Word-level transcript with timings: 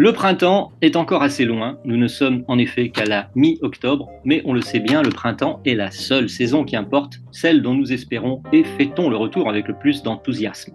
Le 0.00 0.14
printemps 0.14 0.72
est 0.80 0.96
encore 0.96 1.22
assez 1.22 1.44
loin. 1.44 1.78
Nous 1.84 1.98
ne 1.98 2.08
sommes 2.08 2.42
en 2.48 2.56
effet 2.56 2.88
qu'à 2.88 3.04
la 3.04 3.28
mi-octobre, 3.34 4.08
mais 4.24 4.40
on 4.46 4.54
le 4.54 4.62
sait 4.62 4.80
bien, 4.80 5.02
le 5.02 5.10
printemps 5.10 5.60
est 5.66 5.74
la 5.74 5.90
seule 5.90 6.30
saison 6.30 6.64
qui 6.64 6.74
importe, 6.74 7.20
celle 7.32 7.60
dont 7.60 7.74
nous 7.74 7.92
espérons 7.92 8.42
et 8.50 8.64
fêtons 8.64 9.10
le 9.10 9.18
retour 9.18 9.50
avec 9.50 9.68
le 9.68 9.74
plus 9.74 10.02
d'enthousiasme. 10.02 10.72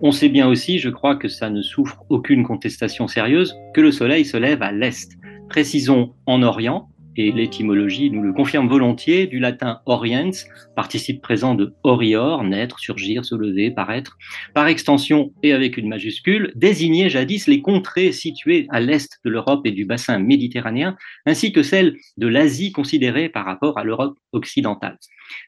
On 0.00 0.10
sait 0.10 0.28
bien 0.28 0.48
aussi, 0.48 0.80
je 0.80 0.88
crois 0.88 1.14
que 1.14 1.28
ça 1.28 1.48
ne 1.48 1.62
souffre 1.62 2.02
aucune 2.08 2.42
contestation 2.42 3.06
sérieuse, 3.06 3.54
que 3.72 3.80
le 3.80 3.92
soleil 3.92 4.24
se 4.24 4.36
lève 4.36 4.64
à 4.64 4.72
l'est. 4.72 5.16
Précisons 5.48 6.14
en 6.26 6.42
Orient, 6.42 6.88
et 7.16 7.32
l'étymologie 7.32 8.10
nous 8.10 8.22
le 8.22 8.32
confirme 8.32 8.68
volontiers, 8.68 9.26
du 9.26 9.38
latin 9.38 9.80
oriens, 9.86 10.30
participe 10.74 11.22
présent 11.22 11.54
de 11.54 11.74
orior, 11.82 12.44
naître, 12.44 12.78
surgir, 12.78 13.24
se 13.24 13.34
lever, 13.34 13.70
paraître, 13.70 14.16
par 14.54 14.68
extension 14.68 15.32
et 15.42 15.52
avec 15.52 15.76
une 15.76 15.88
majuscule, 15.88 16.52
désignait 16.54 17.08
jadis 17.08 17.46
les 17.46 17.62
contrées 17.62 18.12
situées 18.12 18.66
à 18.70 18.80
l'est 18.80 19.20
de 19.24 19.30
l'Europe 19.30 19.66
et 19.66 19.72
du 19.72 19.84
bassin 19.84 20.18
méditerranéen, 20.18 20.96
ainsi 21.24 21.52
que 21.52 21.62
celles 21.62 21.96
de 22.16 22.26
l'Asie 22.26 22.72
considérée 22.72 23.28
par 23.28 23.44
rapport 23.44 23.78
à 23.78 23.84
l'Europe 23.84 24.18
occidentale. 24.32 24.98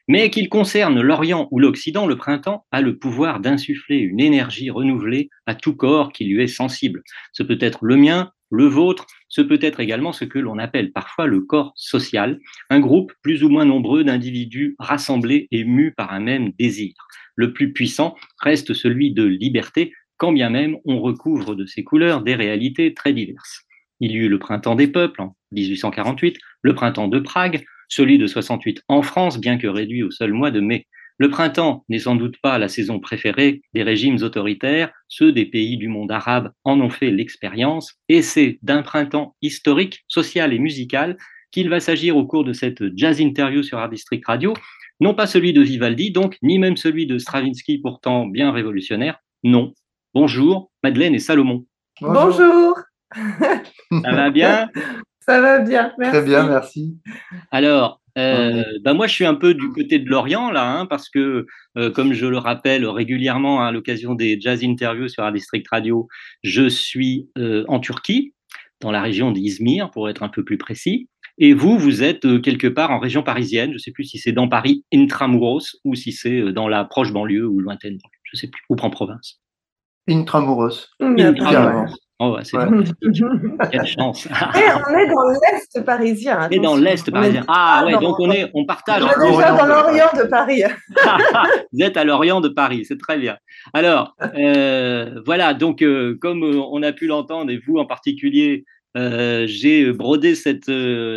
Mais 0.07 0.29
qu'il 0.29 0.49
concerne 0.49 0.99
l'Orient 0.99 1.47
ou 1.51 1.59
l'Occident, 1.59 2.07
le 2.07 2.17
printemps 2.17 2.65
a 2.71 2.81
le 2.81 2.97
pouvoir 2.97 3.39
d'insuffler 3.39 3.97
une 3.97 4.19
énergie 4.19 4.69
renouvelée 4.69 5.29
à 5.45 5.55
tout 5.55 5.75
corps 5.75 6.11
qui 6.11 6.25
lui 6.25 6.43
est 6.43 6.47
sensible. 6.47 7.01
Ce 7.31 7.43
peut 7.43 7.57
être 7.61 7.85
le 7.85 7.95
mien, 7.95 8.31
le 8.51 8.65
vôtre, 8.65 9.05
ce 9.27 9.41
peut 9.41 9.59
être 9.61 9.79
également 9.79 10.11
ce 10.11 10.25
que 10.25 10.39
l'on 10.39 10.57
appelle 10.57 10.91
parfois 10.91 11.27
le 11.27 11.41
corps 11.41 11.73
social, 11.75 12.39
un 12.69 12.79
groupe 12.79 13.13
plus 13.21 13.43
ou 13.43 13.49
moins 13.49 13.65
nombreux 13.65 14.03
d'individus 14.03 14.75
rassemblés 14.79 15.47
et 15.51 15.63
mus 15.63 15.93
par 15.93 16.13
un 16.13 16.19
même 16.19 16.51
désir. 16.57 16.93
Le 17.35 17.53
plus 17.53 17.71
puissant 17.73 18.15
reste 18.41 18.73
celui 18.73 19.13
de 19.13 19.23
liberté, 19.23 19.93
quand 20.17 20.31
bien 20.31 20.49
même 20.49 20.77
on 20.85 20.99
recouvre 20.99 21.55
de 21.55 21.65
ses 21.65 21.83
couleurs 21.83 22.23
des 22.23 22.35
réalités 22.35 22.93
très 22.93 23.13
diverses. 23.13 23.65
Il 23.99 24.11
y 24.11 24.15
eut 24.15 24.29
le 24.29 24.39
printemps 24.39 24.75
des 24.75 24.87
peuples 24.87 25.21
en 25.21 25.35
1848, 25.51 26.37
le 26.61 26.73
printemps 26.73 27.07
de 27.07 27.19
Prague, 27.19 27.65
celui 27.87 28.17
de 28.17 28.27
68 28.27 28.83
en 28.87 29.01
France, 29.01 29.39
bien 29.39 29.57
que 29.57 29.67
réduit 29.67 30.03
au 30.03 30.11
seul 30.11 30.33
mois 30.33 30.51
de 30.51 30.59
mai. 30.59 30.87
Le 31.19 31.29
printemps 31.29 31.83
n'est 31.89 31.99
sans 31.99 32.15
doute 32.15 32.37
pas 32.41 32.57
la 32.57 32.69
saison 32.69 33.01
préférée 33.01 33.61
des 33.73 33.83
régimes 33.83 34.23
autoritaires, 34.23 34.89
ceux 35.09 35.33
des 35.33 35.45
pays 35.45 35.75
du 35.75 35.89
monde 35.89 36.11
arabe 36.13 36.51
en 36.63 36.79
ont 36.79 36.89
fait 36.89 37.11
l'expérience, 37.11 37.95
et 38.07 38.21
c'est 38.21 38.57
d'un 38.61 38.83
printemps 38.83 39.35
historique, 39.41 40.05
social 40.07 40.53
et 40.53 40.59
musical 40.59 41.17
qu'il 41.51 41.69
va 41.69 41.81
s'agir 41.81 42.15
au 42.15 42.25
cours 42.25 42.45
de 42.45 42.53
cette 42.53 42.81
jazz 42.95 43.19
interview 43.19 43.63
sur 43.63 43.79
Art 43.79 43.89
District 43.89 44.25
Radio, 44.25 44.53
non 45.01 45.13
pas 45.13 45.27
celui 45.27 45.51
de 45.51 45.61
Vivaldi, 45.61 46.11
donc, 46.11 46.37
ni 46.41 46.57
même 46.57 46.77
celui 46.77 47.05
de 47.05 47.17
Stravinsky, 47.17 47.79
pourtant 47.79 48.25
bien 48.25 48.53
révolutionnaire, 48.53 49.19
non. 49.43 49.73
Bonjour, 50.13 50.71
Madeleine 50.83 51.15
et 51.15 51.19
Salomon. 51.19 51.65
Bonjour. 51.99 52.79
Ça 53.13 54.11
va 54.11 54.29
bien? 54.29 54.69
Ça 55.25 55.41
va 55.41 55.59
bien, 55.59 55.91
merci. 55.99 56.17
Très 56.17 56.25
bien, 56.25 56.47
merci. 56.47 56.97
Alors, 57.51 58.01
euh, 58.19 58.63
bah 58.83 58.93
moi, 58.93 59.07
je 59.07 59.13
suis 59.13 59.25
un 59.25 59.35
peu 59.35 59.53
du 59.53 59.69
côté 59.69 59.99
de 59.99 60.09
l'Orient, 60.09 60.51
là, 60.51 60.79
hein, 60.79 60.85
parce 60.85 61.09
que, 61.09 61.45
euh, 61.77 61.91
comme 61.91 62.13
je 62.13 62.25
le 62.25 62.37
rappelle 62.37 62.85
régulièrement 62.85 63.61
à 63.61 63.71
l'occasion 63.71 64.15
des 64.15 64.39
jazz 64.39 64.63
interviews 64.63 65.07
sur 65.07 65.23
Art 65.23 65.31
District 65.31 65.65
Radio, 65.69 66.07
je 66.43 66.67
suis 66.67 67.29
euh, 67.37 67.65
en 67.67 67.79
Turquie, 67.79 68.33
dans 68.81 68.91
la 68.91 69.01
région 69.01 69.31
d'Izmir, 69.31 69.91
pour 69.91 70.09
être 70.09 70.23
un 70.23 70.29
peu 70.29 70.43
plus 70.43 70.57
précis. 70.57 71.09
Et 71.37 71.53
vous, 71.53 71.77
vous 71.77 72.03
êtes 72.03 72.25
euh, 72.25 72.39
quelque 72.39 72.67
part 72.67 72.91
en 72.91 72.99
région 72.99 73.23
parisienne. 73.23 73.69
Je 73.69 73.75
ne 73.75 73.79
sais 73.79 73.91
plus 73.91 74.03
si 74.03 74.17
c'est 74.17 74.31
dans 74.31 74.49
Paris 74.49 74.83
intramuros 74.93 75.77
ou 75.85 75.95
si 75.95 76.11
c'est 76.11 76.51
dans 76.51 76.67
la 76.67 76.83
proche 76.83 77.13
banlieue 77.13 77.47
ou 77.47 77.59
lointaine. 77.59 77.97
Je 78.23 78.35
ne 78.35 78.39
sais 78.39 78.47
plus. 78.47 78.61
Ou 78.69 78.75
en 78.75 78.89
province. 78.89 79.39
Intramuros. 80.07 80.89
Intramuros. 80.99 81.95
Oh, 82.21 82.35
ouais, 82.35 82.43
c'est 82.43 82.57
Ouais. 82.57 82.65
fantastique. 82.65 83.23
Quelle 83.71 83.85
chance. 83.87 84.25
Et 84.25 84.29
on 84.29 84.97
est 84.97 85.07
dans 85.07 85.29
l'Est 85.31 85.85
parisien. 85.85 86.49
Et 86.51 86.57
dans 86.59 86.73
attention. 86.75 86.83
l'Est 86.83 87.03
On 87.07 87.11
est 87.11 87.11
parisien. 87.13 87.45
Ah 87.47 87.83
ouais, 87.85 87.93
dans- 87.93 88.01
donc 88.01 88.19
on, 88.19 88.29
est, 88.31 88.51
on 88.53 88.65
partage. 88.65 89.03
on 89.03 89.07
est 89.25 89.31
déjà 89.31 89.51
dans 89.53 89.65
l'Orient 89.65 90.09
de 90.17 90.23
Paris. 90.27 90.63
Vous 91.73 91.81
êtes 91.81 91.95
à 91.95 92.03
l'Orient 92.03 92.41
de 92.41 92.49
Paris, 92.49 92.83
c'est 92.85 92.99
très 92.99 93.17
bien. 93.17 93.37
Alors, 93.73 94.15
euh, 94.35 95.21
voilà, 95.25 95.53
donc 95.53 95.81
euh, 95.81 96.17
comme 96.19 96.43
euh, 96.43 96.61
on 96.71 96.83
a 96.83 96.91
pu 96.91 97.07
l'entendre, 97.07 97.51
et 97.51 97.59
vous 97.65 97.77
en 97.77 97.85
particulier, 97.85 98.65
euh, 98.97 99.45
j'ai 99.47 99.89
brodé 99.93 100.35
cette, 100.35 100.69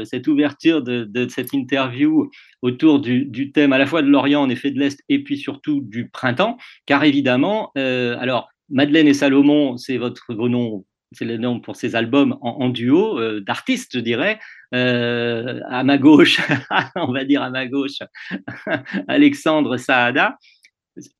cette 0.04 0.28
ouverture 0.28 0.82
de, 0.82 1.04
de 1.04 1.28
cette 1.28 1.52
interview 1.52 2.30
autour 2.60 3.00
du, 3.00 3.24
du 3.24 3.50
thème 3.50 3.72
à 3.72 3.78
la 3.78 3.86
fois 3.86 4.02
de 4.02 4.08
l'Orient, 4.08 4.42
en 4.42 4.50
effet 4.50 4.70
de 4.70 4.78
l'Est, 4.78 5.00
et 5.08 5.24
puis 5.24 5.36
surtout 5.36 5.80
du 5.82 6.08
printemps, 6.10 6.58
car 6.86 7.02
évidemment, 7.02 7.72
alors, 7.74 8.50
Madeleine 8.70 9.08
et 9.08 9.14
Salomon, 9.14 9.76
c'est 9.78 9.96
votre 9.98 10.32
vos 10.34 10.48
noms, 10.48 10.84
c'est 11.14 11.24
le 11.24 11.36
nom 11.36 11.60
pour 11.60 11.76
ces 11.76 11.94
albums 11.96 12.36
en, 12.40 12.68
duo 12.68 13.18
euh, 13.18 13.40
d'artistes, 13.40 13.92
je 13.94 14.00
dirais. 14.00 14.38
Euh, 14.74 15.60
à 15.68 15.84
ma 15.84 15.98
gauche, 15.98 16.40
on 16.96 17.12
va 17.12 17.24
dire 17.24 17.42
à 17.42 17.50
ma 17.50 17.66
gauche, 17.66 17.98
Alexandre 19.08 19.76
Saada, 19.76 20.38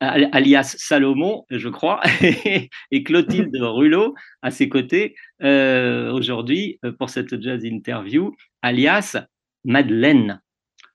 al- 0.00 0.28
alias 0.32 0.74
Salomon, 0.78 1.44
je 1.50 1.68
crois, 1.68 2.00
et 2.90 3.02
Clotilde 3.04 3.54
Rulot 3.54 4.14
à 4.40 4.50
ses 4.50 4.68
côtés 4.68 5.14
euh, 5.42 6.10
aujourd'hui 6.12 6.78
pour 6.98 7.10
cette 7.10 7.40
jazz 7.42 7.64
interview, 7.64 8.34
alias 8.62 9.16
Madeleine. 9.64 10.40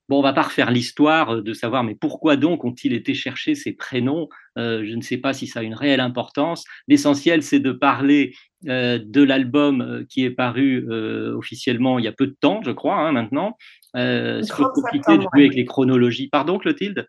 Bon, 0.10 0.20
on 0.20 0.22
va 0.22 0.32
pas 0.34 0.44
refaire 0.44 0.72
l'histoire 0.72 1.36
euh, 1.36 1.42
de 1.42 1.54
savoir, 1.54 1.84
mais 1.84 1.96
pourquoi 1.96 2.38
donc 2.38 2.64
ont-ils 2.64 2.94
été 2.94 3.14
chercher 3.14 3.56
ces 3.56 3.74
prénoms 3.74 4.30
Euh, 4.58 4.84
Je 4.86 4.96
ne 4.96 5.02
sais 5.02 5.18
pas 5.18 5.34
si 5.34 5.48
ça 5.48 5.60
a 5.60 5.64
une 5.64 5.74
réelle 5.76 6.00
importance. 6.00 6.64
L'essentiel, 6.88 7.44
c'est 7.44 7.60
de 7.60 7.72
parler 7.74 8.34
euh, 8.68 9.00
de 9.04 9.22
l'album 9.22 10.06
qui 10.10 10.24
est 10.24 10.32
paru 10.32 10.88
euh, 10.90 11.36
officiellement 11.36 12.00
il 12.00 12.06
y 12.06 12.08
a 12.08 12.14
peu 12.14 12.26
de 12.28 12.36
temps, 12.40 12.62
je 12.66 12.72
crois, 12.72 12.96
hein, 12.98 13.12
maintenant. 13.12 13.58
C'est 13.94 14.00
un 14.02 14.40
peu 14.42 14.48
30 14.48 14.74
compliqué 14.74 15.18
de 15.18 15.22
jouer 15.24 15.42
avec 15.46 15.56
les 15.56 15.66
chronologies? 15.66 16.30
Pardon, 16.30 16.58
Clotilde? 16.58 17.08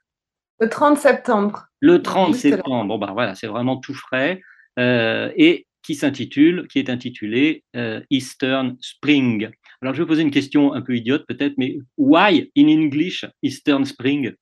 Le 0.60 0.68
30 0.68 0.98
septembre. 0.98 1.66
le 1.80 2.02
30 2.02 2.32
Juste 2.32 2.44
là. 2.44 2.56
septembre, 2.56 2.86
bon 2.88 2.98
bah 2.98 3.10
voilà, 3.12 3.34
c'est 3.34 3.46
vraiment 3.46 3.76
tout 3.76 3.94
frais, 3.94 4.40
et 4.78 5.66
qui 5.82 5.94
s'intitule, 5.94 6.66
qui 6.68 6.78
est 6.78 6.90
intitulé 6.90 7.62
Eastern 8.10 8.76
Spring. 8.80 9.50
Alors 9.80 9.94
je 9.94 10.02
vais 10.02 10.08
poser 10.08 10.22
une 10.22 10.30
question 10.30 10.72
un 10.72 10.82
peu 10.82 10.96
idiote 10.96 11.24
peut-être, 11.26 11.54
mais 11.56 11.78
why 11.96 12.50
in 12.56 12.66
English 12.68 13.24
Eastern 13.42 13.84
Spring? 13.84 14.32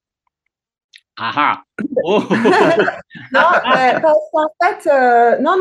Ah 1.18 1.32
ah 1.36 1.62
oh, 2.04 2.22
Non, 3.32 3.40
parce 4.02 4.50
fait, 4.62 4.88
euh, 4.90 5.38
non, 5.38 5.56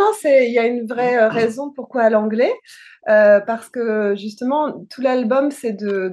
il 0.47 0.53
y 0.53 0.59
a 0.59 0.66
une 0.66 0.85
vraie 0.85 1.18
euh, 1.18 1.30
raison 1.30 1.72
pourquoi 1.72 2.03
à 2.03 2.09
l'anglais, 2.09 2.52
euh, 3.09 3.40
parce 3.40 3.70
que 3.70 4.16
justement 4.16 4.85
tout 4.90 5.02
l'album 5.02 5.52
c'est 5.52 5.72
de, 5.73 6.09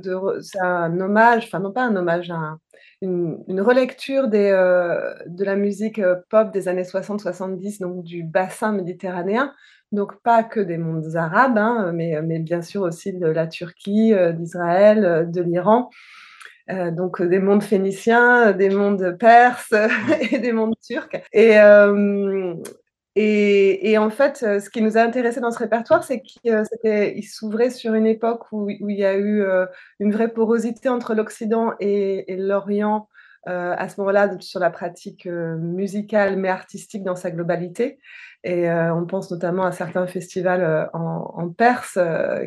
un 0.60 1.00
hommage, 1.00 1.44
enfin 1.46 1.58
non 1.58 1.72
pas 1.72 1.82
un 1.82 1.96
hommage, 1.96 2.30
un- 2.30 2.58
une, 3.00 3.38
une 3.48 3.60
relecture 3.60 4.28
des, 4.28 4.50
euh, 4.50 5.12
de 5.26 5.44
la 5.44 5.56
musique 5.56 5.98
euh, 5.98 6.16
pop 6.30 6.52
des 6.52 6.68
années 6.68 6.84
60-70, 6.84 7.80
donc 7.80 8.04
du 8.04 8.22
bassin 8.22 8.70
méditerranéen, 8.72 9.52
donc 9.92 10.20
pas 10.22 10.42
que 10.42 10.60
des 10.60 10.78
mondes 10.78 11.16
arabes, 11.16 11.58
hein, 11.58 11.92
mais, 11.94 12.20
mais 12.22 12.38
bien 12.38 12.62
sûr 12.62 12.82
aussi 12.82 13.12
de 13.12 13.26
la 13.26 13.46
Turquie, 13.46 14.12
euh, 14.14 14.32
d'Israël, 14.32 15.04
euh, 15.04 15.24
de 15.24 15.42
l'Iran. 15.42 15.90
Euh, 16.70 16.90
donc 16.90 17.20
des 17.20 17.40
mondes 17.40 17.62
phéniciens, 17.62 18.52
des 18.52 18.70
mondes 18.70 19.16
perses 19.18 19.74
et 20.32 20.38
des 20.38 20.52
mondes 20.52 20.74
turcs. 20.82 21.20
Et, 21.32 21.58
euh, 21.58 22.54
et, 23.16 23.90
et 23.90 23.98
en 23.98 24.10
fait, 24.10 24.38
ce 24.38 24.70
qui 24.70 24.80
nous 24.80 24.96
a 24.96 25.02
intéressé 25.02 25.40
dans 25.40 25.50
ce 25.50 25.58
répertoire, 25.58 26.02
c'est 26.04 26.22
qu'il 26.22 27.24
s'ouvrait 27.24 27.70
sur 27.70 27.94
une 27.94 28.06
époque 28.06 28.50
où, 28.52 28.70
où 28.70 28.88
il 28.88 28.96
y 28.96 29.04
a 29.04 29.18
eu 29.18 29.44
une 30.00 30.12
vraie 30.12 30.32
porosité 30.32 30.88
entre 30.88 31.14
l'Occident 31.14 31.74
et, 31.78 32.32
et 32.32 32.36
l'Orient 32.36 33.08
euh, 33.48 33.74
à 33.76 33.88
ce 33.88 34.00
moment-là 34.00 34.38
sur 34.38 34.60
la 34.60 34.70
pratique 34.70 35.26
musicale 35.26 36.36
mais 36.36 36.48
artistique 36.48 37.02
dans 37.02 37.16
sa 37.16 37.32
globalité. 37.32 37.98
Et 38.44 38.68
euh, 38.68 38.92
on 38.94 39.06
pense 39.06 39.30
notamment 39.30 39.64
à 39.64 39.72
certains 39.72 40.06
festivals 40.06 40.90
en, 40.92 41.48
Perse 41.56 41.98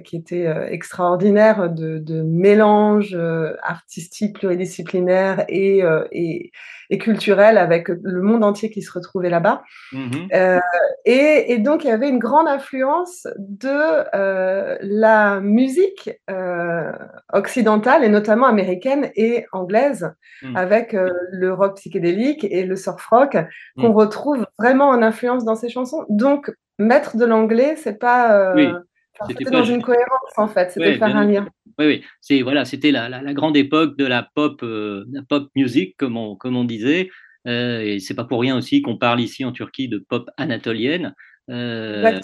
qui 0.03 0.17
étaient 0.17 0.47
extraordinaires 0.69 1.69
de, 1.69 1.99
de 1.99 2.21
mélange 2.23 3.15
artistique 3.61 4.39
pluridisciplinaire 4.39 5.45
et, 5.47 5.83
et, 6.11 6.51
et, 6.89 6.97
culturel 6.97 7.57
avec 7.57 7.89
le 7.89 8.21
monde 8.21 8.43
entier 8.43 8.71
qui 8.71 8.81
se 8.81 8.91
retrouvait 8.91 9.29
là-bas. 9.29 9.63
Mmh 9.91 10.27
et, 11.07 11.53
et, 11.53 11.59
donc, 11.59 11.83
il 11.83 11.89
y 11.89 11.91
avait 11.91 12.09
une 12.09 12.17
grande 12.17 12.47
influence 12.47 13.27
de 13.37 14.05
la 14.81 15.39
musique 15.39 16.09
occidentale 17.31 18.03
et 18.03 18.09
notamment 18.09 18.47
américaine 18.47 19.11
et 19.15 19.45
anglaise 19.51 20.11
mmh. 20.41 20.55
avec 20.55 20.93
le 20.93 21.53
rock 21.53 21.75
psychédélique 21.75 22.43
et 22.49 22.63
le 22.63 22.75
surf 22.75 23.05
rock 23.05 23.37
qu'on 23.77 23.89
mmh. 23.89 23.95
retrouve 23.95 24.47
vraiment 24.57 24.89
en 24.89 25.03
influence 25.03 25.45
dans 25.45 25.55
ces 25.55 25.69
chansons. 25.69 25.84
Donc, 26.09 26.51
mettre 26.79 27.17
de 27.17 27.25
l'anglais, 27.25 27.75
c'est 27.75 27.99
pas. 27.99 28.53
Euh, 28.55 28.73
c'était 29.27 29.45
dans 29.45 29.63
une 29.63 29.81
cohérence 29.81 30.37
en 30.37 30.47
fait, 30.47 30.71
c'était 30.71 30.97
faire 30.97 31.15
un 31.15 31.25
lien. 31.25 31.47
Oui, 31.77 31.85
oui, 31.85 32.03
c'est 32.21 32.41
voilà, 32.41 32.65
c'était 32.65 32.91
la, 32.91 33.09
la, 33.09 33.33
grande 33.33 33.57
époque 33.57 33.97
de 33.97 34.05
la 34.05 34.23
pop, 34.23 34.61
euh, 34.63 35.05
la 35.11 35.21
pop 35.23 35.49
music 35.55 35.95
comme 35.97 36.15
on, 36.17 36.35
comme 36.35 36.55
on 36.55 36.63
disait, 36.63 37.09
euh, 37.47 37.81
et 37.81 37.99
c'est 37.99 38.13
pas 38.13 38.23
pour 38.23 38.41
rien 38.41 38.57
aussi 38.57 38.81
qu'on 38.81 38.97
parle 38.97 39.19
ici 39.19 39.43
en 39.43 39.51
Turquie 39.51 39.87
de 39.87 39.97
pop 39.97 40.29
anatolienne. 40.37 41.13
Euh, 41.51 42.19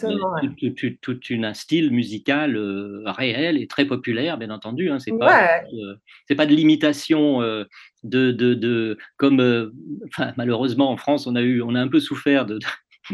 tout, 1.02 1.20
un 1.32 1.54
style 1.54 1.92
musical 1.92 2.58
réel 3.06 3.62
et 3.62 3.68
très 3.68 3.86
populaire, 3.86 4.38
bien 4.38 4.50
entendu. 4.50 4.90
Hein, 4.90 4.98
c'est 5.00 5.16
pas, 5.16 5.62
c'est 6.28 6.36
pas 6.36 6.48
de 6.48 6.56
l'imitation 6.56 7.42
de, 7.42 7.68
de, 8.04 8.54
de, 8.54 8.98
comme 9.18 9.72
malheureusement 10.38 10.90
en 10.90 10.98
France, 10.98 11.28
on 11.28 11.36
a 11.36 11.42
eu, 11.42 11.62
on 11.62 11.76
a 11.76 11.80
un 11.80 11.88
peu 11.88 12.00
souffert 12.00 12.46
de, 12.48 12.58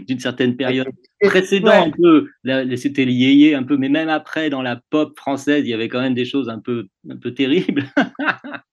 d'une 0.06 0.20
certaine 0.20 0.56
période 0.56 0.88
précédente 1.22 1.88
un 1.88 1.92
peu 1.92 2.28
c'était 2.76 3.06
yéyé 3.06 3.56
un 3.56 3.64
peu 3.64 3.78
mais 3.78 3.90
même 3.90 4.10
après 4.10 4.50
dans 4.50 4.62
la 4.62 4.80
pop 4.90 5.18
française 5.18 5.64
il 5.66 5.70
y 5.70 5.74
avait 5.74 5.90
quand 5.90 6.02
même 6.02 6.14
des 6.14 6.26
choses 6.26 6.50
un 6.50 6.60
peu 6.60 6.88
un 7.10 7.18
peu 7.18 7.34
terribles. 7.34 7.86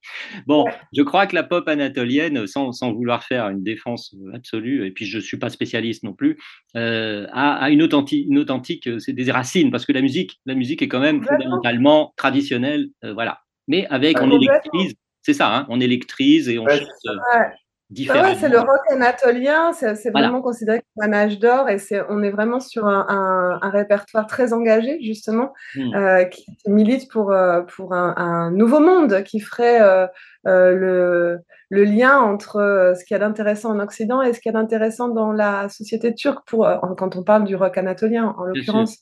Bon 0.46 0.66
je 0.92 1.02
crois 1.02 1.26
que 1.26 1.34
la 1.34 1.42
pop 1.42 1.66
anatolienne 1.66 2.46
sans, 2.46 2.72
sans, 2.72 2.92
vouloir 2.92 3.24
faire 3.24 3.48
une 3.48 3.62
défense 3.62 4.14
absolue 4.34 4.86
et 4.86 4.90
puis 4.90 5.06
je 5.06 5.18
suis 5.18 5.38
pas 5.38 5.48
spécialiste 5.48 6.02
non 6.02 6.12
plus 6.12 6.36
euh, 6.76 7.26
a, 7.32 7.70
une 7.70 7.82
authentique 7.82 8.26
une 8.28 8.38
authentique 8.38 8.88
c'est 8.98 9.14
des 9.14 9.30
racines 9.30 9.70
parce 9.70 9.86
que 9.86 9.92
la 9.92 10.02
musique 10.02 10.40
la 10.44 10.54
musique 10.54 10.82
est 10.82 10.88
quand 10.88 11.00
même 11.00 11.24
fondamentalement 11.24 12.12
traditionnelle 12.16 12.88
euh, 13.04 13.14
voilà. 13.14 13.40
Mais 13.66 13.86
avec 13.86 14.20
on 14.20 14.30
électrise 14.30 14.94
c'est 15.22 15.32
ça 15.32 15.56
hein, 15.56 15.66
on 15.70 15.80
électrise 15.80 16.50
et 16.50 16.58
on 16.58 16.68
chante, 16.68 16.82
euh, 17.06 17.40
bah 17.90 18.34
c'est 18.34 18.48
le 18.48 18.58
rock 18.58 18.80
anatolien, 18.90 19.72
c'est 19.72 20.10
vraiment 20.10 20.40
considéré 20.40 20.82
comme 20.96 21.12
un 21.12 21.12
âge 21.12 21.38
d'or 21.38 21.68
et 21.68 21.78
on 22.08 22.22
est 22.22 22.30
vraiment 22.30 22.58
sur 22.58 22.86
un, 22.86 23.58
répertoire 23.62 24.26
très 24.26 24.52
engagé, 24.52 24.98
justement, 25.02 25.52
mmh. 25.76 25.94
euh, 25.94 26.24
qui 26.24 26.46
milite 26.66 27.10
pour, 27.10 27.32
euh, 27.32 27.62
pour 27.62 27.92
un, 27.92 28.50
nouveau 28.50 28.80
monde 28.80 29.22
qui 29.22 29.38
ferait 29.38 29.80
euh, 29.82 30.06
le, 30.44 31.38
le, 31.68 31.84
lien 31.84 32.18
entre 32.18 32.94
ce 32.98 33.04
qu'il 33.04 33.14
y 33.14 33.16
a 33.16 33.20
d'intéressant 33.20 33.70
en 33.70 33.80
Occident 33.80 34.22
et 34.22 34.32
ce 34.32 34.40
qu'il 34.40 34.52
y 34.52 34.56
a 34.56 34.58
d'intéressant 34.58 35.08
dans 35.08 35.32
la 35.32 35.68
société 35.68 36.14
turque, 36.14 36.46
pour, 36.46 36.66
quand 36.96 37.16
on 37.16 37.22
parle 37.22 37.44
du 37.44 37.54
rock 37.54 37.76
anatolien, 37.76 38.34
en 38.38 38.44
l'occurrence. 38.44 38.98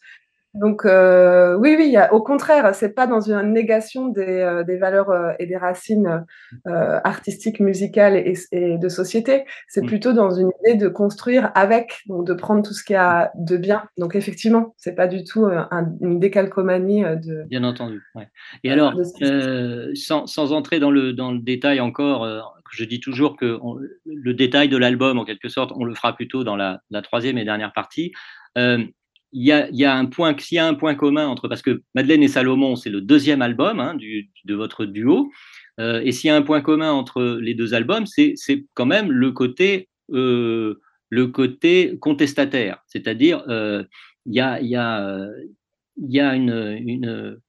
Donc 0.54 0.84
euh, 0.84 1.56
oui, 1.56 1.75
oui, 1.78 1.88
y 1.88 1.96
a, 1.96 2.12
au 2.12 2.22
contraire, 2.22 2.75
c'est 2.75 2.94
pas 2.94 3.06
dans 3.06 3.20
une 3.20 3.52
négation 3.52 4.08
des, 4.08 4.40
euh, 4.40 4.64
des 4.64 4.76
valeurs 4.76 5.10
euh, 5.10 5.32
et 5.38 5.46
des 5.46 5.56
racines 5.56 6.26
euh, 6.66 7.00
artistiques, 7.04 7.58
musicales 7.58 8.16
et, 8.16 8.34
et 8.52 8.76
de 8.76 8.88
société. 8.90 9.44
C'est 9.69 9.82
mmh. 9.82 9.87
plutôt 9.87 10.12
dans 10.12 10.31
une 10.31 10.50
idée 10.60 10.76
de 10.76 10.88
construire 10.88 11.50
avec, 11.54 12.02
donc 12.06 12.26
de 12.26 12.34
prendre 12.34 12.62
tout 12.62 12.75
ce 12.75 12.84
qu'il 12.84 12.94
y 12.94 12.96
a 12.96 13.32
de 13.34 13.56
bien. 13.56 13.84
Donc 13.96 14.14
effectivement, 14.14 14.75
c'est 14.76 14.94
pas 14.94 15.08
du 15.08 15.25
tout 15.25 15.46
une 16.00 16.20
décalcomanie 16.20 17.02
de. 17.02 17.44
Bien 17.49 17.64
entendu. 17.64 18.02
Ouais. 18.14 18.28
Et 18.62 18.70
alors, 18.70 18.94
sans, 19.94 20.26
sans, 20.26 20.52
entrer 20.52 20.81
dans 20.81 20.90
le 20.90 21.14
dans 21.14 21.32
le 21.32 21.38
détail 21.38 21.81
encore, 21.81 22.26
je 22.70 22.84
dis 22.84 23.00
toujours 23.00 23.37
que 23.37 23.58
le 24.04 24.34
détail 24.34 24.69
de 24.69 24.76
l'album, 24.76 25.19
en 25.19 25.25
quelque 25.25 25.49
sorte, 25.49 25.72
on 25.76 25.84
le 25.84 25.94
fera 25.94 26.14
plutôt 26.14 26.44
dans 26.44 26.56
la, 26.56 26.81
la 26.90 27.00
troisième 27.00 27.38
et 27.38 27.44
dernière 27.44 27.72
partie. 27.72 28.12
Euh, 28.58 28.84
il 29.32 29.44
y 29.44 29.84
a, 29.84 29.96
un 29.96 30.06
point, 30.06 30.37
s'il 30.38 30.56
y 30.56 30.58
a 30.58 30.67
un 30.67 30.75
point 30.75 30.94
commun 30.94 31.26
entre, 31.26 31.49
parce 31.49 31.62
que 31.62 31.82
Madeleine 31.94 32.23
et 32.23 32.29
Salomon, 32.29 32.76
c'est 32.76 32.90
le 32.90 33.00
deuxième 33.00 33.40
album 33.40 33.81
hein, 33.81 33.96
de 33.96 34.55
votre 34.55 34.84
duo, 34.84 35.31
euh, 35.81 36.02
et 36.05 36.12
s'il 36.12 36.29
y 36.29 36.31
a 36.31 36.37
un 36.37 36.43
point 36.43 36.61
commun 36.61 36.93
entre 36.93 37.38
les 37.40 37.55
deux 37.55 37.75
albums, 37.75 38.05
c'est 38.06 38.37
quand 38.75 38.87
même 38.87 39.11
le 39.11 39.32
côté, 39.32 39.88
euh, 40.12 40.79
contestataire, 42.00 42.82
c'est-à-dire 42.87 43.43
euh, 43.49 43.84
il 44.26 44.34
y, 44.34 44.40
a, 44.40 44.61
une, 46.35 47.40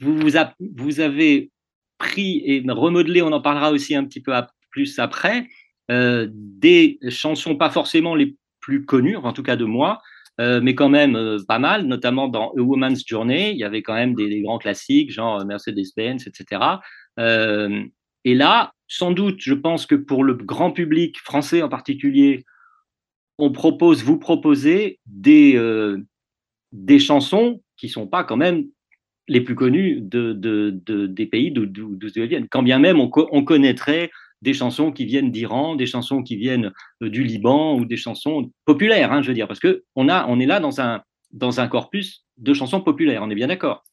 vous, 0.00 1.00
avez 1.00 1.50
pris 1.98 2.42
et 2.44 2.64
remodelé, 2.68 3.22
on 3.22 3.32
en 3.32 3.40
parlera 3.40 3.72
aussi 3.72 3.96
un 3.96 4.04
petit 4.04 4.20
peu 4.20 4.32
plus 4.70 4.98
après, 5.00 5.48
des 5.88 6.98
chansons 7.08 7.56
pas 7.56 7.70
forcément 7.70 8.14
les 8.14 8.36
plus 8.60 8.84
connues, 8.84 9.16
en 9.16 9.32
tout 9.32 9.42
cas 9.42 9.56
de 9.56 9.64
moi, 9.64 10.00
euh, 10.40 10.60
mais 10.62 10.74
quand 10.74 10.88
même 10.88 11.16
euh, 11.16 11.38
pas 11.46 11.58
mal, 11.58 11.84
notamment 11.86 12.28
dans 12.28 12.52
A 12.56 12.60
Woman's 12.60 13.02
Journey, 13.06 13.52
il 13.52 13.58
y 13.58 13.64
avait 13.64 13.82
quand 13.82 13.94
même 13.94 14.14
des, 14.14 14.40
grands 14.40 14.58
classiques, 14.58 15.10
genre 15.10 15.44
Mercedes-Benz, 15.44 16.26
etc. 16.26 16.62
Euh, 17.18 17.82
et 18.24 18.34
là, 18.34 18.72
sans 18.86 19.10
doute, 19.10 19.38
je 19.40 19.54
pense 19.54 19.86
que 19.86 19.96
pour 19.96 20.22
le 20.22 20.34
grand 20.34 20.70
public 20.70 21.18
français 21.18 21.62
en 21.62 21.68
particulier, 21.68 22.44
on 23.38 23.50
propose, 23.50 24.02
vous 24.04 24.18
proposez 24.18 24.98
des, 25.06 25.60
des 26.72 26.98
chansons 26.98 27.62
qui 27.76 27.88
sont 27.88 28.08
pas 28.08 28.24
quand 28.24 28.36
même 28.36 28.64
les 29.28 29.40
plus 29.40 29.54
connues 29.54 30.00
de, 30.00 30.32
de, 30.32 31.06
des 31.06 31.26
pays 31.26 31.52
d'où 31.52 31.98
elles 32.16 32.28
viennent. 32.28 32.48
Quand 32.48 32.64
bien 32.64 32.80
même 32.80 32.98
on 33.00 33.44
connaîtrait 33.44 34.10
des 34.42 34.54
chansons 34.54 34.92
qui 34.92 35.04
viennent 35.04 35.30
d'Iran, 35.30 35.74
des 35.74 35.86
chansons 35.86 36.22
qui 36.22 36.36
viennent 36.36 36.72
euh, 37.02 37.10
du 37.10 37.24
Liban 37.24 37.76
ou 37.76 37.84
des 37.84 37.96
chansons 37.96 38.50
populaires, 38.64 39.12
hein, 39.12 39.22
je 39.22 39.28
veux 39.28 39.34
dire, 39.34 39.48
parce 39.48 39.60
que 39.60 39.84
on, 39.96 40.08
a, 40.08 40.26
on 40.28 40.38
est 40.40 40.46
là 40.46 40.60
dans 40.60 40.80
un, 40.80 41.02
dans 41.32 41.60
un 41.60 41.68
corpus 41.68 42.24
de 42.36 42.54
chansons 42.54 42.80
populaires, 42.80 43.22
on 43.22 43.30
est 43.30 43.34
bien 43.34 43.48
d'accord. 43.48 43.84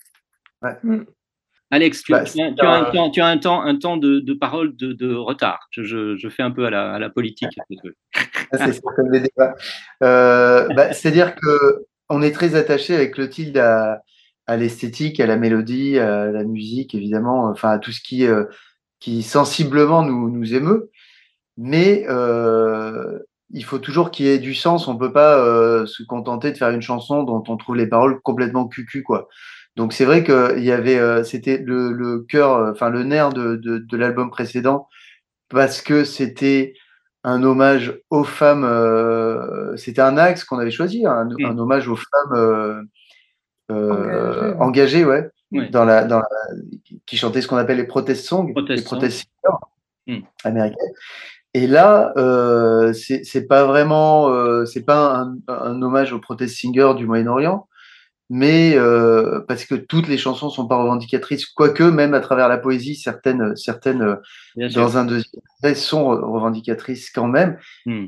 Alex, 1.71 2.03
tu, 2.03 2.11
bah, 2.11 2.23
tu, 2.23 2.39
as, 2.39 2.45
un 2.45 2.85
temps, 2.85 3.09
tu 3.09 3.21
as 3.21 3.25
un 3.25 3.37
temps, 3.37 3.61
un 3.61 3.75
temps 3.75 3.97
de, 3.97 4.19
de 4.19 4.33
parole 4.33 4.75
de, 4.75 4.93
de 4.93 5.13
retard. 5.13 5.67
Je, 5.71 6.15
je, 6.15 6.29
fais 6.29 6.43
un 6.43 6.51
peu 6.51 6.65
à 6.65 6.69
la, 6.69 6.93
à 6.93 6.99
la 6.99 7.09
politique. 7.09 7.49
C'est 8.53 8.81
comme 8.81 9.09
des 9.09 9.21
débats. 9.21 9.55
Euh, 10.03 10.67
bah, 10.75 10.93
C'est-à-dire 10.93 11.35
qu'on 11.35 12.21
est 12.21 12.31
très 12.31 12.55
attaché 12.55 12.93
avec 12.93 13.15
Clotilde 13.15 13.57
à, 13.57 14.03
à 14.47 14.57
l'esthétique, 14.57 15.19
à 15.19 15.25
la 15.25 15.37
mélodie, 15.37 15.97
à 15.97 16.27
la 16.31 16.43
musique, 16.43 16.93
évidemment, 16.93 17.45
enfin 17.49 17.71
à 17.71 17.79
tout 17.79 17.91
ce 17.91 18.01
qui 18.01 18.25
euh, 18.25 18.45
qui 18.99 19.23
sensiblement 19.23 20.03
nous, 20.03 20.29
nous 20.29 20.53
émeut, 20.55 20.89
mais 21.57 22.05
euh, 22.09 23.19
il 23.51 23.63
faut 23.63 23.79
toujours 23.79 24.11
qu'il 24.11 24.25
y 24.25 24.29
ait 24.29 24.39
du 24.39 24.53
sens. 24.53 24.87
On 24.87 24.97
peut 24.97 25.11
pas 25.13 25.37
euh, 25.39 25.85
se 25.85 26.03
contenter 26.03 26.51
de 26.51 26.57
faire 26.57 26.69
une 26.69 26.81
chanson 26.81 27.23
dont 27.23 27.43
on 27.47 27.57
trouve 27.57 27.75
les 27.75 27.87
paroles 27.87 28.19
complètement 28.21 28.67
cucu, 28.67 29.03
quoi. 29.03 29.27
Donc 29.75 29.93
c'est 29.93 30.05
vrai 30.05 30.23
que 30.23 30.57
il 30.57 30.63
y 30.63 30.71
avait, 30.71 30.97
euh, 30.97 31.23
c'était 31.23 31.57
le, 31.57 31.91
le 31.91 32.19
cœur, 32.21 32.71
enfin 32.71 32.89
le 32.89 33.03
nerf 33.03 33.33
de, 33.33 33.57
de, 33.57 33.77
de 33.77 33.97
l'album 33.97 34.29
précédent, 34.31 34.87
parce 35.49 35.81
que 35.81 36.03
c'était 36.05 36.73
un 37.23 37.43
hommage 37.43 37.99
aux 38.09 38.23
femmes. 38.23 38.63
Euh, 38.63 39.75
c'était 39.77 40.01
un 40.01 40.17
axe 40.17 40.43
qu'on 40.43 40.59
avait 40.59 40.71
choisi, 40.71 41.05
un, 41.05 41.25
mmh. 41.25 41.45
un 41.45 41.57
hommage 41.57 41.87
aux 41.87 41.97
femmes 41.97 42.87
engagées, 43.69 44.55
engagées, 44.59 45.05
ouais 45.05 45.29
dans 45.51 45.85
la, 45.85 46.03
dans 46.03 46.21
qui 47.05 47.17
chantait 47.17 47.41
ce 47.41 47.47
qu'on 47.47 47.57
appelle 47.57 47.77
les 47.77 47.85
protest 47.85 48.25
songs, 48.25 48.47
les 48.67 48.81
protest 48.81 49.27
singers 49.27 49.57
hmm. 50.07 50.25
américains. 50.43 50.75
Et 51.53 51.67
là, 51.67 52.11
euh, 52.17 52.91
c'est 52.91 53.47
pas 53.47 53.65
vraiment, 53.65 54.29
euh, 54.29 54.65
c'est 54.65 54.83
pas 54.83 55.15
un, 55.15 55.37
un, 55.47 55.81
hommage 55.81 56.11
aux 56.11 56.19
protest 56.19 56.57
singers 56.57 56.93
du 56.97 57.05
Moyen-Orient, 57.05 57.69
mais 58.29 58.73
euh, 58.75 59.39
parce 59.47 59.63
que 59.63 59.75
toutes 59.75 60.09
les 60.09 60.17
chansons 60.17 60.49
sont 60.49 60.67
pas 60.67 60.75
revendicatrices, 60.75 61.45
quoique 61.45 61.83
même 61.83 62.13
à 62.13 62.19
travers 62.19 62.49
la 62.49 62.57
poésie, 62.57 62.95
certaines, 62.95 63.55
certaines 63.55 64.17
dans 64.57 64.97
un 64.97 65.05
deuxième 65.05 65.75
sont 65.75 66.07
revendicatrices 66.07 67.09
quand 67.09 67.27
même. 67.27 67.57
Hmm. 67.85 68.07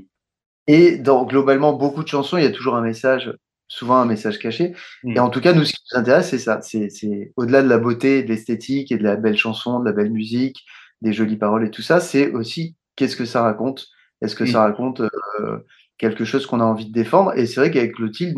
Et 0.67 0.97
dans 0.97 1.23
globalement 1.23 1.71
beaucoup 1.71 2.03
de 2.03 2.09
chansons, 2.09 2.37
il 2.37 2.43
y 2.43 2.47
a 2.47 2.51
toujours 2.51 2.75
un 2.75 2.81
message 2.81 3.31
souvent 3.67 3.97
un 3.97 4.05
message 4.05 4.39
caché. 4.39 4.73
Et 5.03 5.19
mm. 5.19 5.19
en 5.19 5.29
tout 5.29 5.41
cas, 5.41 5.53
nous, 5.53 5.63
ce 5.63 5.73
qui 5.73 5.81
nous 5.91 5.99
intéresse, 5.99 6.29
c'est 6.29 6.39
ça. 6.39 6.59
C'est 6.61 7.31
au-delà 7.35 7.61
de 7.61 7.67
la 7.67 7.77
beauté, 7.77 8.23
de 8.23 8.29
l'esthétique 8.29 8.91
et 8.91 8.97
de 8.97 9.03
la 9.03 9.15
belle 9.15 9.37
chanson, 9.37 9.79
de 9.79 9.85
la 9.85 9.91
belle 9.91 10.11
musique, 10.11 10.65
des 11.01 11.13
jolies 11.13 11.37
paroles 11.37 11.65
et 11.65 11.71
tout 11.71 11.81
ça, 11.81 11.99
c'est 11.99 12.31
aussi 12.31 12.75
qu'est-ce 12.95 13.15
que 13.15 13.25
ça 13.25 13.41
raconte. 13.41 13.87
Est-ce 14.21 14.35
que 14.35 14.45
ça 14.45 14.59
mm. 14.59 14.71
raconte 14.71 15.01
euh, 15.01 15.57
quelque 15.97 16.25
chose 16.25 16.45
qu'on 16.45 16.59
a 16.59 16.65
envie 16.65 16.87
de 16.87 16.93
défendre? 16.93 17.37
Et 17.37 17.45
c'est 17.45 17.59
vrai 17.59 17.71
qu'avec 17.71 17.95
Clotilde, 17.95 18.37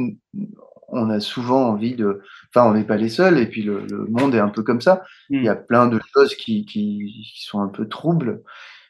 on 0.89 1.09
a 1.09 1.19
souvent 1.19 1.69
envie 1.69 1.95
de. 1.95 2.21
Enfin, 2.53 2.67
on 2.69 2.73
n'est 2.73 2.83
pas 2.83 2.97
les 2.97 3.09
seuls, 3.09 3.37
et 3.37 3.45
puis 3.45 3.61
le, 3.61 3.85
monde 4.09 4.33
est 4.33 4.39
un 4.39 4.49
peu 4.49 4.63
comme 4.63 4.81
ça. 4.81 5.03
Il 5.29 5.43
y 5.43 5.49
a 5.49 5.55
mm. 5.55 5.65
plein 5.67 5.87
de 5.87 5.99
choses 6.13 6.35
qui, 6.35 6.65
qui, 6.65 7.23
qui 7.33 7.43
sont 7.43 7.61
un 7.61 7.69
peu 7.69 7.87
troubles 7.87 8.41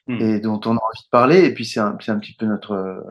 et 0.07 0.39
dont 0.39 0.59
on 0.65 0.71
a 0.71 0.79
envie 0.79 1.03
de 1.03 1.09
parler. 1.11 1.45
Et 1.45 1.53
puis 1.53 1.65
c'est 1.65 1.79
un, 1.79 1.95
un 2.07 2.19
petit 2.19 2.33
peu 2.33 2.47
notre 2.47 3.03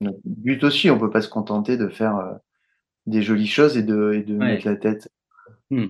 notre 0.00 0.20
but 0.24 0.62
aussi. 0.64 0.90
On 0.90 0.98
peut 0.98 1.10
pas 1.10 1.22
se 1.22 1.28
contenter 1.28 1.76
de 1.76 1.88
faire 1.88 2.16
euh, 2.16 2.32
des 3.06 3.22
jolies 3.22 3.46
choses 3.46 3.76
et 3.76 3.82
de, 3.82 4.12
et 4.14 4.22
de 4.22 4.34
Ouais. 4.36 4.54
mettre 4.54 4.66
la 4.66 4.76
tête. 4.76 5.08
Hmm. 5.70 5.86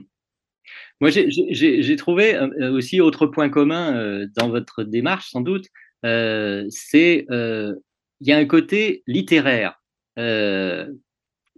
Moi, 1.01 1.11
j'ai- 1.11 1.97
trouvé 1.97 2.35
euh, 2.35 2.71
aussi 2.73 3.01
autre 3.01 3.27
point 3.27 3.49
commun 3.49 3.97
euh, 3.97 4.27
dans 4.37 4.49
votre 4.51 4.85
démarche, 4.85 5.31
sans 5.31 5.41
doute, 5.41 5.67
euh, 6.05 6.65
c'est 6.69 7.27
euh, 7.31 7.75
il 8.21 8.29
y 8.29 8.33
a 8.33 8.37
un 8.37 8.45
côté 8.45 9.03
littéraire, 9.07 9.81
euh, 10.19 10.87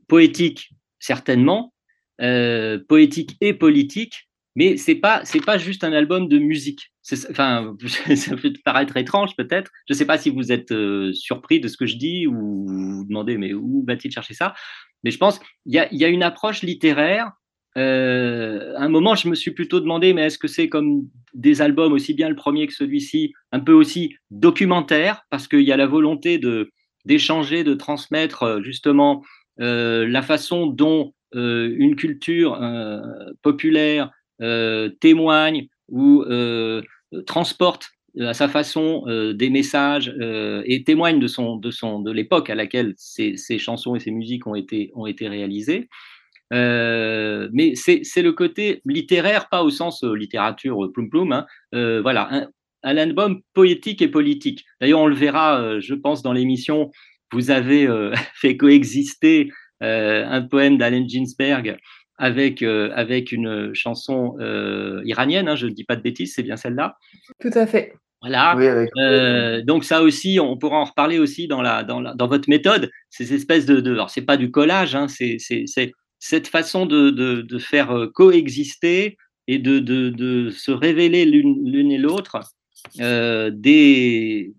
poétique 0.09 0.71
certainement, 1.00 1.75
poétique 2.88 3.37
et 3.40 3.52
politique, 3.52 4.28
mais 4.54 4.76
c'est 4.76 4.94
pas 4.94 5.25
c'est 5.25 5.44
pas 5.44 5.59
juste 5.59 5.82
un 5.82 5.92
album 5.92 6.28
de 6.28 6.38
musique. 6.38 6.92
Enfin, 7.30 7.75
ça 8.16 8.37
peut 8.37 8.52
paraître 8.64 8.97
étrange 8.97 9.35
peut-être. 9.37 9.71
Je 9.88 9.94
sais 9.94 10.06
pas 10.06 10.18
si 10.18 10.30
vous 10.30 10.52
êtes 10.52 10.71
euh, 10.71 11.12
surpris 11.12 11.59
de 11.59 11.66
ce 11.66 11.76
que 11.76 11.87
je 11.87 11.97
dis 11.97 12.26
ou 12.28 12.66
vous 12.68 13.04
demandez 13.09 13.38
mais 13.38 13.52
où 13.54 13.85
va-t-il 13.88 14.12
chercher 14.12 14.35
ça? 14.35 14.54
Mais 15.04 15.11
je 15.11 15.18
pense 15.18 15.40
il 15.66 15.75
y 15.75 16.04
a, 16.04 16.09
une 16.09 16.23
approche 16.23 16.62
littéraire 16.62 17.32
euh, 17.78 18.75
à 18.76 18.82
un 18.82 18.88
moment, 18.88 19.14
je 19.14 19.28
me 19.28 19.35
suis 19.35 19.52
plutôt 19.52 19.80
demandé, 19.80 20.12
mais 20.12 20.26
est-ce 20.26 20.38
que 20.38 20.49
c'est 20.49 20.68
comme 20.68 21.09
des 21.35 21.62
albums, 21.62 21.92
aussi 21.92 22.14
bien 22.14 22.28
le 22.28 22.37
premier 22.37 22.66
que 22.66 22.75
celui-ci, 22.75 23.32
un 23.50 23.61
peu 23.61 23.73
aussi 23.73 24.14
documentaire, 24.30 25.23
parce 25.30 25.49
qu'il 25.49 25.62
y 25.62 25.73
a 25.73 25.76
la 25.76 25.87
volonté 25.87 26.38
d'échanger, 27.04 27.64
de 27.64 27.75
transmettre 27.75 28.42
euh, 28.42 28.62
justement 28.62 29.23
euh, 29.61 30.06
la 30.06 30.23
façon 30.23 30.66
dont 30.66 31.14
euh, 31.35 31.75
une 31.78 31.97
culture 31.97 32.61
euh, 32.61 33.00
populaire 33.42 34.11
euh, 34.42 34.90
témoigne 35.00 35.68
ou 35.88 36.23
euh, 36.23 36.82
transporte 37.26 37.85
euh, 37.85 38.01
à 38.21 38.35
sa 38.35 38.49
façon 38.49 39.04
euh, 39.07 39.33
des 39.33 39.50
messages 39.50 40.14
euh, 40.21 40.62
et 40.66 40.85
témoigne 40.85 41.19
de 41.19 41.26
son 41.26 41.57
de 41.57 41.71
son 41.71 42.00
de 42.00 42.12
l'époque 42.12 42.50
à 42.50 42.54
laquelle 42.54 42.95
ces, 42.97 43.37
ces 43.37 43.59
chansons 43.59 43.97
et 43.97 44.00
ces 44.00 44.11
musiques 44.11 44.47
ont 44.47 44.54
été 44.54 44.90
ont 44.95 45.07
été 45.07 45.28
réalisées. 45.28 45.88
Euh, 46.52 47.49
mais 47.52 47.75
c'est 47.75 48.23
le 48.23 48.33
côté 48.33 48.83
littéraire, 48.85 49.49
pas 49.49 49.62
au 49.62 49.71
sens 49.71 50.04
euh, 50.04 50.14
littérature 50.14 50.85
euh, 50.85 50.92
ploum 50.92 51.09
ploum. 51.09 51.33
Hein. 51.33 51.47
Euh, 51.75 52.02
voilà, 52.02 52.28
un, 52.31 52.49
un 52.83 52.97
album 52.97 53.40
poétique 53.54 54.02
et 54.02 54.09
politique. 54.09 54.64
D'ailleurs, 54.81 55.00
on 55.00 55.07
le 55.07 55.14
verra, 55.14 55.61
euh, 55.61 55.81
je 55.81 55.95
pense, 55.95 56.23
dans 56.23 56.33
l'émission. 56.33 56.90
Vous 57.33 57.50
avez 57.50 57.87
euh, 57.87 58.12
fait 58.35 58.57
coexister 58.57 59.50
euh, 59.83 60.26
un 60.28 60.42
poème 60.42 60.78
d'Allen 60.78 61.09
Ginsberg 61.09 61.78
avec 62.29 62.62
euh, 62.62 62.91
avec 62.95 63.33
une 63.33 63.75
chanson 63.75 64.37
euh, 64.41 65.02
iranienne. 65.05 65.49
Hein, 65.49 65.57
je 65.57 65.67
ne 65.67 65.73
dis 65.73 65.85
pas 65.85 65.97
de 65.97 66.02
bêtises, 66.02 66.33
c'est 66.35 66.45
bien 66.45 66.57
celle-là. 66.57 66.97
Tout 67.41 67.50
à 67.55 67.67
fait. 67.67 67.93
Voilà. 68.23 68.55
Oui, 68.57 68.67
avec- 68.69 68.91
Euh, 68.97 69.62
donc 69.62 69.83
ça 69.85 70.00
aussi, 70.02 70.38
on 70.41 70.57
pourra 70.57 70.76
en 70.79 70.85
reparler 70.85 71.19
aussi 71.19 71.49
dans 71.49 71.61
la 71.61 71.83
dans, 71.83 72.00
la, 72.00 72.14
dans 72.14 72.29
votre 72.29 72.49
méthode. 72.49 72.91
Ces 73.11 73.35
espèces 73.35 73.67
de, 73.67 73.81
de 73.81 73.91
alors 73.93 74.11
c'est 74.11 74.23
pas 74.33 74.37
du 74.37 74.50
collage, 74.52 74.95
hein, 74.95 75.09
c'est 75.09 75.37
cette 76.21 76.47
façon 76.49 76.87
de 76.87 77.11
de, 77.11 77.43
de 77.43 77.59
faire 77.59 77.91
coexister 78.14 79.17
et 79.49 79.59
de 79.59 79.81
de, 79.81 80.11
de 80.11 80.50
se 80.50 80.71
révéler 80.71 81.25
l'une 81.25 81.69
l'une 81.73 81.91
et 81.91 81.99
l'autre 81.99 82.38
euh, 83.00 83.50
des 83.52 84.52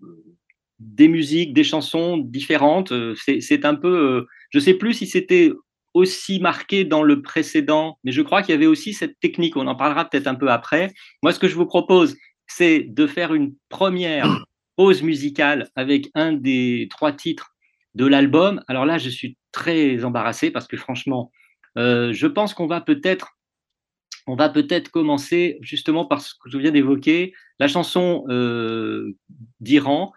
des 0.80 1.08
musiques, 1.08 1.54
des 1.54 1.64
chansons 1.64 2.18
différentes. 2.18 2.92
C'est 3.24 3.40
c'est 3.40 3.64
un 3.64 3.74
peu, 3.76 3.94
euh, 3.96 4.20
je 4.50 4.58
sais 4.58 4.74
plus 4.74 4.92
si 4.92 5.06
c'était 5.06 5.50
aussi 5.94 6.40
marqué 6.40 6.84
dans 6.84 7.02
le 7.02 7.22
précédent, 7.22 7.98
mais 8.04 8.12
je 8.12 8.20
crois 8.20 8.42
qu'il 8.42 8.52
y 8.52 8.56
avait 8.56 8.66
aussi 8.66 8.92
cette 8.92 9.18
technique. 9.20 9.56
On 9.56 9.66
en 9.66 9.76
parlera 9.76 10.04
peut-être 10.04 10.26
un 10.26 10.34
peu 10.34 10.50
après. 10.50 10.92
Moi, 11.22 11.32
ce 11.32 11.38
que 11.38 11.48
je 11.48 11.54
vous 11.54 11.66
propose, 11.66 12.16
c'est 12.46 12.80
de 12.80 13.06
faire 13.06 13.32
une 13.32 13.54
première 13.68 14.44
pause 14.76 15.02
musicale 15.02 15.70
avec 15.76 16.10
un 16.14 16.32
des 16.32 16.88
trois 16.90 17.12
titres 17.12 17.54
de 17.94 18.06
l'album. 18.06 18.60
Alors 18.66 18.84
là, 18.84 18.98
je 18.98 19.08
suis 19.08 19.38
très 19.52 20.04
embarrassé 20.04 20.50
parce 20.50 20.66
que 20.66 20.76
franchement, 20.76 21.30
euh, 21.78 22.12
je 22.12 22.26
pense 22.26 22.54
qu'on 22.54 22.66
va 22.66 22.80
peut-être 22.80 23.30
on 24.26 24.36
va 24.36 24.48
peut-être 24.48 24.90
commencer 24.90 25.58
justement 25.60 26.06
par 26.06 26.22
ce 26.22 26.32
que 26.34 26.48
je 26.48 26.56
viens 26.56 26.70
d'évoquer, 26.70 27.34
la 27.58 27.68
chanson 27.68 28.24
euh, 28.30 29.14
d'Iran, 29.60 30.12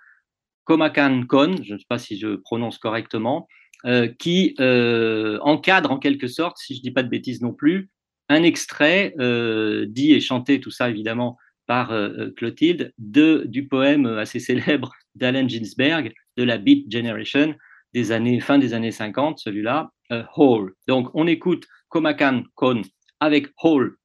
Komakan 0.63 1.25
Kon, 1.27 1.55
je 1.61 1.73
ne 1.73 1.77
sais 1.77 1.85
pas 1.89 1.97
si 1.97 2.17
je 2.17 2.35
prononce 2.35 2.77
correctement, 2.77 3.47
euh, 3.85 4.07
qui 4.07 4.55
euh, 4.59 5.37
encadre 5.41 5.91
en 5.91 5.99
quelque 5.99 6.27
sorte, 6.27 6.57
si 6.57 6.73
je 6.73 6.79
ne 6.79 6.83
dis 6.83 6.91
pas 6.91 7.03
de 7.03 7.09
bêtises 7.09 7.41
non 7.41 7.53
plus, 7.53 7.89
un 8.27 8.43
extrait 8.43 9.13
euh, 9.19 9.85
dit 9.87 10.13
et 10.13 10.19
chanté, 10.19 10.59
tout 10.59 10.71
ça 10.71 10.89
évidemment, 10.89 11.37
par 11.67 11.93
Clotilde, 12.37 12.93
de, 12.97 13.43
du 13.45 13.67
poème 13.67 14.05
assez 14.05 14.39
célèbre 14.39 14.93
d'Allen 15.15 15.49
Ginsberg, 15.49 16.13
de 16.37 16.43
la 16.43 16.57
Beat 16.57 16.89
Generation, 16.89 17.55
des 17.93 18.13
années, 18.13 18.39
fin 18.39 18.57
des 18.57 18.73
années 18.73 18.91
50, 18.91 19.39
celui-là, 19.39 19.91
Hall. 20.37 20.73
Donc 20.87 21.09
on 21.13 21.27
écoute 21.27 21.65
Komakan 21.89 22.43
Kon 22.55 22.83
avec 23.19 23.47
Hall 23.61 23.97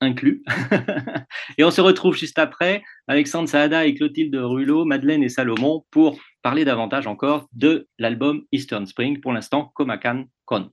inclus. 0.00 0.42
et 1.58 1.64
on 1.64 1.70
se 1.70 1.80
retrouve 1.80 2.16
juste 2.16 2.38
après, 2.38 2.82
Alexandre 3.06 3.48
Saada 3.48 3.86
et 3.86 3.94
Clotilde 3.94 4.34
Rulot, 4.34 4.84
Madeleine 4.84 5.22
et 5.22 5.28
Salomon, 5.28 5.84
pour 5.90 6.18
parler 6.42 6.64
davantage 6.64 7.06
encore 7.06 7.48
de 7.52 7.88
l'album 7.98 8.42
Eastern 8.52 8.86
Spring, 8.86 9.20
pour 9.20 9.32
l'instant, 9.32 9.70
Komakan 9.74 10.26
Kon. 10.44 10.70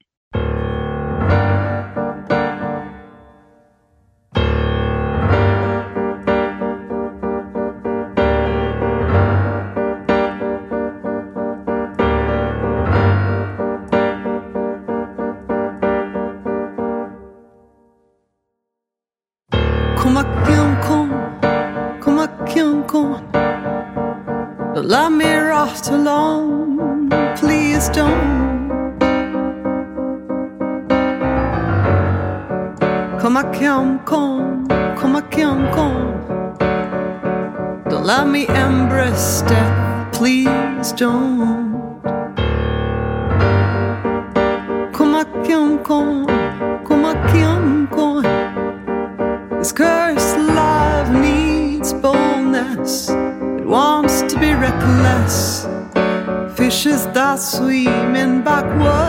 Let 24.82 25.12
me 25.12 25.29
rot 25.70 25.90
alone, 25.92 27.10
please 27.36 27.90
don't. 27.90 28.70
Kumakyam 33.22 34.04
kon, 34.06 34.68
kumakyam 35.00 35.60
kon. 35.76 35.98
Don't 37.90 38.06
let 38.06 38.28
me 38.28 38.48
embrace 38.48 39.42
death, 39.44 40.14
please 40.18 40.92
don't. 40.94 42.02
Kumakyam 44.96 45.84
kon, 45.84 46.26
kumakyam 46.88 47.66
kon. 47.96 48.24
This 49.60 49.72
cursed 49.72 50.38
life 50.38 51.10
needs 51.10 51.94
boldness. 51.94 53.10
It 53.60 53.68
wants 53.68 54.22
to 54.30 54.40
be 54.40 54.50
reckless 54.54 55.49
swimming 57.40 58.44
backwards. 58.44 59.09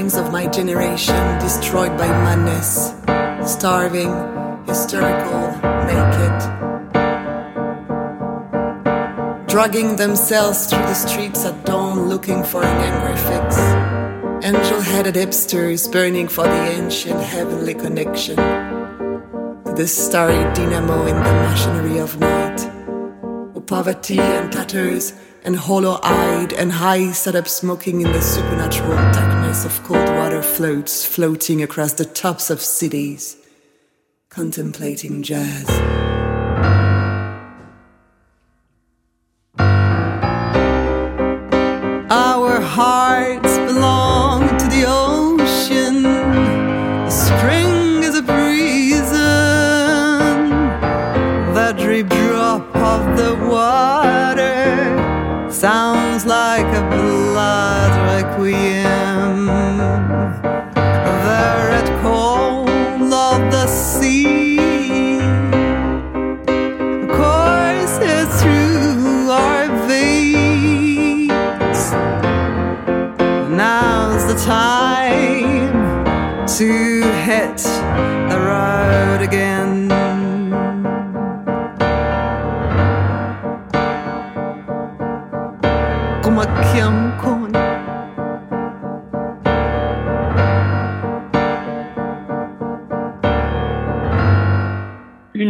Minds 0.00 0.16
of 0.16 0.32
my 0.32 0.46
generation 0.46 1.38
destroyed 1.40 1.94
by 1.98 2.08
madness, 2.08 2.94
starving, 3.44 4.12
hysterical, 4.66 5.42
naked, 5.90 6.36
dragging 9.46 9.96
themselves 9.96 10.66
through 10.68 10.86
the 10.88 10.94
streets 10.94 11.44
at 11.44 11.66
dawn 11.66 12.08
looking 12.08 12.42
for 12.42 12.62
an 12.62 12.76
angry 12.88 13.16
fix. 13.28 13.58
Angel 14.42 14.80
headed 14.80 15.16
hipsters 15.16 15.92
burning 15.92 16.28
for 16.28 16.44
the 16.44 16.62
ancient 16.78 17.20
heavenly 17.20 17.74
connection 17.74 18.36
to 18.36 19.72
the 19.76 19.86
starry 19.86 20.44
dynamo 20.54 21.04
in 21.04 21.16
the 21.16 21.34
machinery 21.48 21.98
of 21.98 22.18
night. 22.18 22.60
Or 23.54 23.60
poverty 23.60 24.18
and 24.18 24.50
tatters 24.50 25.12
and 25.44 25.56
hollow 25.56 25.98
eyed 26.02 26.52
and 26.52 26.72
high 26.72 27.12
set 27.12 27.34
up 27.34 27.48
smoking 27.48 28.02
in 28.02 28.12
the 28.12 28.20
supernatural 28.20 28.96
darkness 29.12 29.64
of 29.64 29.82
cold 29.84 30.08
water 30.10 30.42
floats 30.42 31.04
floating 31.04 31.62
across 31.62 31.94
the 31.94 32.04
tops 32.04 32.50
of 32.50 32.60
cities, 32.60 33.36
contemplating 34.28 35.22
jazz. 35.22 36.19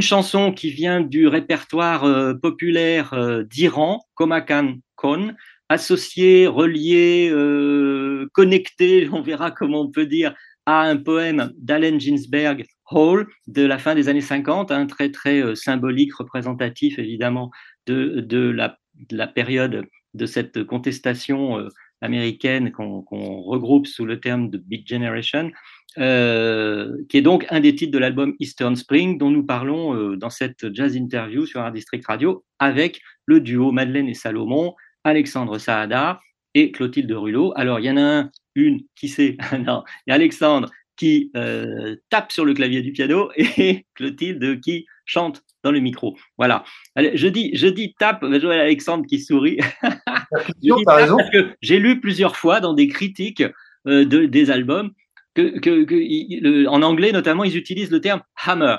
Une 0.00 0.06
chanson 0.06 0.50
qui 0.50 0.70
vient 0.70 1.02
du 1.02 1.26
répertoire 1.28 2.04
euh, 2.04 2.32
populaire 2.32 3.12
euh, 3.12 3.42
d'Iran, 3.42 4.00
Komakan 4.14 4.76
Kon, 4.94 5.34
associée, 5.68 6.46
reliée, 6.46 7.28
euh, 7.30 8.26
connectée, 8.32 9.10
on 9.12 9.20
verra 9.20 9.50
comment 9.50 9.82
on 9.82 9.90
peut 9.90 10.06
dire, 10.06 10.34
à 10.64 10.84
un 10.84 10.96
poème 10.96 11.52
d'Allen 11.58 12.00
Ginsberg, 12.00 12.64
Hall, 12.90 13.26
de 13.46 13.62
la 13.62 13.76
fin 13.76 13.94
des 13.94 14.08
années 14.08 14.22
50, 14.22 14.72
un 14.72 14.86
très 14.86 15.10
très 15.10 15.42
euh, 15.42 15.54
symbolique, 15.54 16.14
représentatif 16.14 16.98
évidemment 16.98 17.50
de, 17.86 18.20
de, 18.20 18.48
la, 18.48 18.78
de 18.94 19.18
la 19.18 19.26
période 19.26 19.84
de 20.14 20.24
cette 20.24 20.64
contestation 20.64 21.68
américaine 22.00 22.72
qu'on 22.72 23.02
regroupe 23.42 23.86
sous 23.86 24.04
le 24.04 24.20
terme 24.20 24.50
de 24.50 24.58
Big 24.58 24.86
Generation, 24.88 25.50
euh, 25.98 26.96
qui 27.08 27.16
est 27.16 27.22
donc 27.22 27.46
un 27.50 27.60
des 27.60 27.74
titres 27.74 27.92
de 27.92 27.98
l'album 27.98 28.34
Eastern 28.38 28.76
Spring 28.76 29.18
dont 29.18 29.30
nous 29.30 29.44
parlons 29.44 29.94
euh, 29.94 30.16
dans 30.16 30.30
cette 30.30 30.72
jazz 30.72 30.94
interview 30.94 31.46
sur 31.46 31.60
Art 31.60 31.72
District 31.72 32.06
Radio 32.06 32.44
avec 32.60 33.00
le 33.26 33.40
duo 33.40 33.72
Madeleine 33.72 34.08
et 34.08 34.14
Salomon, 34.14 34.74
Alexandre 35.02 35.58
Saada 35.58 36.20
et 36.54 36.70
Clotilde 36.70 37.10
Rulot. 37.10 37.52
Alors, 37.56 37.80
il 37.80 37.86
y 37.86 37.90
en 37.90 37.96
a 37.96 38.02
un, 38.02 38.30
une, 38.54 38.80
qui 38.94 39.08
c'est 39.08 39.36
Non, 39.66 39.82
il 40.06 40.10
y 40.10 40.12
a 40.12 40.14
Alexandre 40.14 40.70
qui 40.96 41.30
euh, 41.34 41.96
tape 42.10 42.30
sur 42.30 42.44
le 42.44 42.54
clavier 42.54 42.82
du 42.82 42.92
piano 42.92 43.30
et 43.34 43.86
Clotilde 43.94 44.60
qui 44.60 44.86
chante 45.10 45.42
dans 45.64 45.72
le 45.72 45.80
micro. 45.80 46.16
Voilà. 46.38 46.64
Allez, 46.94 47.10
je 47.16 47.26
dis, 47.28 47.50
je 47.54 47.66
dis 47.66 47.94
tape, 47.98 48.20
je 48.22 48.46
vois 48.46 48.54
Alexandre 48.54 49.04
qui 49.06 49.18
sourit. 49.20 49.58
Je 50.62 50.74
dis 50.76 50.84
t'as 50.86 50.94
tape 50.94 51.02
raison. 51.02 51.16
parce 51.16 51.30
que 51.30 51.50
j'ai 51.60 51.78
lu 51.80 52.00
plusieurs 52.00 52.36
fois 52.36 52.60
dans 52.60 52.72
des 52.72 52.86
critiques 52.86 53.42
euh, 53.88 54.04
de, 54.04 54.26
des 54.26 54.50
albums 54.52 54.92
que, 55.34 55.58
que, 55.58 55.82
que 55.84 55.94
il- 55.96 56.40
le- 56.42 56.68
en 56.68 56.82
anglais 56.82 57.10
notamment, 57.10 57.42
ils 57.42 57.56
utilisent 57.56 57.90
le 57.90 58.00
terme 58.00 58.22
hammer. 58.46 58.76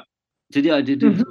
C'est-à-dire, 0.49 0.75
Mhm. 1.07 1.23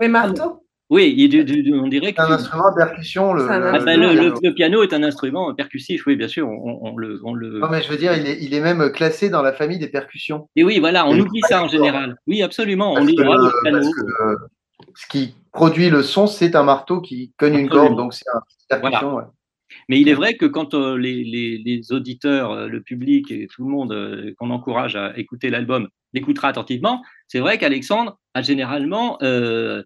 Mais 0.00 0.08
marteau 0.08 0.66
oui, 0.90 1.14
il- 1.16 1.28
de- 1.28 1.42
de- 1.42 1.62
de- 1.70 1.78
on 1.78 1.88
dirait 1.88 2.12
que 2.12 2.22
C'est 2.22 2.28
un 2.30 2.34
instrument 2.34 2.66
à 2.68 2.74
percussion. 2.74 3.32
Le, 3.34 3.46
Ah 3.50 3.78
ben, 3.78 4.00
le 4.00 4.06
le, 4.06 4.12
le- 4.14 4.20
piano. 4.20 4.40
le 4.42 4.54
piano 4.54 4.82
est 4.82 4.92
un 4.94 5.02
instrument 5.02 5.54
percussif, 5.54 6.06
oui, 6.06 6.16
bien 6.16 6.28
sûr, 6.28 6.48
on, 6.48 6.78
on 6.82 6.96
le, 6.96 7.20
on 7.24 7.34
le- 7.34 7.58
Non, 7.60 7.68
mais 7.70 7.82
je 7.82 7.90
veux 7.90 7.96
dire, 7.98 8.16
il 8.16 8.26
est, 8.26 8.38
il 8.42 8.54
est 8.54 8.60
même 8.60 8.90
classé 8.92 9.28
dans 9.30 9.42
la 9.42 9.52
famille 9.52 9.78
des 9.78 9.88
percussions. 9.88 10.48
Et 10.56 10.64
oui, 10.64 10.78
voilà, 10.78 11.06
on 11.06 11.14
Et 11.14 11.20
oublie 11.20 11.40
ça 11.48 11.62
en 11.62 11.68
général. 11.68 12.16
Oui, 12.26 12.42
absolument, 12.42 12.94
on 12.94 13.04
dit 13.04 13.14
que, 13.14 13.22
ah, 13.22 13.50
piano. 13.62 13.78
parce 13.80 13.94
que, 13.94 14.22
euh, 14.22 14.36
ce 14.94 15.06
qui 15.08 15.34
produit 15.52 15.90
le 15.90 16.02
son, 16.02 16.26
c'est 16.26 16.54
un 16.56 16.62
marteau 16.62 17.00
qui 17.00 17.32
cogne 17.36 17.58
une 17.58 17.68
corde, 17.68 17.96
donc 17.96 18.14
c'est 18.14 18.24
un- 18.34 18.40
une 18.74 18.80
percussion. 18.80 19.14
ouais. 19.16 19.24
Mais 19.90 20.00
il 20.00 20.08
est 20.08 20.14
vrai 20.14 20.34
que 20.34 20.46
quand 20.46 20.72
euh, 20.74 20.96
les, 20.96 21.22
les- 21.24 21.58
les 21.58 21.92
auditeurs, 21.92 22.52
euh, 22.52 22.68
le 22.68 22.80
public 22.82 23.30
et 23.30 23.46
tout 23.54 23.62
le 23.64 23.70
monde 23.70 23.92
euh, 23.92 24.32
qu'on 24.38 24.50
encourage 24.50 24.96
à 24.96 25.16
écouter 25.18 25.50
l'album 25.50 25.88
l'écoutera 26.14 26.48
attentivement, 26.48 27.02
c'est 27.26 27.38
vrai 27.38 27.58
qu'Alexandre 27.58 28.18
a 28.32 28.40
généralement 28.40 29.18
euh, 29.22 29.82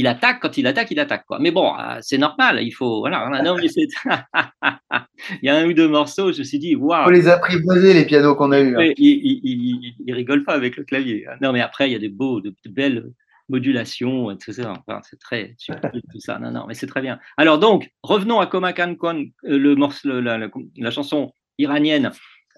il 0.00 0.06
attaque 0.06 0.38
quand 0.40 0.56
il 0.58 0.66
attaque, 0.66 0.90
il 0.90 1.00
attaque 1.00 1.24
quoi. 1.26 1.38
Mais 1.40 1.50
bon, 1.50 1.68
euh, 1.78 1.98
c'est 2.00 2.18
normal, 2.18 2.60
il 2.62 2.70
faut 2.72 3.00
voilà. 3.00 3.18
mais 3.62 3.68
c'est- 3.68 3.88
il 5.42 5.46
y 5.46 5.48
a 5.48 5.56
un 5.56 5.66
ou 5.66 5.72
deux 5.72 5.88
morceaux, 5.88 6.32
je 6.32 6.38
me 6.40 6.44
suis 6.44 6.58
dit 6.58 6.74
waouh. 6.76 7.04
faut 7.04 7.10
les 7.10 7.28
apprivoiser, 7.28 7.94
les 7.94 8.04
pianos 8.06 8.34
qu'on 8.36 8.52
a 8.52 8.60
eus. 8.60 8.76
hein. 8.76 8.92
Il, 8.96 9.40
il, 9.44 9.94
il- 10.06 10.14
rigole 10.14 10.44
pas 10.44 10.54
avec 10.54 10.76
le 10.76 10.84
clavier. 10.84 11.26
hein. 11.26 11.36
Non, 11.42 11.52
mais 11.52 11.60
après, 11.60 11.88
il 11.88 11.92
y 11.92 11.96
a 11.96 11.98
des 11.98 12.08
beaux, 12.08 12.40
de, 12.40 12.50
de 12.50 12.70
belles 12.70 13.10
modulations, 13.48 14.30
etc. 14.30 14.68
Enfin, 14.68 15.00
c'est 15.08 15.18
très 15.18 15.54
subtil 15.58 16.02
tout 16.12 16.20
ça. 16.20 16.38
Non, 16.38 16.50
non, 16.50 16.64
mais 16.68 16.74
c'est 16.74 16.86
très 16.86 17.00
bien. 17.02 17.18
Alors 17.36 17.58
donc, 17.58 17.90
revenons 18.02 18.40
à 18.40 18.46
Komakan 18.46 18.94
Kon, 18.94 19.26
euh, 19.44 19.58
le 19.58 19.74
morceau, 19.74 20.20
la, 20.20 20.38
la- 20.38 20.48
la 20.76 20.90
chanson 20.90 21.32
iranienne 21.58 22.10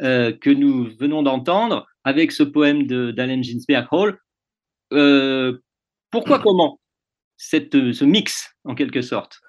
euh, 0.02 0.32
que 0.32 0.50
nous 0.50 0.88
venons 0.98 1.22
d'entendre 1.22 1.86
avec 2.04 2.32
ce 2.32 2.42
poème 2.42 2.86
de- 2.86 3.10
d'Allen 3.12 3.42
Ginsberg 3.42 3.86
Hall. 3.92 4.18
Euh, 4.92 5.58
pourquoi, 6.10 6.38
comment? 6.46 6.78
Cette, 7.42 7.72
ce 7.72 8.04
mix 8.04 8.54
en 8.64 8.74
quelque 8.74 9.00
sorte 9.00 9.40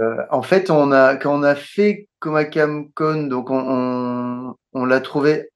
Euh, 0.00 0.16
en 0.30 0.42
fait, 0.42 0.70
on 0.70 0.90
a, 0.90 1.16
quand 1.16 1.38
on 1.38 1.42
a 1.44 1.54
fait 1.54 2.08
Komakam 2.18 2.90
Kon, 2.92 3.28
donc 3.28 3.50
on, 3.50 3.62
on, 3.66 4.54
on 4.72 4.84
l'a 4.84 5.00
trouvé 5.00 5.48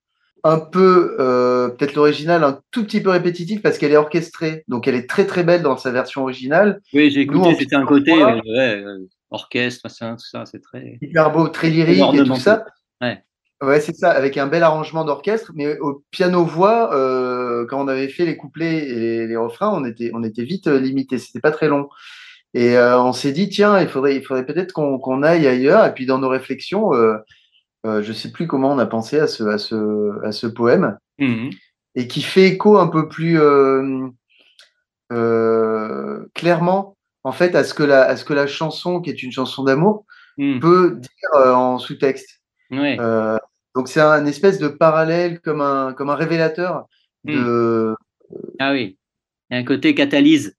un 0.44 0.60
peu, 0.60 1.16
euh, 1.18 1.68
peut-être 1.70 1.94
l'original, 1.94 2.44
un 2.44 2.60
tout 2.70 2.84
petit 2.84 3.00
peu 3.00 3.10
répétitif 3.10 3.60
parce 3.62 3.78
qu'elle 3.78 3.92
est 3.92 3.96
orchestrée. 3.96 4.62
Donc 4.68 4.86
elle 4.86 4.94
est 4.94 5.08
très 5.08 5.26
très 5.26 5.42
belle 5.42 5.62
dans 5.62 5.76
sa 5.76 5.90
version 5.90 6.22
originale. 6.22 6.80
Oui, 6.92 7.10
j'ai 7.10 7.22
écouté, 7.22 7.56
c'était 7.58 7.76
un 7.76 7.86
côté 7.86 8.12
euh, 8.12 8.40
ouais, 8.46 8.82
euh, 8.84 9.08
orchestre, 9.30 9.88
tout 9.88 10.18
ça, 10.18 10.44
c'est 10.46 10.60
très. 10.60 10.98
Hyper 11.00 11.32
beau, 11.32 11.48
très 11.48 11.70
lyrique 11.70 12.14
et 12.14 12.24
tout 12.24 12.36
ça. 12.36 12.64
Ouais. 13.00 13.22
Ouais, 13.64 13.80
c'est 13.80 13.94
ça, 13.96 14.10
avec 14.10 14.36
un 14.36 14.46
bel 14.46 14.62
arrangement 14.62 15.04
d'orchestre, 15.04 15.52
mais 15.54 15.78
au 15.78 16.04
piano-voix, 16.10 16.94
euh, 16.94 17.66
quand 17.66 17.82
on 17.82 17.88
avait 17.88 18.08
fait 18.08 18.24
les 18.26 18.36
couplets 18.36 18.88
et 18.88 18.94
les, 18.94 19.26
les 19.26 19.36
refrains, 19.36 19.70
on 19.72 19.84
était, 19.84 20.10
on 20.14 20.22
était 20.24 20.44
vite 20.44 20.66
euh, 20.66 20.78
limité, 20.80 21.18
c'était 21.18 21.40
pas 21.40 21.50
très 21.52 21.68
long. 21.68 21.88
Et 22.54 22.76
euh, 22.76 23.00
on 23.00 23.12
s'est 23.12 23.32
dit, 23.32 23.48
tiens, 23.48 23.80
il 23.80 23.88
faudrait, 23.88 24.16
il 24.16 24.24
faudrait 24.24 24.46
peut-être 24.46 24.72
qu'on 24.72 25.22
aille 25.22 25.46
ailleurs. 25.46 25.84
Et 25.86 25.94
puis 25.94 26.06
dans 26.06 26.18
nos 26.18 26.28
réflexions, 26.28 26.94
euh, 26.94 27.16
euh, 27.86 28.02
je 28.02 28.12
sais 28.12 28.30
plus 28.32 28.46
comment 28.46 28.72
on 28.72 28.78
a 28.78 28.86
pensé 28.86 29.18
à 29.20 29.26
ce, 29.26 29.44
à 29.44 29.58
ce, 29.58 30.24
à 30.24 30.32
ce 30.32 30.46
poème, 30.46 30.96
Mhm. 31.18 31.50
et 31.96 32.08
qui 32.08 32.22
fait 32.22 32.44
écho 32.48 32.78
un 32.78 32.88
peu 32.88 33.08
plus 33.08 33.38
clairement, 36.34 36.96
en 37.24 37.32
fait, 37.32 37.54
à 37.54 37.64
ce 37.64 37.74
que 37.74 37.82
la, 37.82 38.02
à 38.04 38.16
ce 38.16 38.24
que 38.24 38.34
la 38.34 38.46
chanson, 38.46 39.00
qui 39.00 39.10
est 39.10 39.22
une 39.22 39.32
chanson 39.32 39.64
d'amour, 39.64 40.04
Mhm. 40.36 40.60
peut 40.60 40.96
dire 41.00 41.54
en 41.56 41.78
sous-texte. 41.78 42.40
Ouais. 42.70 42.98
Donc 43.74 43.88
c'est 43.88 44.00
un 44.00 44.24
espèce 44.26 44.58
de 44.58 44.68
parallèle 44.68 45.40
comme 45.40 45.60
un, 45.60 45.92
comme 45.92 46.10
un 46.10 46.14
révélateur 46.14 46.86
de 47.24 47.94
Ah 48.58 48.72
oui, 48.72 48.98
il 49.50 49.54
y 49.54 49.56
a 49.56 49.60
un 49.60 49.64
côté 49.64 49.94
catalyse. 49.94 50.56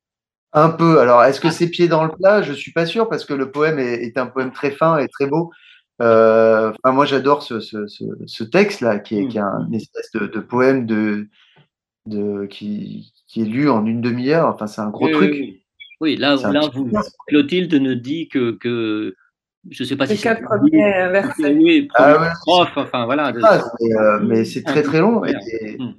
un 0.53 0.69
peu. 0.69 0.99
Alors 0.99 1.23
est-ce 1.23 1.39
que 1.39 1.49
c'est 1.49 1.69
pied 1.69 1.87
dans 1.87 2.03
le 2.03 2.11
plat? 2.11 2.41
Je 2.41 2.53
suis 2.53 2.71
pas 2.71 2.85
sûr 2.85 3.07
parce 3.09 3.25
que 3.25 3.33
le 3.33 3.51
poème 3.51 3.79
est, 3.79 4.03
est 4.03 4.17
un 4.17 4.27
poème 4.27 4.51
très 4.51 4.71
fin 4.71 4.97
et 4.97 5.07
très 5.07 5.27
beau. 5.27 5.51
Euh, 6.01 6.71
enfin, 6.83 6.93
moi 6.93 7.05
j'adore 7.05 7.41
ce, 7.41 7.59
ce, 7.61 7.87
ce, 7.87 8.03
ce 8.25 8.43
texte 8.43 8.81
là 8.81 8.99
qui 8.99 9.17
est, 9.19 9.27
qui 9.27 9.37
est 9.37 9.41
un 9.41 9.71
espèce 9.71 10.11
de, 10.13 10.27
de 10.27 10.39
poème 10.41 10.85
de, 10.85 11.27
de 12.05 12.45
qui, 12.47 13.13
qui 13.27 13.41
est 13.41 13.45
lu 13.45 13.69
en 13.69 13.85
une 13.85 14.01
demi-heure. 14.01 14.47
Enfin 14.47 14.67
c'est 14.67 14.81
un 14.81 14.89
gros 14.89 15.05
Oui, 15.05 15.11
truc. 15.13 15.31
oui, 15.31 15.39
oui. 15.41 15.61
Oui, 16.01 16.15
là, 16.17 16.35
là 16.51 16.69
vous. 16.73 16.91
Clotilde 17.27 17.73
ne 17.75 17.93
dit 17.93 18.27
que, 18.27 18.51
que 18.51 19.15
je 19.69 19.83
ne 19.83 19.87
sais 19.87 19.95
pas 19.95 20.05
Les 20.05 20.15
si 20.15 20.21
c'est 20.21 20.23
quatre 20.35 20.43
premiers 20.43 21.09
versets. 21.09 21.53
Oui, 21.53 21.87
Ah 21.95 22.19
ouais. 22.21 22.27
prof, 22.45 22.69
enfin 22.75 23.05
voilà. 23.05 23.31
de- 23.31 23.39
Ah, 23.43 23.59
mais, 23.81 23.93
euh, 23.95 24.19
mais 24.23 24.45
c'est 24.45 24.63
très 24.63 24.83
très 24.83 24.99
long 24.99 25.23
et, 25.25 25.33
Mm. 25.79 25.93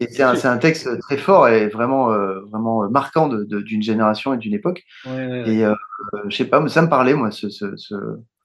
et 0.00 0.06
c'est 0.08 0.22
un, 0.46 0.58
texte 0.58 0.88
très 1.00 1.16
fort 1.16 1.48
et 1.48 1.68
vraiment 1.68 2.12
euh, 2.12 2.40
vraiment 2.50 2.88
marquant 2.90 3.28
de- 3.28 3.44
de- 3.44 3.60
d'une 3.60 3.82
génération 3.82 4.34
et 4.34 4.38
d'une 4.38 4.54
époque. 4.54 4.82
Ouais, 5.06 5.12
ouais, 5.12 5.26
ouais. 5.44 5.50
Et 5.54 5.64
euh, 5.64 5.74
euh, 6.14 6.18
je 6.28 6.36
sais 6.36 6.44
pas, 6.46 6.60
mais 6.60 6.68
ça 6.68 6.82
me 6.82 6.88
parlait 6.88 7.14
moi 7.14 7.30
ce, 7.30 7.48
ce, 7.48 7.76
ce- 7.76 7.94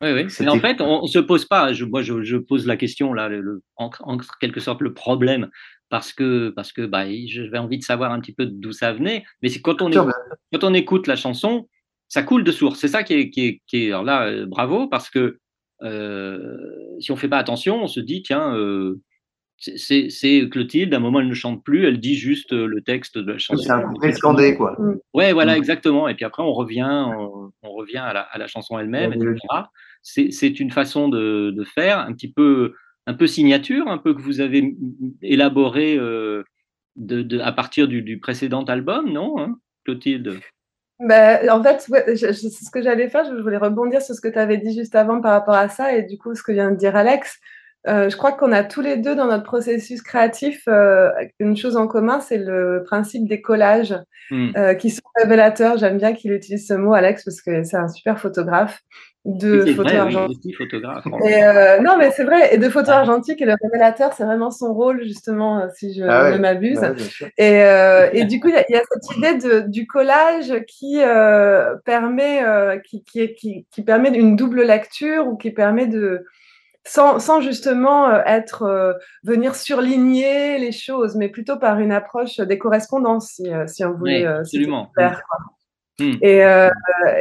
Oui, 0.01 0.11
oui. 0.13 0.29
C'était- 0.29 0.43
Mais 0.45 0.51
en 0.51 0.59
fait, 0.59 0.79
on 0.81 1.01
ne 1.03 1.07
se 1.07 1.17
pose 1.19 1.45
pas. 1.45 1.73
Je, 1.73 1.83
moi, 1.85 2.03
je, 2.03 2.21
je 2.23 2.37
pose 2.37 2.67
la 2.67 2.77
question 2.77 3.13
là, 3.13 3.29
le, 3.29 3.41
le- 3.41 3.63
en, 3.77 3.89
en 4.01 4.17
quelque 4.39 4.59
sorte 4.59 4.81
le 4.81 4.93
problème 4.93 5.49
parce 5.89 6.13
que, 6.13 6.49
parce 6.49 6.71
que 6.71 6.85
bah, 6.85 7.05
j'avais 7.27 7.57
envie 7.57 7.79
de 7.79 7.83
savoir 7.83 8.11
un 8.11 8.19
petit 8.19 8.33
peu 8.33 8.45
d'où 8.45 8.71
ça 8.73 8.93
venait. 8.93 9.23
Mais 9.41 9.49
c'est 9.49 9.61
quand 9.61 9.81
on, 9.81 9.89
écoute, 9.89 10.13
quand 10.53 10.63
on 10.63 10.73
écoute 10.75 11.07
la 11.07 11.15
chanson, 11.15 11.67
ça 12.09 12.23
coule 12.23 12.43
de 12.43 12.51
source. 12.51 12.79
C'est 12.79 12.87
ça 12.87 13.03
qui 13.03 13.13
est, 13.13 13.29
qui 13.29 13.45
est, 13.45 13.61
qui 13.67 13.85
est 13.85 13.87
alors 13.87 14.03
là, 14.03 14.27
euh, 14.27 14.45
bravo, 14.45 14.87
parce 14.87 15.09
que 15.09 15.39
euh, 15.83 16.57
si 16.99 17.11
on 17.11 17.15
fait 17.15 17.27
pas 17.27 17.37
attention, 17.37 17.83
on 17.83 17.87
se 17.87 17.99
dit, 17.99 18.23
tiens, 18.23 18.55
euh, 18.55 18.99
c'est 19.57 20.49
Clotilde, 20.49 20.93
à 20.93 20.97
un 20.97 20.99
moment 20.99 21.19
elle 21.19 21.27
ne 21.27 21.33
chante 21.33 21.63
plus, 21.63 21.85
elle 21.85 21.99
dit 21.99 22.15
juste 22.15 22.51
le 22.53 22.81
texte 22.81 23.17
de 23.17 23.31
la 23.31 23.37
chanson. 23.37 23.63
C'est 23.63 23.71
un 23.71 23.81
couplet 23.81 24.11
scandé, 24.11 24.55
quoi. 24.55 24.75
Mm. 24.77 24.99
Ouais, 25.13 25.33
voilà, 25.33 25.55
mm. 25.55 25.57
exactement. 25.57 26.07
Et 26.07 26.15
puis 26.15 26.25
après, 26.25 26.43
on 26.43 26.53
revient, 26.53 26.87
on, 26.87 27.51
on 27.63 27.71
revient 27.71 27.97
à 27.97 28.13
la, 28.13 28.21
à 28.21 28.37
la, 28.37 28.47
chanson 28.47 28.77
elle-même, 28.79 29.13
etc. 29.13 29.35
C'est 30.01 30.59
une 30.59 30.71
façon 30.71 31.09
de, 31.09 31.51
de, 31.51 31.63
faire 31.63 31.99
un 31.99 32.13
petit 32.13 32.31
peu, 32.31 32.73
un 33.07 33.13
peu 33.13 33.27
signature, 33.27 33.87
un 33.87 33.97
peu 33.97 34.13
que 34.13 34.21
vous 34.21 34.41
avez 34.41 34.75
élaboré 35.21 35.97
euh, 35.97 36.43
de, 36.95 37.21
de, 37.23 37.39
à 37.39 37.51
partir 37.51 37.87
du, 37.87 38.01
du, 38.03 38.19
précédent 38.19 38.63
album, 38.63 39.11
non, 39.11 39.39
hein, 39.39 39.57
Clotilde? 39.85 40.39
Ben, 40.99 41.49
en 41.51 41.61
fait, 41.63 41.85
ouais, 41.89 42.15
je, 42.15 42.27
je, 42.27 42.49
ce 42.49 42.71
que 42.71 42.81
j'allais 42.81 43.09
faire, 43.09 43.23
je 43.25 43.41
voulais 43.41 43.57
rebondir 43.57 44.01
sur 44.01 44.15
ce 44.15 44.21
que 44.21 44.27
tu 44.27 44.39
avais 44.39 44.57
dit 44.57 44.73
juste 44.73 44.95
avant 44.95 45.21
par 45.21 45.31
rapport 45.31 45.53
à 45.55 45.69
ça 45.69 45.93
et 45.93 46.03
du 46.03 46.17
coup 46.17 46.33
ce 46.35 46.41
que 46.43 46.51
vient 46.51 46.71
de 46.71 46.75
dire 46.75 46.95
Alex. 46.95 47.39
Euh, 47.87 48.09
je 48.09 48.17
crois 48.17 48.33
qu'on 48.33 48.51
a 48.51 48.63
tous 48.63 48.81
les 48.81 48.97
deux 48.97 49.15
dans 49.15 49.27
notre 49.27 49.43
processus 49.43 50.01
créatif 50.01 50.63
euh, 50.67 51.09
une 51.39 51.55
chose 51.55 51.77
en 51.77 51.87
commun, 51.87 52.19
c'est 52.19 52.37
le 52.37 52.83
principe 52.85 53.27
des 53.27 53.41
collages 53.41 53.95
mm. 54.29 54.49
euh, 54.57 54.73
qui 54.73 54.89
sont 54.89 55.01
révélateurs. 55.15 55.77
J'aime 55.77 55.97
bien 55.97 56.13
qu'il 56.13 56.33
utilise 56.33 56.67
ce 56.67 56.73
mot, 56.73 56.93
Alex, 56.93 57.23
parce 57.23 57.41
que 57.41 57.63
c'est 57.63 57.77
un 57.77 57.87
super 57.87 58.19
photographe 58.19 58.81
de 59.25 59.73
photos 59.73 59.93
argentiques. 59.93 60.55
photographe, 60.57 61.05
et, 61.25 61.81
non, 61.81 61.97
mais 61.97 62.11
c'est 62.11 62.23
vrai, 62.23 62.55
et 62.55 62.57
de 62.57 62.69
photos 62.69 62.93
ah. 62.93 62.99
argentiques, 62.99 63.41
et 63.41 63.45
le 63.45 63.55
révélateur, 63.61 64.13
c'est 64.13 64.23
vraiment 64.23 64.51
son 64.51 64.73
rôle, 64.73 65.03
justement, 65.03 65.67
si 65.75 65.93
je 65.93 66.03
ah 66.03 66.31
ouais. 66.31 66.39
m'abuse. 66.39 66.79
Ouais, 66.79 66.93
et, 67.37 68.19
et, 68.19 68.23
du 68.23 68.39
coup, 68.39 68.47
il 68.47 68.53
y, 68.69 68.73
y, 68.73 68.77
a 68.77 68.81
cette 68.89 69.17
idée 69.17 69.35
de, 69.35 69.59
du 69.67 69.85
collage 69.85 70.53
qui 70.65 70.99
permet, 71.83 72.41
qui, 72.85 73.03
qui, 73.03 73.33
qui, 73.33 73.65
qui 73.69 73.81
permet 73.83 74.17
une 74.17 74.37
double 74.37 74.63
lecture 74.63 75.27
ou 75.27 75.35
qui 75.35 75.51
permet 75.51 75.87
de 75.87 76.23
sans, 76.87 77.19
sans, 77.19 77.41
justement 77.41 78.09
euh, 78.09 78.21
être 78.25 78.63
euh, 78.63 78.93
venir 79.23 79.55
surligner 79.55 80.57
les 80.57 80.71
choses, 80.71 81.15
mais 81.15 81.29
plutôt 81.29 81.57
par 81.57 81.79
une 81.79 81.91
approche 81.91 82.37
des 82.37 82.57
correspondances, 82.57 83.31
si, 83.33 83.51
euh, 83.51 83.67
si 83.67 83.83
on 83.83 83.93
voulait 83.93 84.21
oui, 84.21 84.25
absolument. 84.25 84.91
Faire, 84.97 85.21
mmh. 85.99 86.11
et, 86.21 86.45
euh, 86.45 86.69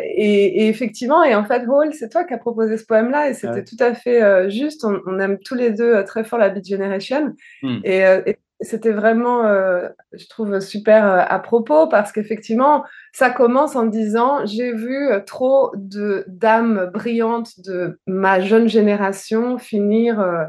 et, 0.05 0.63
et, 0.63 0.69
effectivement, 0.69 1.25
et 1.25 1.35
en 1.35 1.45
fait, 1.45 1.67
Hall, 1.69 1.93
c'est 1.93 2.09
toi 2.09 2.25
qui 2.25 2.35
as 2.35 2.39
proposé 2.39 2.79
ce 2.79 2.87
poème-là, 2.87 3.31
et 3.31 3.35
c'était 3.35 3.55
ouais. 3.55 3.65
tout 3.65 3.77
à 3.81 3.95
fait 3.95 4.51
juste. 4.51 4.85
On, 4.85 5.01
on, 5.07 5.19
aime 5.19 5.39
tous 5.39 5.55
les 5.55 5.71
deux 5.71 6.05
très 6.05 6.25
fort 6.25 6.39
la 6.39 6.49
Beat 6.49 6.69
Generation, 6.69 7.35
mmh. 7.63 7.79
et, 7.85 8.01
et 8.27 8.39
c'était 8.61 8.93
vraiment, 8.93 9.45
euh, 9.45 9.89
je 10.13 10.27
trouve, 10.29 10.61
super 10.61 11.07
euh, 11.07 11.23
à 11.27 11.39
propos 11.39 11.87
parce 11.89 12.13
qu'effectivement, 12.13 12.85
ça 13.13 13.31
commence 13.31 13.77
en 13.77 13.85
disant 13.85 14.45
j'ai 14.47 14.73
vu 14.73 15.09
trop 15.27 15.73
de 15.75 16.25
dames 16.29 16.91
brillantes 16.93 17.61
de 17.61 18.01
ma 18.07 18.41
jeune 18.41 18.69
génération 18.69 19.59
finir 19.59 20.21
euh, 20.21 20.45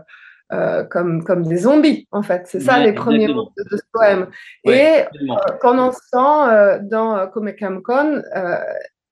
euh 0.53 0.85
comme, 0.85 1.23
comme 1.25 1.43
des 1.43 1.57
zombies, 1.57 2.07
en 2.11 2.21
fait. 2.21 2.43
C'est 2.45 2.61
ça 2.61 2.77
ouais, 2.77 2.85
les 2.85 2.93
premiers 2.93 3.27
mots 3.27 3.51
de, 3.57 3.77
ce 3.77 3.83
poème. 3.91 4.27
Ouais, 4.65 5.07
Et 5.11 5.27
pendant 5.61 5.91
ce 5.91 5.99
temps, 6.11 6.79
dans 6.83 7.27
Comecamcon, 7.27 8.21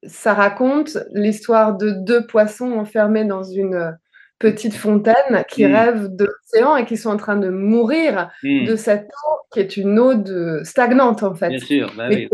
ça 0.04 0.34
raconte 0.34 0.98
l'histoire 1.12 1.76
de 1.76 1.92
deux 1.92 2.26
poissons 2.26 2.72
enfermés 2.74 3.26
dans 3.26 3.44
une 3.44 3.98
petites 4.40 4.74
fontaines 4.74 5.46
qui 5.50 5.66
mmh. 5.66 5.74
rêvent 5.74 6.16
de 6.16 6.26
l'océan 6.26 6.76
et 6.76 6.86
qui 6.86 6.98
sont 6.98 7.10
en 7.10 7.18
train 7.18 7.38
de 7.38 7.50
mourir 7.50 8.30
mmh. 8.44 8.66
de 8.66 8.76
cette 8.76 9.08
eau 9.08 9.36
qui 9.54 9.60
est 9.62 9.78
une 9.78 9.98
eau 9.98 10.14
de 10.14 10.62
stagnante 10.64 11.24
en 11.24 11.34
fait. 11.34 11.50
Bien 11.50 11.60
sûr, 11.60 11.94
bah 11.96 12.08
oui. 12.10 12.28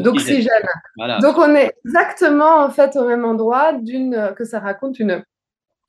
d'oxygène. 0.00 0.50
Voilà. 0.96 1.18
Donc 1.18 1.38
on 1.38 1.54
est 1.54 1.72
exactement 1.84 2.64
en 2.64 2.70
fait 2.70 2.96
au 2.96 3.06
même 3.06 3.24
endroit 3.24 3.72
d'une 3.74 4.32
que 4.36 4.44
ça 4.44 4.58
raconte 4.58 4.98
une, 4.98 5.24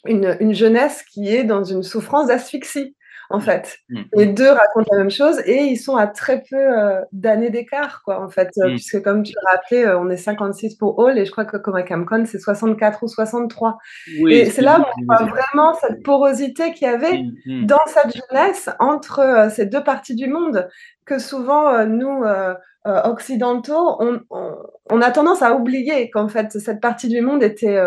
une, 0.05 0.37
une 0.39 0.53
jeunesse 0.53 1.03
qui 1.03 1.35
est 1.35 1.43
dans 1.43 1.63
une 1.63 1.81
souffrance 1.81 2.27
d'asphyxie 2.27 2.95
en 3.29 3.39
fait. 3.39 3.77
Mmh. 3.89 4.01
Les 4.13 4.25
deux 4.27 4.49
racontent 4.49 4.89
la 4.91 4.97
même 4.97 5.11
chose 5.11 5.39
et 5.45 5.63
ils 5.63 5.77
sont 5.77 5.95
à 5.95 6.07
très 6.07 6.43
peu 6.49 6.57
euh, 6.57 7.01
d'années 7.11 7.49
d'écart, 7.49 8.01
quoi, 8.03 8.23
en 8.23 8.29
fait. 8.29 8.49
Mmh. 8.57 8.67
Puisque, 8.69 9.01
comme 9.01 9.23
tu 9.23 9.33
l'as 9.33 9.57
rappelé, 9.57 9.85
euh, 9.85 9.99
on 9.99 10.09
est 10.09 10.17
56 10.17 10.75
pour 10.75 10.97
Hall 10.99 11.17
et 11.17 11.25
je 11.25 11.31
crois 11.31 11.45
que 11.45 11.57
comme 11.57 11.75
à 11.75 11.83
Camcon, 11.83 12.25
c'est 12.25 12.39
64 12.39 13.03
ou 13.03 13.07
63. 13.07 13.77
Oui, 14.21 14.33
et 14.33 14.45
c'est 14.45 14.61
là 14.61 14.79
où 14.79 14.83
on 14.83 15.05
voit 15.05 15.25
vraiment 15.25 15.73
cette 15.75 16.03
porosité 16.03 16.73
qu'il 16.73 16.87
y 16.87 16.91
avait 16.91 17.23
mmh. 17.45 17.65
dans 17.65 17.85
cette 17.87 18.15
jeunesse 18.15 18.69
entre 18.79 19.19
euh, 19.19 19.49
ces 19.49 19.65
deux 19.65 19.83
parties 19.83 20.15
du 20.15 20.27
monde 20.27 20.67
que 21.05 21.19
souvent, 21.19 21.69
euh, 21.69 21.85
nous, 21.85 22.23
euh, 22.23 22.53
occidentaux, 22.85 23.97
on, 23.99 24.19
on, 24.29 24.55
on, 24.91 25.01
a 25.01 25.09
tendance 25.11 25.41
à 25.41 25.55
oublier 25.55 26.09
qu'en 26.11 26.27
fait, 26.27 26.51
cette 26.51 26.81
partie 26.81 27.07
du 27.07 27.21
monde 27.21 27.41
était 27.41 27.77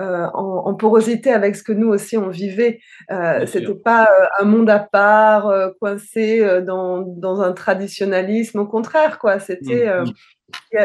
euh, 0.00 0.26
en, 0.32 0.62
en, 0.64 0.74
porosité 0.74 1.32
avec 1.32 1.56
ce 1.56 1.62
que 1.62 1.72
nous 1.72 1.88
aussi 1.88 2.16
on 2.16 2.28
vivait. 2.28 2.80
Euh, 3.10 3.44
C'était 3.46 3.74
pas 3.74 4.04
euh, 4.04 4.26
un 4.40 4.44
monde 4.44 4.70
à 4.70 4.78
part, 4.78 5.48
euh, 5.48 5.70
coincé 5.80 6.40
euh, 6.40 6.60
dans, 6.60 7.00
dans, 7.00 7.40
un 7.42 7.52
traditionnalisme. 7.52 8.60
Au 8.60 8.66
contraire, 8.66 9.18
quoi. 9.18 9.38
C'était 9.38 9.86
mmh. 9.86 10.12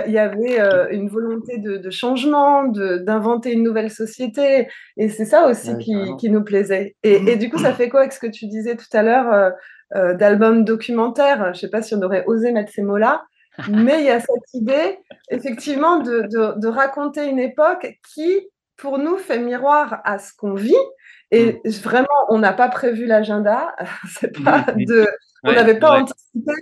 il 0.07 0.13
y, 0.13 0.17
avait 0.17 0.59
une 0.91 1.07
volonté 1.07 1.57
de, 1.57 1.77
de 1.77 1.89
changement, 1.89 2.65
d'inventer 2.65 3.53
une 3.53 3.63
nouvelle 3.63 3.91
société. 3.91 4.67
Et 4.97 5.09
c'est 5.09 5.25
ça 5.25 5.47
aussi 5.47 5.71
ouais, 5.71 5.77
qui, 5.77 5.95
qui, 6.17 6.29
nous 6.29 6.43
plaisait. 6.43 6.95
Et, 7.03 7.31
et, 7.31 7.35
du 7.35 7.49
coup, 7.49 7.59
ça 7.59 7.73
fait 7.73 7.87
quoi 7.87 8.01
avec 8.01 8.13
ce 8.13 8.19
que 8.19 8.27
tu 8.27 8.47
disais 8.47 8.75
tout 8.75 8.91
à 8.91 9.03
l'heure 9.03 9.53
euh, 9.95 10.13
d'album 10.13 10.63
documentaire 10.63 11.53
Je 11.53 11.59
sais 11.59 11.69
pas 11.69 11.81
si 11.81 11.95
on 11.95 12.01
aurait 12.01 12.25
osé 12.25 12.51
mettre 12.51 12.71
ces 12.71 12.81
mots-là. 12.81 13.23
Mais 13.69 13.99
il 13.99 14.05
y 14.05 14.09
a 14.09 14.19
cette 14.19 14.53
idée, 14.53 14.97
effectivement, 15.29 15.99
de, 15.99 16.21
de, 16.21 16.59
de 16.59 16.67
raconter 16.67 17.27
une 17.27 17.39
époque 17.39 17.99
qui 18.13 18.47
pour 18.77 18.97
nous, 18.97 19.17
fait 19.17 19.39
miroir 19.39 20.01
à 20.03 20.19
ce 20.19 20.33
qu'on 20.33 20.53
vit. 20.53 20.75
Et 21.31 21.53
mmh. 21.65 21.69
vraiment, 21.83 22.07
on 22.29 22.39
n'a 22.39 22.53
pas 22.53 22.69
prévu 22.69 23.05
l'agenda. 23.05 23.75
C'est 24.19 24.43
pas 24.43 24.65
de, 24.75 25.07
on 25.43 25.53
n'avait 25.53 25.79
pas 25.79 25.93
ouais. 25.93 26.01
anticipé 26.01 26.53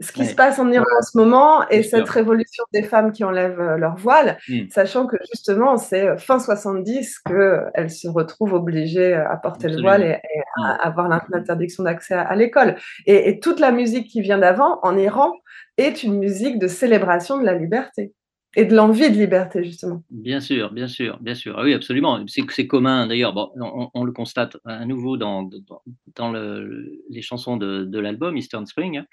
ce 0.00 0.12
qui 0.12 0.20
ouais. 0.20 0.26
se 0.26 0.34
passe 0.34 0.58
en 0.58 0.70
Iran 0.70 0.84
en 0.98 1.02
ce 1.02 1.16
moment 1.16 1.68
et 1.68 1.82
cette 1.82 2.06
sûr. 2.06 2.14
révolution 2.14 2.64
des 2.72 2.82
femmes 2.82 3.12
qui 3.12 3.22
enlèvent 3.24 3.60
euh, 3.60 3.76
leur 3.76 3.96
voile, 3.96 4.38
mmh. 4.48 4.68
sachant 4.70 5.06
que 5.06 5.16
justement, 5.32 5.76
c'est 5.76 6.08
euh, 6.08 6.16
fin 6.16 6.38
70 6.38 7.18
qu'elles 7.26 7.90
se 7.90 8.08
retrouvent 8.08 8.54
obligées 8.54 9.14
à 9.14 9.36
porter 9.36 9.66
Absolument. 9.66 9.76
le 9.76 9.98
voile 9.98 10.02
et, 10.02 10.36
et 10.36 10.40
à 10.64 10.74
mmh. 10.74 10.78
avoir 10.80 11.08
l'interdiction 11.30 11.82
d'accès 11.82 12.14
à, 12.14 12.22
à 12.22 12.34
l'école. 12.34 12.76
Et, 13.06 13.28
et 13.28 13.40
toute 13.40 13.60
la 13.60 13.72
musique 13.72 14.08
qui 14.08 14.20
vient 14.20 14.38
d'avant, 14.38 14.80
en 14.82 14.96
Iran, 14.96 15.32
est 15.76 16.02
une 16.02 16.18
musique 16.18 16.58
de 16.58 16.66
célébration 16.66 17.38
de 17.38 17.44
la 17.44 17.54
liberté. 17.54 18.12
Et 18.56 18.64
de 18.64 18.74
l'envie 18.74 19.10
de 19.10 19.16
liberté, 19.16 19.62
justement. 19.62 20.02
Bien 20.10 20.40
sûr, 20.40 20.72
bien 20.72 20.88
sûr, 20.88 21.18
bien 21.20 21.34
sûr. 21.34 21.54
Ah 21.56 21.62
oui, 21.62 21.72
absolument. 21.72 22.20
C'est 22.26 22.66
commun, 22.66 23.06
d'ailleurs, 23.06 23.32
bon, 23.32 23.50
on, 23.60 23.90
on, 23.94 24.04
le 24.04 24.12
constate 24.12 24.56
à 24.64 24.84
nouveau 24.86 25.16
dans, 25.16 25.44
dans, 25.44 25.82
dans 26.16 26.32
le, 26.32 27.00
les 27.10 27.22
chansons 27.22 27.56
de, 27.56 27.84
de 27.84 27.98
l'album 28.00 28.36
Eastern 28.36 28.66
Spring, 28.66 28.98
hein. 28.98 29.06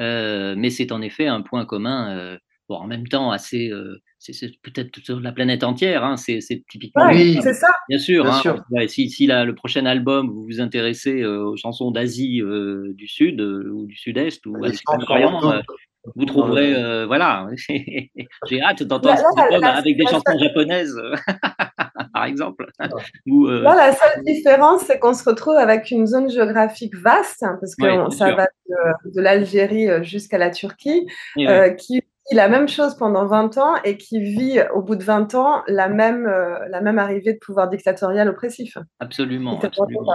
euh, 0.00 0.54
mais 0.56 0.70
c'est 0.70 0.92
en 0.92 1.02
effet 1.02 1.26
un 1.26 1.42
point 1.42 1.66
commun, 1.66 2.16
euh, 2.16 2.38
bon, 2.68 2.76
en 2.76 2.86
même 2.86 3.08
temps 3.08 3.32
assez, 3.32 3.68
euh, 3.68 4.00
c'est 4.20 4.50
peut-être 4.62 4.98
sur 5.00 5.18
la 5.18 5.32
planète 5.32 5.64
entière, 5.64 6.04
hein, 6.04 6.16
c'est 6.16 6.38
typiquement. 6.70 7.08
Oui, 7.08 7.38
c'est 7.42 7.52
ça. 7.52 7.68
Bien 7.88 7.98
sûr. 7.98 8.22
Bien 8.22 8.32
hein, 8.32 8.40
sûr. 8.40 8.64
Si, 8.88 9.10
si 9.10 9.26
la, 9.26 9.44
le 9.44 9.56
prochain 9.56 9.86
album, 9.86 10.30
vous 10.30 10.44
vous 10.44 10.60
intéressez 10.60 11.20
euh, 11.20 11.44
aux 11.44 11.56
chansons 11.56 11.90
d'Asie 11.90 12.40
euh, 12.42 12.92
du 12.94 13.08
Sud 13.08 13.40
ou 13.40 13.86
du 13.86 13.96
Sud-Est 13.96 14.46
ou 14.46 14.54
à 14.64 14.68
l'Orient, 14.98 15.62
vous 16.14 16.24
trouverez, 16.24 16.74
euh, 16.74 17.06
voilà, 17.06 17.48
j'ai 17.68 18.60
hâte 18.60 18.82
d'entendre 18.82 19.22
avec 19.64 19.96
des 19.96 20.06
chansons 20.06 20.38
japonaises, 20.38 21.00
par 22.12 22.24
exemple. 22.24 22.66
Ou, 23.26 23.46
euh... 23.46 23.62
Là, 23.62 23.74
la 23.74 23.92
seule 23.92 24.22
différence, 24.24 24.82
c'est 24.82 24.98
qu'on 24.98 25.14
se 25.14 25.28
retrouve 25.28 25.56
avec 25.56 25.90
une 25.90 26.06
zone 26.06 26.30
géographique 26.30 26.94
vaste, 26.96 27.42
hein, 27.42 27.56
parce 27.60 27.74
que 27.74 27.84
ouais, 27.84 28.10
ça 28.10 28.26
sûr. 28.26 28.36
va 28.36 28.46
de, 28.68 29.14
de 29.14 29.20
l'Algérie 29.20 29.88
euh, 29.88 30.02
jusqu'à 30.02 30.38
la 30.38 30.50
Turquie, 30.50 31.06
euh, 31.38 31.68
oui. 31.68 31.76
qui 31.76 31.94
vit 31.96 32.36
la 32.36 32.48
même 32.48 32.68
chose 32.68 32.96
pendant 32.96 33.26
20 33.26 33.58
ans 33.58 33.74
et 33.84 33.96
qui 33.96 34.20
vit 34.20 34.60
au 34.74 34.82
bout 34.82 34.96
de 34.96 35.04
20 35.04 35.34
ans 35.34 35.62
la 35.66 35.88
même, 35.88 36.26
euh, 36.26 36.58
la 36.68 36.80
même 36.80 36.98
arrivée 36.98 37.34
de 37.34 37.38
pouvoir 37.38 37.68
dictatorial 37.68 38.28
oppressif. 38.28 38.78
Absolument. 39.00 39.60
absolument. 39.60 40.12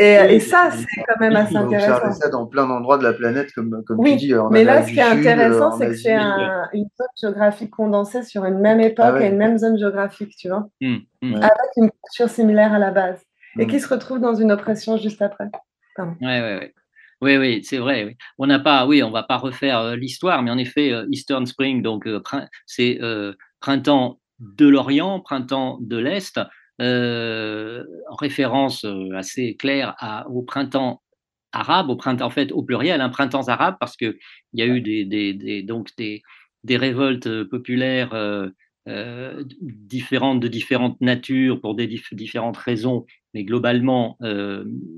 Et, 0.00 0.16
oui, 0.16 0.34
et, 0.34 0.40
ça, 0.40 0.70
c'est 0.70 1.02
quand 1.08 1.18
même 1.18 1.34
assez 1.34 1.56
intéressant. 1.56 2.12
ça 2.12 2.28
dans 2.28 2.46
plein 2.46 2.68
d'endroits 2.68 2.98
de 2.98 3.02
la 3.02 3.12
planète, 3.12 3.52
comme, 3.52 3.82
comme 3.84 3.98
oui, 3.98 4.12
tu 4.12 4.26
dis. 4.26 4.34
En 4.34 4.48
mais 4.48 4.62
là, 4.62 4.84
ce 4.84 4.92
qui 4.92 5.00
est 5.00 5.02
intéressant, 5.02 5.72
c'est 5.76 5.88
que 5.88 5.96
c'est 5.96 6.14
un, 6.14 6.68
une 6.72 6.86
zone 6.96 7.08
géographique 7.20 7.70
condensée 7.70 8.22
sur 8.22 8.44
une 8.44 8.60
même 8.60 8.80
époque 8.80 9.06
ah 9.08 9.14
ouais. 9.14 9.26
et 9.26 9.30
une 9.30 9.36
même 9.36 9.58
zone 9.58 9.76
géographique, 9.76 10.36
tu 10.36 10.48
vois, 10.48 10.68
mmh, 10.80 10.96
mmh. 11.22 11.34
avec 11.34 11.70
une 11.76 11.90
culture 11.90 12.32
similaire 12.32 12.72
à 12.72 12.78
la 12.78 12.92
base, 12.92 13.20
mmh. 13.56 13.60
et 13.60 13.66
qui 13.66 13.80
se 13.80 13.88
retrouve 13.88 14.20
dans 14.20 14.34
une 14.34 14.52
oppression 14.52 14.96
juste 14.96 15.20
après. 15.20 15.50
Oui, 15.98 16.14
oui, 16.20 16.58
oui. 16.60 16.72
Oui, 17.20 17.36
oui, 17.36 17.64
c'est 17.64 17.78
vrai. 17.78 18.04
Oui. 18.04 18.16
On 18.38 18.46
n'a 18.46 18.60
pas, 18.60 18.86
oui, 18.86 19.02
on 19.02 19.10
va 19.10 19.24
pas 19.24 19.38
refaire 19.38 19.80
euh, 19.80 19.96
l'histoire, 19.96 20.42
mais 20.42 20.50
en 20.50 20.58
effet, 20.58 20.92
euh, 20.92 21.06
Eastern 21.10 21.46
Spring, 21.46 21.82
donc 21.82 22.06
euh, 22.06 22.22
c'est 22.66 22.98
euh, 23.02 23.32
printemps 23.60 24.20
de 24.38 24.68
l'Orient, 24.68 25.18
printemps 25.20 25.78
de 25.80 25.96
l'Est, 25.96 26.40
euh, 26.80 27.84
en 28.08 28.14
référence 28.14 28.84
euh, 28.84 29.10
assez 29.16 29.56
claire 29.56 29.96
au 30.30 30.42
printemps 30.42 31.02
arabes, 31.52 31.90
au 31.90 31.96
printemps, 31.96 32.26
en 32.26 32.30
fait, 32.30 32.52
au 32.52 32.62
pluriel, 32.62 33.00
un 33.00 33.08
printemps 33.08 33.48
arabe, 33.48 33.76
parce 33.80 33.96
qu'il 33.96 34.16
y 34.52 34.62
a 34.62 34.66
eu 34.66 34.80
des, 34.80 35.62
donc 35.62 35.90
des, 35.96 36.22
révoltes 36.76 37.44
populaires 37.44 38.12
euh, 38.14 38.48
euh, 38.88 39.42
différentes 39.60 40.40
de 40.40 40.48
différentes 40.48 41.00
natures 41.00 41.60
pour 41.60 41.74
des 41.74 41.88
différentes 42.12 42.56
raisons, 42.56 43.06
mais 43.34 43.44
globalement 43.44 44.16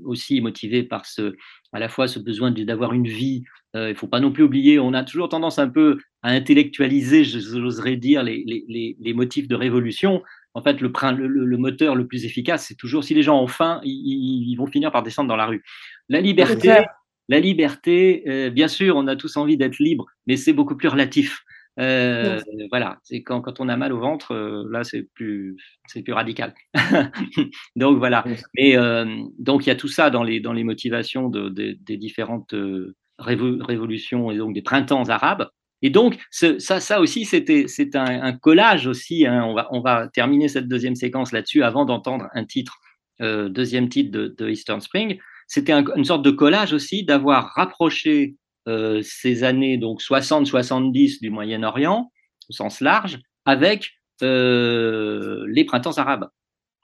aussi 0.05 0.39
motivées 0.41 0.83
par 0.83 1.05
ce, 1.05 1.35
à 1.73 1.79
la 1.79 1.89
fois 1.89 2.07
ce 2.07 2.19
besoin 2.19 2.51
d'avoir 2.51 2.93
une 2.93 3.07
vie. 3.07 3.43
il 3.73 3.79
ne 3.81 3.93
faut 3.93 4.07
pas 4.07 4.19
non 4.19 4.31
plus 4.31 4.43
oublier, 4.43 4.79
on 4.79 4.93
a 4.93 5.03
toujours 5.03 5.29
tendance 5.29 5.59
un 5.59 5.69
peu 5.69 5.97
à 6.21 6.29
intellectualiser, 6.31 7.23
j'oserais 7.23 7.97
dire, 7.97 8.23
les, 8.23 9.13
motifs 9.15 9.47
de 9.47 9.55
révolution. 9.55 10.21
En 10.53 10.61
fait, 10.61 10.81
le, 10.81 10.91
le, 11.15 11.45
le 11.45 11.57
moteur 11.57 11.95
le 11.95 12.07
plus 12.07 12.25
efficace, 12.25 12.65
c'est 12.67 12.75
toujours 12.75 13.03
si 13.03 13.13
les 13.13 13.23
gens 13.23 13.41
ont 13.41 13.47
faim, 13.47 13.79
ils, 13.83 14.49
ils, 14.49 14.55
vont 14.55 14.67
finir 14.67 14.91
par 14.91 15.03
descendre 15.03 15.29
dans 15.29 15.35
la 15.35 15.45
rue. 15.45 15.63
La 16.09 16.19
liberté, 16.19 16.83
la 17.29 17.39
liberté, 17.39 18.49
bien 18.51 18.67
sûr, 18.67 18.97
on 18.97 19.07
a 19.07 19.15
tous 19.15 19.37
envie 19.37 19.55
d'être 19.55 19.79
libre, 19.79 20.07
mais 20.27 20.35
c'est 20.35 20.53
beaucoup 20.53 20.75
plus 20.75 20.89
relatif. 20.89 21.43
Euh, 21.79 22.39
voilà, 22.69 22.99
c'est 23.03 23.23
quand, 23.23 23.41
quand, 23.41 23.59
on 23.59 23.69
a 23.69 23.77
mal 23.77 23.93
au 23.93 23.99
ventre, 23.99 24.33
euh, 24.33 24.67
là 24.71 24.83
c'est 24.83 25.03
plus 25.13 25.55
c'est 25.87 26.01
plus 26.01 26.13
radical. 26.13 26.53
donc 27.75 27.97
voilà. 27.97 28.25
Mais 28.55 28.75
euh, 28.75 29.05
donc 29.39 29.65
il 29.65 29.69
y 29.69 29.71
a 29.71 29.75
tout 29.75 29.87
ça 29.87 30.09
dans 30.09 30.23
les 30.23 30.39
dans 30.41 30.53
les 30.53 30.63
motivations 30.63 31.29
de, 31.29 31.49
de, 31.49 31.77
des 31.79 31.97
différentes 31.97 32.53
euh, 32.53 32.95
révolutions 33.19 34.31
et 34.31 34.37
donc 34.37 34.53
des 34.53 34.61
printemps 34.61 35.07
arabes. 35.09 35.47
Et 35.81 35.89
donc 35.89 36.19
ce, 36.29 36.59
ça 36.59 36.79
ça 36.79 36.99
aussi 36.99 37.25
c'était 37.25 37.65
c'est 37.67 37.95
un, 37.95 38.21
un, 38.23 38.33
collage 38.33 38.87
aussi. 38.87 39.25
Hein. 39.25 39.43
On 39.45 39.53
va 39.53 39.67
on 39.71 39.81
va 39.81 40.07
terminer 40.07 40.47
cette 40.47 40.67
deuxième 40.67 40.95
séquence 40.95 41.31
là-dessus 41.31 41.63
avant 41.63 41.85
d'entendre 41.85 42.27
un 42.33 42.45
titre 42.45 42.77
deuxième 43.19 43.87
titre 43.87 44.09
de, 44.09 44.33
de 44.35 44.49
Eastern 44.49 44.81
Spring. 44.81 45.19
C'était 45.47 45.73
un, 45.73 45.85
une 45.95 46.05
sorte 46.05 46.23
de 46.23 46.31
collage 46.31 46.73
aussi 46.73 47.03
d'avoir 47.03 47.53
rapproché 47.53 48.35
euh, 48.67 49.01
ces 49.03 49.43
années 49.43 49.77
donc 49.77 50.01
60-70 50.01 51.19
du 51.19 51.31
Moyen-Orient 51.31 52.11
au 52.47 52.53
sens 52.53 52.79
large 52.79 53.19
avec 53.45 53.91
euh, 54.21 55.45
les 55.47 55.65
printemps 55.65 55.97
arabes, 55.97 56.29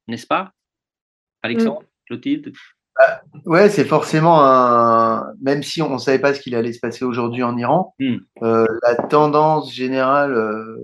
n'est-ce 0.08 0.26
pas, 0.26 0.54
Alexandre, 1.44 1.84
mm. 1.84 1.86
Clotilde? 2.08 2.54
Ouais, 3.46 3.70
c'est 3.70 3.86
forcément 3.86 4.44
un. 4.44 5.34
Même 5.42 5.64
si 5.64 5.82
on 5.82 5.94
ne 5.94 5.98
savait 5.98 6.20
pas 6.20 6.34
ce 6.34 6.42
qu'il 6.42 6.56
allait 6.56 6.74
se 6.74 6.80
passer 6.80 7.06
aujourd'hui 7.06 7.44
en 7.44 7.58
Iran, 7.58 7.94
mm. 8.00 8.16
euh, 8.44 8.66
la 8.84 8.96
tendance 8.96 9.74
générale 9.74 10.34
euh, 10.34 10.78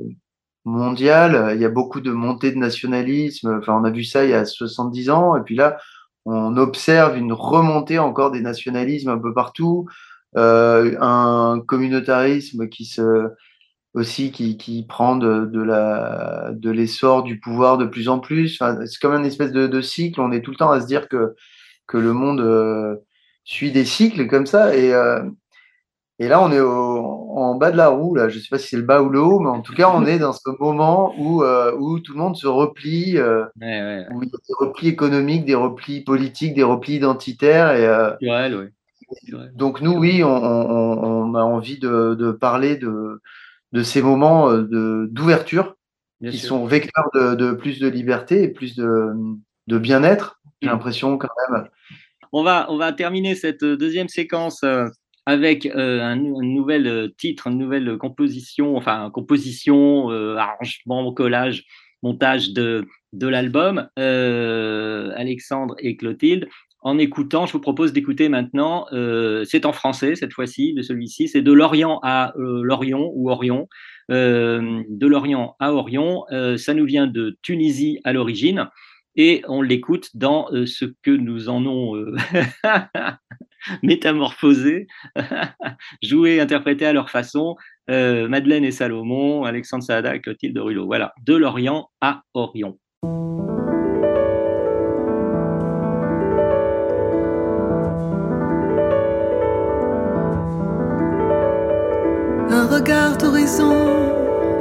mondiale, 0.66 1.54
il 1.56 1.62
y 1.62 1.66
a 1.66 1.70
beaucoup 1.70 2.02
de 2.02 2.12
montées 2.12 2.52
de 2.52 2.58
nationalisme. 2.58 3.58
Enfin, 3.60 3.78
on 3.80 3.84
a 3.84 3.92
vu 3.92 4.04
ça 4.04 4.24
il 4.24 4.32
y 4.32 4.34
a 4.34 4.46
70 4.46 5.10
ans, 5.10 5.36
et 5.36 5.42
puis 5.42 5.56
là, 5.56 5.78
on 6.26 6.56
observe 6.58 7.18
une 7.18 7.34
remontée 7.34 8.00
encore 8.00 8.32
des 8.32 8.42
nationalismes 8.42 9.10
un 9.10 9.18
peu 9.18 9.34
partout 9.34 9.88
euh, 10.36 10.96
un 11.00 11.62
communautarisme 11.66 12.68
qui 12.68 12.86
se 12.86 13.30
aussi 13.94 14.32
qui, 14.32 14.58
qui 14.58 14.84
prend 14.88 15.16
de, 15.16 15.46
de 15.46 15.62
la 15.62 16.52
de 16.54 16.72
l'essor 16.72 17.22
du 17.22 17.40
pouvoir 17.40 17.78
de 17.78 17.86
plus 17.86 18.10
en 18.10 18.20
plus. 18.20 18.60
Enfin, 18.60 18.80
c'est 18.88 19.00
comme 19.00 19.14
une 19.14 19.26
espèce 19.26 19.52
de, 19.52 19.68
de, 19.68 19.82
cycle. 19.82 20.20
On 20.20 20.32
est 20.32 20.42
tout 20.42 20.50
le 20.50 20.58
temps 20.58 20.72
à 20.72 20.82
se 20.82 20.88
dire 20.88 21.08
que 21.08 21.36
que 21.88 21.98
le 21.98 22.14
monde 22.14 22.42
euh, 22.42 22.96
suit 23.44 23.72
des 23.72 23.86
cycles 23.86 24.28
comme 24.28 24.46
ça 24.46 24.76
et 24.76 24.94
euh, 24.94 25.24
et 26.20 26.28
là, 26.28 26.42
on 26.42 26.52
est 26.52 26.60
au, 26.60 26.70
en 27.36 27.56
bas 27.56 27.72
de 27.72 27.78
la 27.78 27.90
roue. 27.90 28.16
Là, 28.16 28.30
je 28.30 28.38
sais 28.40 28.48
pas 28.50 28.60
si 28.60 28.70
c'est 28.70 28.78
le 28.78 28.84
bas 28.84 29.02
ou 29.02 29.10
le 29.10 29.20
haut, 29.20 29.40
mais 29.40 29.50
en 29.50 29.62
tout 29.62 29.74
cas, 29.74 29.92
on 29.94 30.06
est 30.06 30.20
dans 30.20 30.32
ce 30.32 30.50
moment 30.60 31.14
où 31.18 31.44
euh, 31.44 31.76
où 31.78 32.00
tout 32.00 32.14
le 32.14 32.20
monde 32.20 32.38
se 32.38 32.48
replie, 32.48 33.18
euh, 33.18 33.46
ouais, 33.60 33.82
ouais. 33.82 34.06
où 34.14 34.22
il 34.22 34.30
y 34.30 34.32
a 34.32 34.38
des 34.48 34.54
replis 34.58 34.88
économiques, 34.90 35.44
des 35.46 35.56
replis 35.56 36.02
politiques, 36.02 36.54
des 36.54 36.64
replis 36.64 36.96
identitaires 36.96 37.72
et 37.72 37.86
euh. 37.86 38.12
Donc 39.54 39.82
nous, 39.82 39.94
oui, 39.94 40.24
on, 40.24 40.30
on, 40.30 41.32
on 41.32 41.36
a 41.36 41.42
envie 41.42 41.78
de, 41.78 42.16
de, 42.16 42.32
parler 42.32 42.78
de, 42.78 43.22
de 43.72 43.84
ces 43.84 44.02
moments 44.02 44.52
d'ouverture 44.54 45.76
qui 46.22 46.38
sûr. 46.38 46.50
sont 46.50 46.66
vecteurs 46.66 47.10
de, 47.14 47.36
de, 47.36 47.52
plus 47.52 47.80
de 47.80 47.88
liberté 47.88 48.44
et 48.44 48.48
plus 48.48 48.76
de, 48.76 49.14
de 49.68 49.78
bien-être. 49.78 50.40
J'ai 50.64 50.70
l'impression 50.70 51.18
quand 51.18 51.28
même. 51.52 51.68
On 52.32 52.44
va, 52.44 52.68
on 52.70 52.78
va 52.78 52.94
terminer 52.94 53.36
cette 53.36 53.64
deuxième 53.64 54.08
séquence 54.08 54.64
euh, 54.64 54.88
avec 55.26 55.66
euh, 55.66 56.02
un, 56.02 56.16
nouvel 56.16 57.12
titre, 57.18 57.48
une 57.48 57.58
nouvelle 57.58 57.98
composition, 57.98 58.76
enfin 58.76 59.12
composition, 59.14 60.10
euh, 60.10 60.38
arrangement, 60.38 61.14
collage, 61.14 61.66
montage 62.02 62.54
de, 62.54 62.88
de 63.12 63.28
l'album. 63.28 63.88
Euh, 64.00 65.12
Alexandre 65.16 65.76
et 65.80 65.96
Clotilde 65.98 66.48
en 66.84 66.98
écoutant, 66.98 67.46
je 67.46 67.54
vous 67.54 67.62
propose 67.62 67.94
d'écouter 67.94 68.28
maintenant, 68.28 68.88
euh, 68.92 69.46
c'est 69.46 69.66
en 69.66 69.72
français 69.72 70.16
cette 70.16 70.34
fois-ci, 70.34 70.74
de 70.74 70.82
celui-ci, 70.82 71.30
c'est 71.30 71.42
de 71.42 71.52
Lorient 71.54 72.02
à 72.04 72.34
euh, 72.38 72.62
Lorient 72.62 73.10
ou 73.14 73.30
Orion, 73.32 73.70
euh, 74.12 74.82
de 74.90 75.08
Lorient 75.08 75.56
à 75.60 75.74
Orion, 75.74 76.26
euh, 76.34 76.58
ça 76.58 76.74
nous 76.74 76.84
vient 76.84 77.08
de 77.08 77.38
Tunisie 77.42 78.00
à 78.04 78.12
l'origine, 78.12 78.70
et 79.16 79.44
on 79.48 79.62
l'écoute 79.62 80.10
dans 80.16 80.48
euh, 80.52 80.66
ce 80.66 80.86
que 81.02 81.12
nous 81.12 81.50
en 81.50 81.66
ont 81.66 81.96
euh, 81.96 82.16
métamorphosé, 83.84 84.88
joué, 86.04 86.40
interprété 86.40 86.86
à 86.86 86.94
leur 86.94 87.10
façon, 87.10 87.56
Madeleine 87.88 88.64
et 88.64 88.72
Salomon, 88.72 89.44
Alexandre 89.44 89.84
Saada 89.84 90.18
Clotilde 90.20 90.58
Rulot. 90.58 90.86
Voilà, 90.86 91.14
de 91.26 91.36
Lorient 91.36 91.90
à 92.02 92.24
Orion. 92.34 92.78
un 102.54 102.68
regard 102.68 103.18
d'horizon 103.18 103.74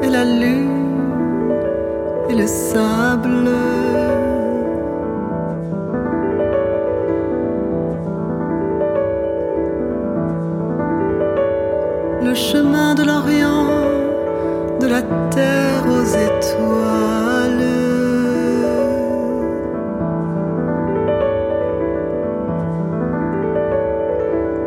et 0.02 0.08
la 0.08 0.24
lune 0.24 1.52
et 2.30 2.34
le 2.34 2.46
sable. 2.46 3.81
Le 12.32 12.38
chemin 12.38 12.94
de 12.94 13.02
l'Orient, 13.02 13.66
de 14.80 14.86
la 14.86 15.02
terre 15.36 15.84
aux 15.96 16.06
étoiles. 16.30 17.68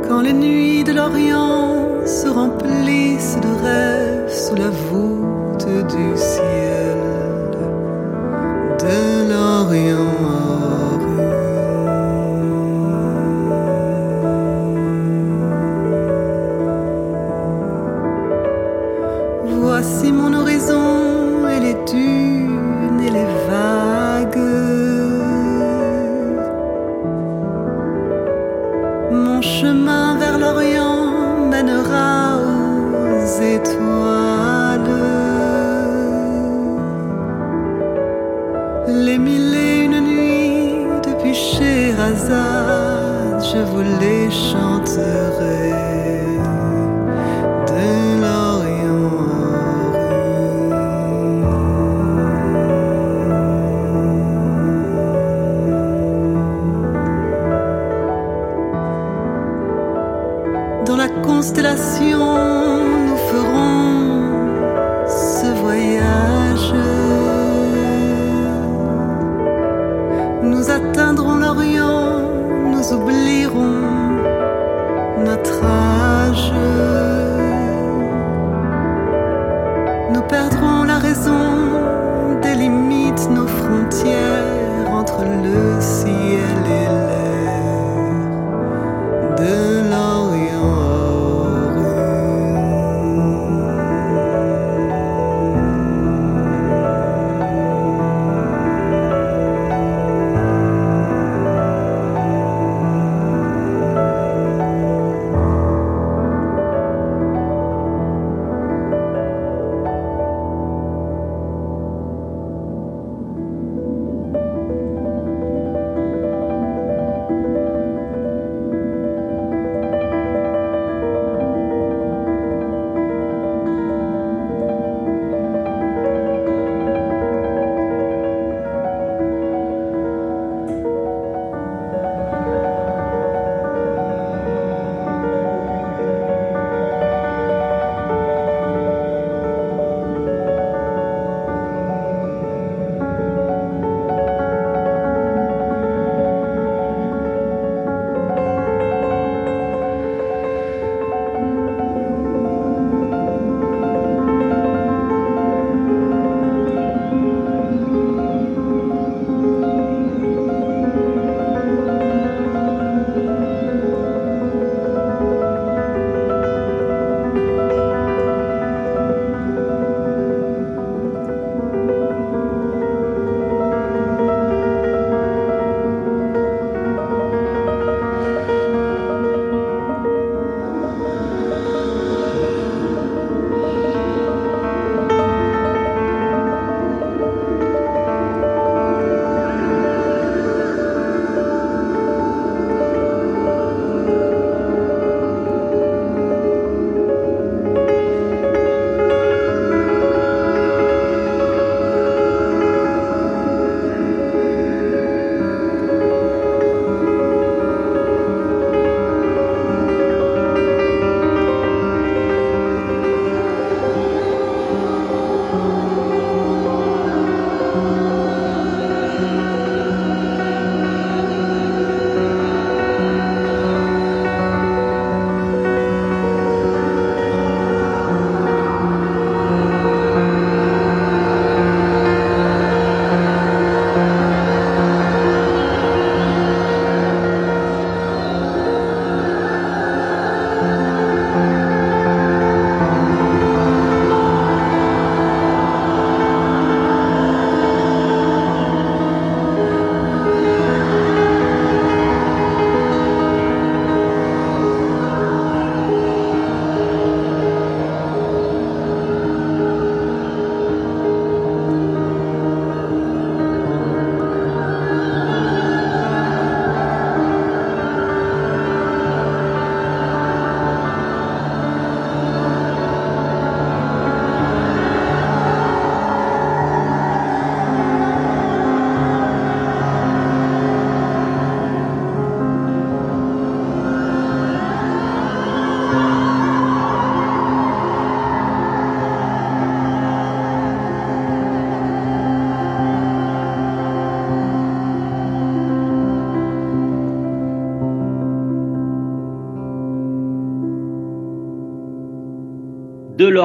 Quand 0.08 0.22
les 0.22 0.34
nuits 0.34 0.84
de 0.84 0.94
l'Orient 0.94 2.06
se 2.06 2.28
remplissent 2.28 3.40
de 3.42 3.54
rêves 3.66 4.32
sous 4.32 4.56
la 4.56 4.70
voûte 4.70 5.66
du 5.66 6.16
ciel 6.16 7.00
de 8.78 9.28
l'Orient. 9.32 10.65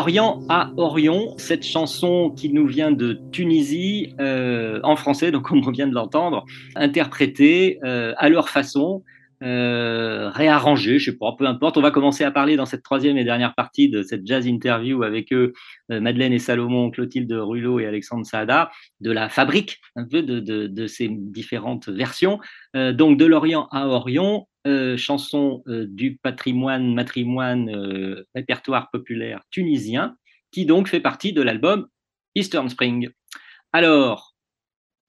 De 0.01 0.05
l'Orient 0.07 0.41
à 0.49 0.73
Orion, 0.79 1.35
cette 1.37 1.63
chanson 1.63 2.31
qui 2.31 2.51
nous 2.51 2.67
vient 2.67 2.91
de 2.91 3.21
Tunisie, 3.33 4.15
euh, 4.19 4.81
en 4.83 4.97
français, 4.97 5.31
donc 5.31 5.53
on 5.53 5.61
vient 5.71 5.87
de 5.87 5.95
l'entendre, 5.95 6.47
interprétée 6.75 7.79
euh, 7.85 8.15
à 8.17 8.31
leur 8.31 8.49
façon, 8.49 9.05
euh, 9.43 10.31
réarrangée, 10.31 10.99
je 10.99 11.11
sais 11.11 11.19
pas, 11.19 11.35
peu 11.39 11.45
importe. 11.45 11.77
On 11.77 11.83
va 11.83 11.91
commencer 11.91 12.25
à 12.25 12.31
parler 12.31 12.57
dans 12.57 12.65
cette 12.65 12.83
troisième 12.83 13.19
et 13.19 13.25
dernière 13.25 13.55
partie 13.55 13.91
de 13.91 14.03
cette 14.03 14.27
jazz 14.27 14.47
interview 14.47 15.03
avec 15.03 15.35
eux, 15.35 15.53
Madeleine 15.91 16.33
et 16.33 16.39
Salomon, 16.39 16.91
Clotilde 16.91 17.31
Rulot 17.31 17.79
et 17.79 17.87
Alexandre 17.87 18.25
Saada, 18.25 18.71
de 19.03 19.13
la 19.13 19.29
fabrique 19.29 19.83
un 19.97 20.07
peu 20.07 20.23
de, 20.23 20.41
de, 20.41 20.87
ces 20.87 21.09
différentes 21.11 21.91
versions. 21.91 22.41
Donc 22.73 23.19
de 23.19 23.27
l'Orient 23.27 23.69
à 23.71 23.87
Orion, 23.87 24.47
euh, 24.67 24.97
chanson 24.97 25.63
euh, 25.69 25.87
du 25.89 26.17
patrimoine, 26.17 26.95
matrimoine, 26.95 27.71
euh, 27.75 28.25
répertoire 28.35 28.91
populaire 28.91 29.43
tunisien, 29.51 30.17
qui 30.51 30.67
donc 30.67 30.89
fait 30.89 31.01
partie 31.01 31.33
de 31.33 31.43
l'album 31.43 31.89
Eastern 32.35 32.69
Spring. 32.69 33.11
Alors, 33.73 34.35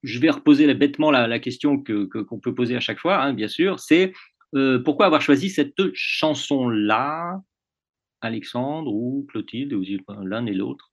je 0.04 0.20
vais 0.20 0.30
reposer 0.32 0.72
bêtement 0.74 1.12
la, 1.12 1.28
la 1.28 1.40
question 1.40 1.80
que 1.80 2.06
qu'on 2.06 2.40
peut 2.40 2.56
poser 2.56 2.76
à 2.76 2.80
chaque 2.80 3.00
fois, 3.00 3.22
hein, 3.22 3.34
bien 3.34 3.48
sûr, 3.48 3.80
c'est 3.80 4.14
euh, 4.56 4.80
pourquoi 4.84 5.06
avoir 5.06 5.22
choisi 5.22 5.50
cette 5.50 5.76
chanson-là, 5.94 7.40
Alexandre 8.22 8.92
ou 8.94 9.26
Clotilde, 9.30 9.74
ou 9.74 9.84
l'un 10.24 10.46
et 10.46 10.54
l'autre? 10.54 10.92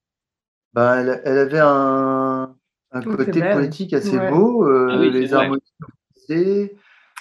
Bah, 0.73 1.01
elle, 1.01 1.23
elle 1.25 1.39
avait 1.39 1.59
un, 1.61 2.55
un 2.93 3.03
côté 3.03 3.41
poétique 3.41 3.93
assez 3.95 4.17
Ouais. 4.19 4.31
beau, 4.31 4.67
euh, 4.69 4.89
Ah 4.93 4.99
oui, 5.01 5.11
les 5.11 5.33
harmonies 5.35 5.63
Elle 6.29 6.71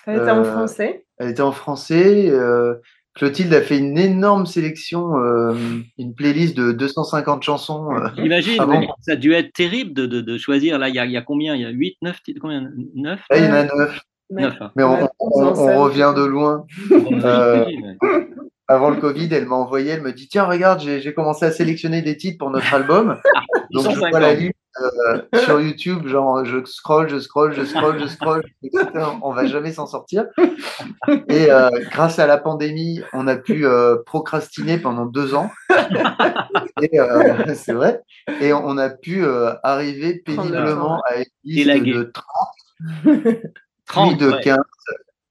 était 0.05 0.29
en 0.29 0.39
Euh, 0.39 0.43
français. 0.43 1.06
Elle 1.19 1.29
était 1.29 1.41
en 1.41 1.51
français. 1.51 2.29
euh, 2.29 2.75
Clotilde 3.15 3.51
a 3.55 3.61
fait 3.61 3.79
une 3.79 3.97
énorme 3.97 4.45
sélection, 4.45 5.17
euh, 5.17 5.55
une 5.97 6.13
playlist 6.13 6.55
de 6.55 6.71
250 6.71 7.41
chansons. 7.43 7.89
euh, 7.91 8.07
avant. 8.59 8.79
oui, 8.79 8.87
ça 9.01 9.13
a 9.13 9.15
dû 9.15 9.33
être 9.33 9.51
terrible 9.53 9.93
de, 9.93 10.05
de, 10.05 10.21
de 10.21 10.37
choisir. 10.37 10.77
Là, 10.77 10.89
il 10.89 10.95
y 10.95 10.99
a, 10.99 11.05
il 11.05 11.11
y 11.11 11.17
a 11.17 11.23
combien? 11.23 11.55
Il 11.55 11.61
y 11.61 11.65
a 11.65 11.69
8, 11.69 11.97
9 12.03 12.21
titres 12.21 12.39
Combien? 12.41 12.69
9 12.95 13.19
Là, 13.31 13.37
il 13.37 13.43
y 13.43 13.47
en 13.47 13.53
a 13.53 13.63
neuf. 13.63 14.01
Mais- 14.29 14.41
Neuf, 14.43 14.55
hein. 14.59 14.71
Mais 14.75 14.83
on, 14.83 14.93
Ouais, 14.93 15.07
on- 15.19 15.29
on 15.41 15.47
on 15.47 15.55
s'en 15.55 15.81
revient 15.83 16.13
de 16.15 16.23
loin. 16.25 16.65
Euh. 16.91 17.65
Avant 18.67 18.89
le 18.89 18.97
Covid, 18.97 19.29
elle 19.31 19.45
m'a 19.45 19.55
envoyé, 19.55 19.91
elle 19.91 20.01
me 20.01 20.11
dit 20.11 20.27
Tiens, 20.27 20.43
regarde, 20.45 20.81
j'ai 20.81 21.13
commencé 21.13 21.45
à 21.45 21.51
sélectionner 21.51 22.01
des 22.01 22.17
titres 22.17 22.37
pour 22.37 22.49
notre 22.51 22.71
album. 22.73 23.17
Donc, 23.71 23.83
je 23.83 23.97
vois 23.97 24.11
150. 24.11 24.21
la 24.21 24.33
liste 24.33 24.53
euh, 24.81 25.21
sur 25.45 25.59
YouTube, 25.61 26.07
genre, 26.07 26.43
je 26.45 26.63
scroll, 26.65 27.09
je 27.09 27.19
scroll, 27.19 27.53
je 27.53 27.63
scroll, 27.63 27.99
je 27.99 28.07
scroll. 28.07 28.43
Putain, 28.61 29.19
on 29.21 29.31
va 29.31 29.45
jamais 29.45 29.71
s'en 29.73 29.85
sortir. 29.87 30.25
Et 31.29 31.51
euh, 31.51 31.69
grâce 31.91 32.19
à 32.19 32.27
la 32.27 32.37
pandémie, 32.37 33.01
on 33.13 33.27
a 33.27 33.35
pu 33.35 33.65
euh, 33.65 33.97
procrastiner 34.05 34.77
pendant 34.77 35.05
deux 35.05 35.33
ans. 35.33 35.49
Et 36.81 36.99
euh, 36.99 37.45
c'est 37.55 37.73
vrai. 37.73 38.01
Et 38.41 38.53
on 38.53 38.77
a 38.77 38.89
pu 38.89 39.23
euh, 39.23 39.53
arriver 39.63 40.13
le 40.13 40.21
péniblement 40.23 41.01
à 41.05 41.17
une 41.17 41.25
liste 41.43 41.83
de 41.85 42.03
30, 42.03 43.37
30, 43.87 44.09
puis 44.17 44.25
de 44.25 44.31
ouais. 44.31 44.41
15. 44.41 44.57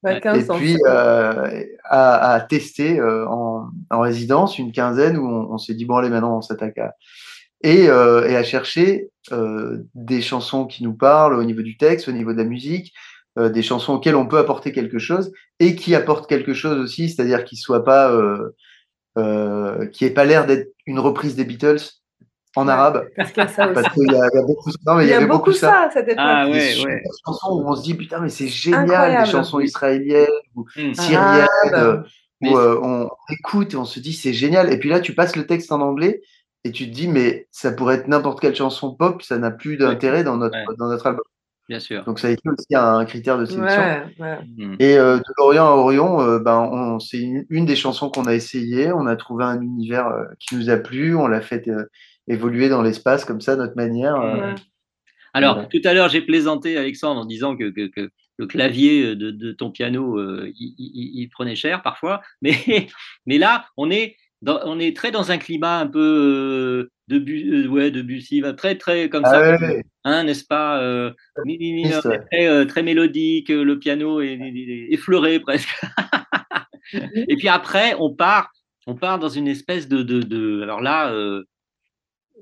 Ouais, 0.03 0.19
Et 0.19 0.21
15 0.21 0.51
ans. 0.51 0.57
puis 0.57 0.77
euh, 0.87 1.65
à, 1.85 2.33
à 2.35 2.41
tester 2.41 3.01
euh, 3.01 3.27
en, 3.29 3.69
en 3.91 4.01
résidence 4.01 4.59
une 4.59 4.71
quinzaine 4.71 5.17
où 5.17 5.27
on, 5.27 5.55
on 5.55 5.59
s'est 5.59 5.75
dit 5.75 5.85
bon 5.85 5.97
allez 5.97 6.11
maintenant 6.11 6.37
on 6.37 6.43
s'attaque 6.43 6.79
à 6.79 6.95
et, 7.63 7.89
euh, 7.89 8.29
et 8.29 8.37
à 8.37 8.43
chercher 8.45 9.11
euh, 9.33 9.79
des 9.95 10.21
chansons 10.23 10.67
qui 10.67 10.85
nous 10.85 10.95
parlent 10.95 11.35
au 11.35 11.45
niveau 11.45 11.63
du 11.63 11.77
texte, 11.77 12.09
au 12.09 12.13
niveau 12.13 12.33
de 12.33 12.39
la 12.39 12.45
musique, 12.45 12.93
euh, 13.39 13.49
des 13.49 13.63
chansons 13.63 13.95
auxquelles 13.95 14.17
on 14.17 14.27
peut 14.27 14.39
apporter 14.39 14.73
quelque 14.73 14.99
chose 14.99 15.33
et 15.61 15.75
qui 15.77 15.95
apportent 15.95 16.29
quelque 16.29 16.55
chose 16.55 16.79
aussi, 16.79 17.09
c'est-à-dire 17.09 17.45
qu'ils 17.45 17.59
soient 17.59 17.85
pas 17.85 18.11
euh, 18.13 18.55
euh, 19.19 19.87
qui 19.87 20.05
ait 20.05 20.11
pas 20.11 20.25
l'air 20.25 20.47
d'être 20.47 20.69
une 20.87 20.99
reprise 20.99 21.37
des 21.37 21.45
Beatles 21.45 21.79
en 22.55 22.69
arabe 22.69 23.07
Parce 23.17 23.33
qu'il 23.33 23.43
y 23.43 23.47
a 23.47 23.49
ça 23.49 23.69
parce 23.69 23.87
aussi. 23.89 24.01
qu'il 24.07 24.13
y, 24.13 24.17
y 24.17 24.21
a 24.21 24.43
beaucoup 24.43 24.71
non 24.87 24.95
mais 24.95 25.05
Il 25.05 25.11
y 25.11 25.13
a 25.13 25.17
avait 25.19 25.27
beaucoup 25.27 25.53
ça 25.53 25.91
époque. 25.95 26.15
Ah 26.19 26.47
des 26.47 26.53
ouais, 26.53 26.61
super 26.73 26.87
ouais. 26.95 27.03
chansons 27.27 27.53
où 27.61 27.69
on 27.69 27.75
se 27.77 27.83
dit 27.83 27.95
putain 27.95 28.21
mais 28.21 28.29
c'est 28.31 28.49
génial 28.49 28.85
Incroyable. 28.85 29.25
des 29.27 29.31
chansons 29.31 29.61
israéliennes 29.61 30.27
ou 30.55 30.65
Hmm. 30.77 30.95
syriennes 30.95 31.47
Arabe. 31.75 32.05
Mais 32.41 32.51
où 32.51 32.59
euh, 32.59 32.79
on 32.83 33.09
écoute 33.31 33.73
et 33.75 33.77
on 33.77 33.85
se 33.87 33.99
dit 34.01 34.13
c'est 34.13 34.33
génial 34.35 34.71
et 34.73 34.79
puis 34.79 34.89
là 34.91 35.01
tu 35.01 35.15
passes 35.15 35.37
le 35.37 35.47
texte 35.47 35.73
en 35.73 35.81
anglais 35.81 36.21
et 36.67 36.73
tu 36.73 36.87
te 36.89 36.95
dis 36.95 37.09
mais 37.09 37.47
ça 37.51 37.73
pourrait 37.73 37.97
être 37.97 38.09
n'importe 38.09 38.41
quelle 38.41 38.55
chanson 38.57 38.95
pop 38.95 39.23
ça 39.23 39.39
n'a 39.39 39.51
plus 39.51 39.77
d'intérêt 39.77 40.25
dans 40.25 40.37
notre 40.37 40.57
Ouais. 40.57 40.77
dans 40.79 40.89
notre 40.89 41.07
album 41.07 41.25
Bien 41.69 41.81
sûr. 41.81 42.05
donc 42.05 42.19
ça 42.21 42.29
a 42.29 42.31
été 42.31 42.49
aussi 42.49 42.75
un 42.77 43.05
critère 43.05 43.39
de 43.39 43.45
sélection 43.45 43.81
Ouais, 43.83 44.03
ouais. 44.21 44.39
Hmm. 44.57 44.77
et 44.79 44.97
euh, 44.99 45.17
de 45.19 45.25
l'Orient 45.39 45.67
à 45.67 45.71
Orion 45.77 46.21
euh, 46.21 46.39
ben 46.39 46.59
on 46.73 46.99
c'est 47.01 47.19
une, 47.19 47.45
une 47.51 47.67
des 47.67 47.75
chansons 47.77 48.09
qu'on 48.11 48.27
a 48.27 48.35
essayé 48.35 48.93
on 48.93 49.07
a 49.07 49.17
trouvé 49.17 49.45
un 49.45 49.61
univers 49.61 50.07
euh, 50.07 50.25
qui 50.39 50.55
nous 50.57 50.71
a 50.71 50.77
plu 50.77 51.17
on 51.17 51.27
l'a 51.27 51.41
fait 51.41 51.67
euh, 51.69 51.85
évoluer 52.29 52.69
dans 52.69 52.83
l'espace 52.83 53.25
comme 53.25 53.41
ça 53.41 53.57
notre 53.57 53.77
manière 53.77 54.15
euh, 54.17 54.37
Ouais. 54.51 54.55
Alors, 55.35 55.59
Ouais. 55.59 55.69
tout 55.71 55.87
à 55.87 55.93
l'heure, 55.93 56.09
j'ai 56.09 56.23
plaisanté, 56.23 56.79
Alexandre, 56.79 57.21
en 57.21 57.27
disant 57.27 57.57
que, 57.59 57.69
que- 57.69 57.89
que 57.89 58.09
le 58.39 58.47
clavier 58.47 59.15
de, 59.15 59.31
de 59.31 59.53
ton 59.53 59.71
piano, 59.71 60.19
il, 60.19 60.75
il- 60.79 61.21
il 61.21 61.29
prenait 61.29 61.55
cher 61.57 61.83
parfois. 61.83 62.23
Mais, 62.41 62.55
mais 63.27 63.37
là, 63.37 63.67
on 63.77 63.91
est, 63.91 64.17
dans- 64.43 64.61
on 64.65 64.79
est 64.79 64.95
très 64.97 65.11
dans 65.11 65.31
un 65.31 65.39
climat 65.39 65.81
un 65.81 65.87
peu 65.87 65.99
euh, 66.01 66.91
de, 67.09 67.19
bu, 67.19 67.65
euh, 67.65 67.69
ouais, 67.69 67.91
de 67.91 68.03
très, 68.53 68.77
très 68.77 69.09
comme 69.09 69.23
Ah 69.25 69.31
ça, 69.31 69.51
ouais, 69.59 69.85
hein, 70.05 70.25
n'est-ce 70.25 70.45
pas 70.45 70.81
euh, 70.83 71.13
très, 72.31 72.47
euh, 72.47 72.65
très 72.65 72.83
mélodique, 72.83 73.49
le 73.49 73.79
piano 73.79 74.21
est, 74.21 74.39
effleuré 74.91 75.41
presque. 75.41 75.69
Et 77.29 77.37
puis 77.37 77.49
après, 77.49 77.95
on 77.99 78.15
part, 78.15 78.51
on 78.87 78.95
part 78.95 79.19
dans 79.19 79.29
une 79.29 79.49
espèce 79.49 79.89
de, 79.89 80.03
de, 80.03 80.21
de- 80.21 80.61
alors 80.63 80.81
là, 80.81 81.13
euh, 81.13 81.45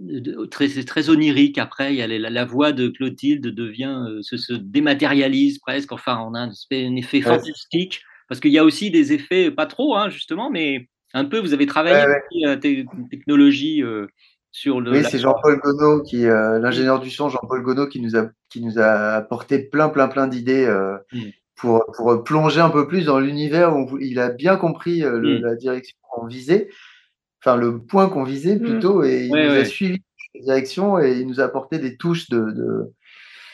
de- 0.00 0.44
très, 0.46 0.68
c'est 0.68 0.84
très 0.84 1.08
onirique. 1.08 1.58
Après, 1.58 1.94
il 1.94 1.96
y 1.96 2.02
a 2.02 2.06
les- 2.06 2.18
la, 2.18 2.30
la 2.30 2.44
voix 2.44 2.72
de 2.72 2.88
Clotilde 2.88 3.46
devient, 3.46 4.02
euh, 4.08 4.22
se, 4.22 4.36
se 4.36 4.52
dématérialise 4.52 5.58
presque. 5.60 5.92
Enfin, 5.92 6.18
on 6.28 6.34
a 6.34 6.40
un, 6.40 6.50
effet 6.96 7.18
Ouais. 7.18 7.38
fantastique 7.38 8.02
parce 8.28 8.40
qu'il 8.40 8.52
y 8.52 8.58
a 8.58 8.64
aussi 8.64 8.90
des 8.90 9.12
effets, 9.12 9.50
pas 9.50 9.66
trop, 9.66 9.96
hein, 9.96 10.08
justement, 10.08 10.50
mais 10.50 10.88
un 11.14 11.24
peu. 11.24 11.38
Vous 11.40 11.54
avez 11.54 11.66
travaillé 11.66 11.96
Ouais, 11.96 12.06
ouais. 12.06 12.22
aussi 12.30 12.40
la 12.44 12.56
té- 12.58 12.84
technologie 13.10 13.82
euh, 13.82 14.06
sur 14.52 14.80
le. 14.80 14.90
Oui, 14.92 15.02
la- 15.02 15.08
c'est 15.08 15.18
Jean-Paul 15.18 15.58
Gonod, 15.60 16.04
qui, 16.04 16.26
euh, 16.26 16.58
l'ingénieur 16.58 17.00
du 17.00 17.10
son, 17.10 17.28
Jean-Paul 17.30 17.62
Gonod, 17.62 17.88
qui 17.88 18.00
nous 18.00 18.16
a, 18.16 18.28
qui 18.50 18.60
nous 18.62 18.78
a 18.78 19.14
apporté 19.14 19.58
plein, 19.60 19.88
plein, 19.88 20.08
plein 20.08 20.26
d'idées 20.26 20.66
euh, 20.66 20.96
Mm. 21.12 21.20
pour, 21.56 21.84
pour 21.96 22.22
plonger 22.24 22.60
un 22.60 22.70
peu 22.70 22.86
plus 22.86 23.04
dans 23.06 23.18
l'univers 23.20 23.76
où 23.76 23.98
il 23.98 24.18
a 24.18 24.28
bien 24.30 24.56
compris 24.56 25.02
euh, 25.04 25.18
le- 25.18 25.38
Mm. 25.38 25.42
la 25.42 25.54
direction 25.56 25.96
qu'on 26.02 26.26
visait, 26.26 26.68
enfin 27.42 27.56
le 27.56 27.78
point 27.80 28.08
qu'on 28.08 28.24
visait 28.24 28.58
plutôt, 28.58 29.02
et 29.04 29.26
il 29.26 29.32
Ouais, 29.32 29.46
nous 29.46 29.52
ouais. 29.52 29.60
a 29.60 29.64
suivi 29.64 30.02
la 30.34 30.40
direction 30.42 30.98
et 30.98 31.12
il 31.20 31.26
nous 31.28 31.40
a 31.40 31.44
apporté 31.44 31.78
des 31.78 31.96
touches 31.96 32.28
de, 32.28 32.50
de- 32.50 32.92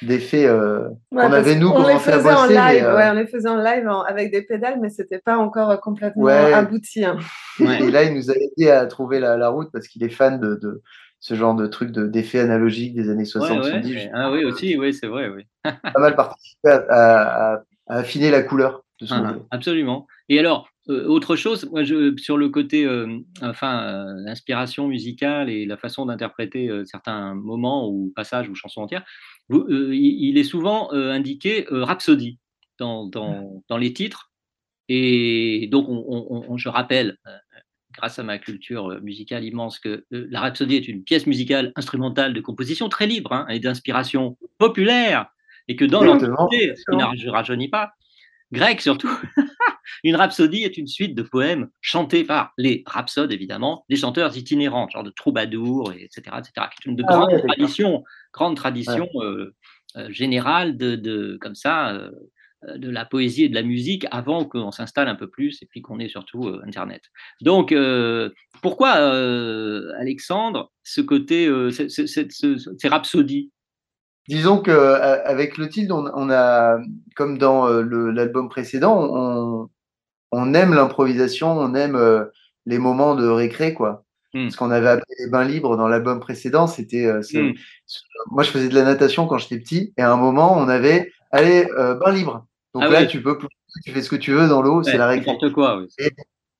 d'effets 0.03 0.47
euh, 0.47 0.89
Ouais, 1.13 1.25
qu'on 1.27 1.33
avait 1.33 1.57
nous 1.57 1.69
on 1.69 1.79
les 1.79 1.85
commencé 1.85 2.11
à 2.11 2.19
faisait 2.19 2.31
en 2.33 2.43
bosser. 2.43 2.55
mais, 2.55 2.75
live, 2.75 2.85
euh, 2.85 2.97
ouais, 2.97 3.09
on 3.11 3.15
les 3.15 3.27
faisait 3.27 3.49
en 3.49 3.57
live 3.63 3.89
en- 3.89 4.03
avec 4.03 4.31
des 4.31 4.43
pédales, 4.43 4.79
mais 4.81 4.89
c'était 4.89 5.19
pas 5.19 5.37
encore 5.37 5.71
euh, 5.71 5.77
complètement 5.77 6.23
Ouais. 6.25 6.53
abouti. 6.53 7.05
hein. 7.05 7.19
Ouais. 7.59 7.83
Et 7.83 7.91
là, 7.91 8.05
il 8.05 8.15
nous 8.15 8.31
a 8.31 8.35
aidé 8.35 8.71
à 8.71 8.87
trouver 8.87 9.21
la, 9.21 9.37
la 9.37 9.49
route 9.49 9.69
parce 9.73 9.89
qu'il 9.89 10.03
est 10.05 10.09
fan 10.11 10.41
de, 10.41 10.55
de 10.57 10.83
ce 11.21 11.35
genre 11.35 11.55
de 11.55 11.67
trucs 11.67 11.91
de, 11.93 12.07
d'effets 12.07 12.41
analogiques 12.41 12.95
des 12.95 13.11
années 13.11 13.25
Ouais, 13.35 13.41
60-70. 13.49 13.95
ouais. 13.95 14.11
Ah 14.15 14.31
oui, 14.33 14.45
aussi, 14.45 14.77
oui, 14.79 14.95
c'est 14.95 15.07
vrai, 15.07 15.29
oui. 15.29 15.43
pas 15.65 16.01
mal 16.01 16.17
participé 16.17 16.71
à, 16.71 16.77
à- 16.89 17.53
à- 17.55 17.63
à 17.89 17.97
affiner 17.99 18.31
la 18.31 18.43
couleur 18.43 18.85
de 19.01 19.07
son 19.07 19.17
Ah, 19.17 19.35
absolument. 19.51 20.07
Et 20.29 20.39
alors, 20.39 20.69
euh, 20.89 21.07
autre 21.07 21.35
chose, 21.37 21.69
moi, 21.71 21.83
je, 21.85 22.17
sur 22.17 22.37
le 22.39 22.49
côté, 22.49 22.87
euh, 22.87 23.19
enfin, 23.43 23.83
euh, 23.83 24.05
l'inspiration 24.25 24.87
musicale 24.89 25.51
et 25.51 25.67
la 25.67 25.77
façon 25.77 26.07
d'interpréter 26.07 26.69
euh, 26.71 26.85
certains 26.85 27.35
moments 27.35 27.89
ou 27.89 28.13
passages 28.15 28.49
ou 28.49 28.55
chansons 28.55 28.83
entières, 28.83 29.05
il, 29.51 30.29
il 30.31 30.39
est 30.39 30.45
souvent 30.45 30.93
euh, 30.93 31.11
indiqué 31.13 31.67
euh, 31.73 31.85
rhapsodie 31.85 32.39
dans, 32.79 33.07
dans, 33.07 33.63
dans 33.69 33.77
les 33.77 33.93
titres. 33.93 34.31
Et 34.89 35.69
donc, 35.71 35.89
on, 35.89 36.05
on- 36.09 36.45
on- 36.49 36.57
je 36.57 36.69
rappelle, 36.69 37.17
euh, 37.27 37.31
grâce 37.93 38.19
à 38.19 38.23
ma 38.23 38.39
culture 38.39 38.91
euh, 38.93 39.01
musicale 39.01 39.45
immense, 39.45 39.79
que 39.79 40.05
euh, 40.13 40.27
la 40.31 40.41
rhapsodie 40.41 40.77
est 40.77 40.89
une 40.89 41.03
pièce 41.05 41.27
musicale 41.27 41.73
instrumentale 41.77 42.33
de 42.35 42.41
composition 42.41 42.89
très 42.89 43.07
libre 43.07 43.33
hein, 43.33 43.47
et 43.49 43.61
d'inspiration 43.61 44.37
populaire, 44.59 45.27
et 45.69 45.77
que 45.77 45.85
dans 45.85 46.01
l'Antiquité, 46.49 46.75
ce 46.77 46.85
qui 46.91 46.97
ne 46.97 47.31
rajeunit 47.31 47.69
pas, 47.69 47.93
grec 48.53 48.81
surtout, 48.81 49.11
une 50.05 50.17
rhapsodie 50.17 50.65
est 50.65 50.77
une 50.77 50.89
suite 50.89 51.15
de 51.15 51.23
poèmes 51.23 51.69
chantés 51.81 52.25
par 52.25 52.53
les 52.59 52.83
rhapsodes, 52.87 53.31
évidemment, 53.31 53.85
des 53.89 53.97
chanteurs 53.97 54.37
itinérants, 54.37 54.89
genre 54.89 55.05
de 55.05 55.11
troubadours, 55.11 55.93
et 55.93 56.05
etc., 56.05 56.37
etc., 56.39 56.67
qui 56.73 56.89
est 56.89 56.91
une 56.91 56.97
de 56.97 57.05
Ah 57.09 57.19
ouais, 57.27 57.43
grande 58.33 58.57
tradition 58.57 59.09
euh, 59.17 59.55
euh, 59.97 60.11
générale 60.11 60.77
de, 60.77 60.97
de- 60.97 61.39
comme 61.41 61.55
ça, 61.55 61.91
euh, 61.95 62.11
de 62.77 62.91
la 62.91 63.05
poésie 63.07 63.45
et 63.45 63.49
de 63.49 63.55
la 63.55 63.63
musique 63.63 64.07
avant 64.11 64.45
qu'on 64.45 64.71
s'installe 64.71 65.09
un 65.09 65.15
peu 65.15 65.29
plus 65.29 65.63
et 65.63 65.67
puis 65.67 65.81
qu'on 65.81 65.99
ait 65.99 66.09
surtout 66.09 66.47
euh, 66.47 66.61
Internet. 66.67 67.03
Donc, 67.41 67.73
euh, 67.73 68.31
pourquoi, 68.63 68.99
euh, 68.99 69.93
Alexandre, 69.99 70.71
ce 70.85 71.01
côté, 71.01 71.47
ce- 71.47 71.89
ce- 71.89 72.07
ce- 72.07 72.29
ce- 72.29 72.77
ces 72.79 72.89
rhapsodies? 72.89 73.51
Disons 74.29 74.59
que 74.61 74.71
euh, 74.71 75.25
avec 75.25 75.55
Clotilde, 75.55 75.91
on, 75.91 76.05
on 76.15 76.31
a, 76.31 76.79
comme 77.17 77.39
dans 77.39 77.67
le- 77.69 78.11
l'album 78.11 78.49
précédent, 78.49 79.09
on, 79.11 79.71
on 80.31 80.55
aime 80.55 80.75
l'improvisation, 80.75 81.51
on 81.59 81.75
aime 81.75 81.99
les 82.67 82.79
moments 82.79 83.17
de 83.17 83.27
récré, 83.27 83.73
quoi. 83.75 84.05
Ce 84.51 84.57
qu'on 84.57 84.71
avait 84.71 84.89
appelé 84.89 85.15
les 85.19 85.29
bains 85.31 85.45
libres 85.45 85.77
dans 85.77 85.89
l'album 85.89 86.21
précédent. 86.21 86.67
C'était, 86.67 87.07
euh, 87.07 87.23
c'est- 87.23 87.43
Mm. 87.43 87.55
moi, 88.31 88.43
je 88.43 88.51
faisais 88.51 88.69
de 88.69 88.75
la 88.75 88.85
natation 88.85 89.27
quand 89.27 89.39
j'étais 89.39 89.59
petit, 89.59 89.93
et 89.97 90.03
à 90.03 90.13
un 90.13 90.17
moment, 90.17 90.57
on 90.57 90.69
avait, 90.69 91.11
allez, 91.33 91.67
euh, 91.77 91.95
bain 91.95 92.13
libre. 92.13 92.47
Donc 92.75 92.85
Ah 92.87 92.89
là, 92.91 93.01
oui. 93.01 93.09
tu 93.09 93.21
peux, 93.23 93.37
tu 93.85 93.91
fais 93.93 94.03
ce 94.03 94.09
que 94.11 94.17
tu 94.17 94.33
veux 94.33 94.47
dans 94.49 94.63
l'eau, 94.63 94.83
c'est 94.83 94.97
la 94.99 95.09
récré. 95.09 95.33
N'importe 95.33 95.53
quoi. 95.53 95.79
oui. 95.79 95.87
Et 95.99 96.11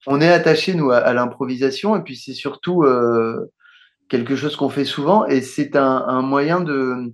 on 0.07 0.21
est 0.21 0.29
attaché, 0.33 0.75
nous, 0.75 0.91
à, 0.91 0.97
à 0.99 1.13
l'improvisation, 1.13 1.95
et 1.97 2.03
puis 2.03 2.17
c'est 2.17 2.33
surtout 2.35 2.83
euh, 2.83 3.47
quelque 4.09 4.35
chose 4.35 4.57
qu'on 4.57 4.69
fait 4.71 4.85
souvent, 4.85 5.25
et 5.27 5.41
c'est 5.41 5.77
un, 5.77 6.05
un 6.09 6.23
moyen 6.23 6.61
de 6.61 7.13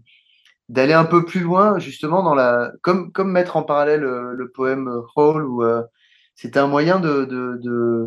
d'aller 0.68 0.94
un 0.94 1.04
peu 1.04 1.24
plus 1.24 1.40
loin, 1.40 1.78
justement, 1.78 2.24
dans 2.24 2.34
la, 2.34 2.72
comme, 2.82 3.12
comme 3.12 3.30
mettre 3.30 3.56
en 3.56 3.62
parallèle 3.62 4.02
euh, 4.02 4.32
le 4.34 4.50
poème 4.50 4.90
Hall, 5.14 5.46
euh, 5.60 5.82
c'était 6.34 6.58
un 6.58 6.66
moyen 6.66 6.98
de, 6.98 7.24
de, 7.24 7.60
de, 7.62 8.06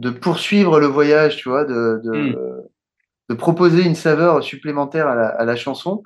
de 0.00 0.10
poursuivre 0.10 0.80
le 0.80 0.86
voyage, 0.86 1.36
tu 1.36 1.48
vois, 1.48 1.64
de, 1.64 2.00
de, 2.02 2.10
Mm. 2.10 2.36
de 3.30 3.34
proposer 3.34 3.82
une 3.84 3.94
saveur 3.94 4.42
supplémentaire 4.42 5.06
à 5.08 5.14
la, 5.14 5.28
à 5.28 5.44
la 5.44 5.56
chanson, 5.56 6.02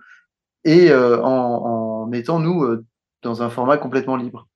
et 0.64 0.90
euh, 0.90 1.20
en, 1.22 2.02
en 2.02 2.06
mettant, 2.06 2.38
nous, 2.40 2.64
euh, 2.64 2.84
dans 3.22 3.42
un 3.42 3.48
format 3.50 3.78
complètement 3.78 4.16
libre. 4.16 4.46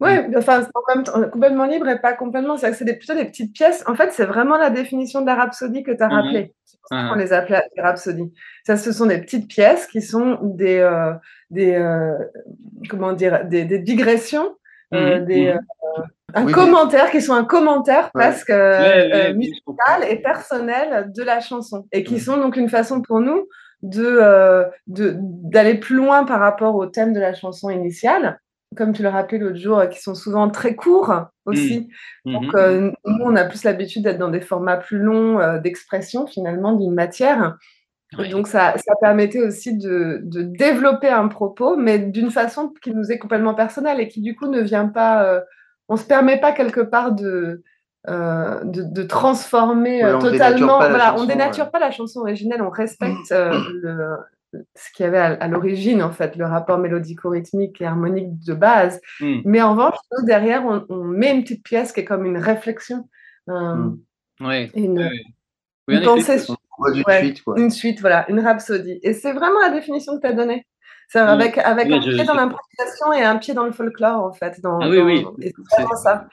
Ouais, 0.00 0.28
enfin, 0.36 0.62
c'est 0.62 0.70
en 0.74 0.94
même 0.94 1.02
temps, 1.04 1.28
complètement 1.30 1.64
libre 1.64 1.88
et 1.88 1.98
pas 2.00 2.12
complètement. 2.12 2.56
C'est 2.56 2.70
que 2.70 2.76
c'est 2.76 2.96
plutôt 2.96 3.14
des 3.14 3.24
petites 3.24 3.52
pièces. 3.52 3.82
En 3.88 3.94
fait, 3.96 4.12
c'est 4.12 4.26
vraiment 4.26 4.56
la 4.56 4.70
définition 4.70 5.20
de 5.22 5.26
la 5.26 5.34
rhapsodie 5.34 5.82
que 5.82 5.90
tu 5.90 6.02
as 6.02 6.08
Mhm. 6.08 6.14
rappelée. 6.14 6.54
C'est 6.64 6.78
pour 6.80 6.88
ça 6.88 7.02
Mhm. 7.02 7.08
qu'on 7.08 7.14
les 7.16 7.32
appelait 7.32 7.62
rhapsodies. 7.78 8.32
Ça, 8.64 8.76
ce 8.76 8.92
sont 8.92 9.06
des 9.06 9.18
petites 9.18 9.48
pièces 9.48 9.86
qui 9.88 10.00
sont 10.00 10.38
des, 10.42 10.78
euh, 10.78 11.14
des 11.50 11.74
euh, 11.74 12.14
comment 12.88 13.12
dire, 13.12 13.44
des, 13.46 13.64
des 13.64 13.80
digressions, 13.80 14.56
euh, 14.94 15.18
Mhm. 15.20 15.24
des, 15.26 15.40
Mhm. 15.46 15.48
euh, 15.48 16.02
un 16.34 16.40
Oui, 16.40 16.46
mais- 16.46 16.52
commentaire 16.52 17.10
qui 17.10 17.20
sont 17.22 17.34
un 17.34 17.44
commentaire 17.44 18.04
Ouais. 18.14 18.22
presque 18.22 18.50
euh, 18.50 19.32
musical 19.34 20.04
et 20.08 20.16
personnel 20.16 21.10
de 21.14 21.22
la 21.22 21.40
chanson 21.40 21.86
et 21.92 22.04
qui 22.04 22.20
sont 22.20 22.36
donc 22.36 22.56
une 22.56 22.68
façon 22.68 23.00
pour 23.02 23.20
nous 23.20 23.46
de 23.82 24.64
de- 24.86 25.14
d'aller 25.18 25.74
plus 25.76 25.96
loin 25.96 26.24
par 26.24 26.40
rapport 26.40 26.74
au 26.74 26.86
thème 26.86 27.12
de 27.12 27.20
la 27.20 27.32
chanson 27.34 27.70
initiale 27.70 28.40
comme 28.76 28.92
tu 28.92 29.02
le 29.02 29.08
rappelais 29.08 29.38
l'autre 29.38 29.56
jour, 29.56 29.82
qui 29.88 29.98
sont 30.02 30.14
souvent 30.14 30.50
très 30.50 30.74
courts 30.76 31.14
aussi. 31.46 31.88
Mhm. 32.26 32.32
Donc, 32.34 32.54
euh, 32.54 32.90
nous, 33.06 33.24
on 33.24 33.34
a 33.34 33.44
plus 33.46 33.64
l'habitude 33.64 34.04
d'être 34.04 34.18
dans 34.18 34.28
des 34.28 34.42
formats 34.42 34.76
plus 34.76 34.98
longs 34.98 35.38
d'expression, 35.62 36.26
finalement, 36.26 36.74
d'une 36.74 36.92
matière. 36.92 37.56
Ouais. 38.16 38.28
donc, 38.30 38.46
ça, 38.48 38.74
ça 38.78 38.94
permettait 39.00 39.42
aussi 39.42 39.76
de, 39.76 40.20
de 40.22 40.42
développer 40.42 41.08
un 41.08 41.28
propos, 41.28 41.76
mais 41.76 41.98
d'une 41.98 42.30
façon 42.30 42.72
qui 42.82 42.94
nous 42.94 43.12
est 43.12 43.18
complètement 43.18 43.54
personnelle 43.54 44.00
et 44.00 44.08
qui, 44.08 44.22
du 44.22 44.34
coup, 44.34 44.46
ne 44.46 44.60
vient 44.62 44.86
pas. 44.88 45.24
euh, 45.24 45.40
on 45.88 45.94
ne 45.94 45.98
se 45.98 46.06
permet 46.06 46.38
pas 46.40 46.52
quelque 46.52 46.80
part 46.80 47.12
de. 47.12 47.62
euh, 48.08 48.64
de, 48.64 48.82
de 48.82 49.02
transformer 49.02 50.02
Ouais, 50.04 50.10
euh, 50.10 50.16
on 50.16 50.20
totalement. 50.20 50.78
Voilà, 50.78 51.16
on 51.18 51.24
dénature 51.26 51.64
ouais. 51.66 51.70
pas 51.70 51.78
la 51.80 51.90
chanson 51.90 52.20
originelle, 52.20 52.62
on 52.62 52.70
respecte 52.70 53.30
euh, 53.32 53.58
le, 53.82 54.16
ce 54.74 54.90
qu'il 54.94 55.04
y 55.04 55.06
avait 55.06 55.18
à, 55.18 55.26
à 55.34 55.48
l'origine, 55.48 56.02
en 56.02 56.10
fait, 56.12 56.34
le 56.36 56.46
rapport 56.46 56.78
mélodico-rythmique 56.78 57.80
et 57.82 57.86
harmonique 57.86 58.38
de 58.46 58.54
base. 58.54 59.00
Mm. 59.20 59.40
Mais 59.44 59.60
en 59.60 59.72
revanche, 59.72 59.96
nous, 60.16 60.24
derrière, 60.24 60.64
on, 60.64 60.86
on 60.88 61.04
met 61.04 61.34
une 61.34 61.42
petite 61.42 61.62
pièce 61.64 61.92
qui 61.92 62.00
est 62.00 62.04
comme 62.06 62.24
une 62.24 62.38
réflexion, 62.38 63.06
euh, 63.50 63.74
Mm. 64.40 64.68
Une, 64.76 65.10
une 65.88 65.98
en 65.98 66.14
pensée, 66.14 66.36
effet. 66.36 66.52
On 66.78 66.82
voit 66.84 66.92
d'une 66.92 67.04
ouais, 67.06 67.18
suite, 67.20 67.42
quoi. 67.42 67.54
une 67.58 67.70
suite, 67.70 68.00
voilà, 68.00 68.24
une 68.30 68.40
rhapsodie. 68.40 68.98
Et 69.02 69.12
c'est 69.12 69.32
vraiment 69.32 69.60
la 69.60 69.70
définition 69.70 70.16
que 70.16 70.20
tu 70.20 70.26
as 70.26 70.32
donnée. 70.32 70.66
C'est 71.08 71.22
Mm. 71.22 71.28
avec, 71.28 71.58
avec 71.58 71.90
un 71.90 72.00
je- 72.00 72.10
pied 72.10 72.24
dans 72.24 72.34
l'improvisation 72.34 73.12
et 73.14 73.22
un 73.22 73.36
pied 73.36 73.54
dans 73.54 73.64
le 73.64 73.72
folklore, 73.72 74.22
en 74.24 74.32
fait. 74.32 74.60
Dans, 74.60 74.78
Ah 74.80 74.88
oui, 74.88 75.22
dans- 75.22 75.32
oui. 75.38 75.52
c'est 75.70 75.82
vraiment 75.82 75.96
ça. 75.96 76.26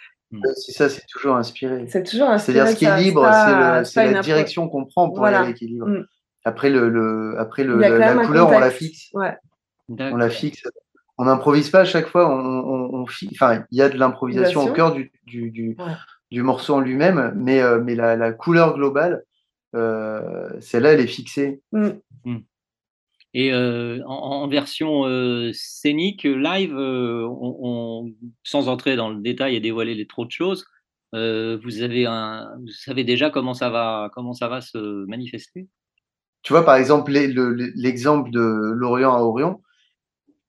C'est 0.55 0.71
ça, 0.73 0.89
c'est 0.89 1.05
toujours 1.07 1.35
inspiré. 1.37 1.85
C'est 1.87 2.03
toujours 2.03 2.29
inspiré 2.29 2.57
C'est-à-dire, 2.59 2.73
ce 2.73 2.79
qui 2.79 2.85
est 2.85 2.97
libre, 3.03 3.21
c'est 3.85 4.11
la 4.11 4.21
direction 4.21 4.67
qu'on 4.67 4.85
prend 4.85 5.09
pour 5.09 5.25
aller 5.25 5.53
qui 5.53 5.65
est 5.65 5.67
libre. 5.69 5.87
Mm. 5.87 6.05
Après, 6.43 6.69
le, 6.69 6.89
le, 6.89 7.35
après 7.39 7.63
le, 7.63 7.77
la, 7.77 8.15
couleur, 8.25 8.49
on 8.49 8.59
la 8.59 8.69
fixe. 8.69 9.09
Ouais. 9.13 9.35
On 9.89 10.15
la 10.17 10.29
fixe. 10.29 10.61
On 11.17 11.23
n'improvise 11.25 11.69
pas 11.69 11.79
à 11.79 11.85
chaque 11.85 12.07
fois. 12.07 12.29
On, 12.29 12.37
on, 12.37 12.93
on 13.01 13.05
fi- 13.07 13.29
Enfin, 13.31 13.63
il 13.71 13.77
y 13.77 13.81
a 13.81 13.87
de 13.89 13.97
l'improvisation 13.97 14.59
au 14.59 14.63
Improvisation. 14.67 14.91
cœur 14.93 14.93
du, 14.93 15.11
du, 15.25 15.49
du, 15.51 15.75
Ouais. 15.79 15.93
du 16.31 16.43
morceau 16.43 16.73
en 16.75 16.81
lui-même, 16.81 17.31
mais, 17.37 17.61
euh, 17.61 17.79
mais 17.81 17.95
la, 17.95 18.15
la 18.17 18.31
couleur 18.33 18.75
globale, 18.75 19.23
euh, 19.75 20.49
celle-là, 20.61 20.93
elle 20.93 21.01
est 21.01 21.07
fixée. 21.07 21.61
Mm. 21.71 21.89
Et 23.33 23.51
euh, 23.51 24.01
en, 24.05 24.43
en 24.43 24.47
version 24.47 25.05
euh, 25.05 25.51
scénique, 25.53 26.23
live, 26.23 26.73
euh, 26.73 27.27
on, 27.27 27.57
on- 27.61 28.13
sans 28.43 28.69
entrer 28.69 28.95
dans 28.95 29.09
le 29.09 29.21
détail 29.21 29.55
et 29.55 29.59
dévoiler 29.59 29.93
les 29.93 30.07
trop 30.07 30.25
de 30.25 30.31
choses, 30.31 30.65
euh, 31.13 31.57
vous 31.63 31.81
avez 31.81 32.05
un, 32.05 32.47
vous 32.61 32.69
savez 32.69 33.03
déjà 33.03 33.29
comment 33.29 33.53
ça 33.53 33.69
va, 33.69 34.09
comment 34.13 34.33
ça 34.33 34.47
va 34.47 34.61
se 34.61 35.05
manifester? 35.05 35.67
Tu 36.43 36.53
vois, 36.53 36.63
par 36.63 36.75
exemple, 36.75 37.11
le- 37.11 37.71
l'exemple 37.75 38.31
de 38.31 38.39
l'Orient 38.39 39.13
à 39.13 39.19
Orion, 39.19 39.61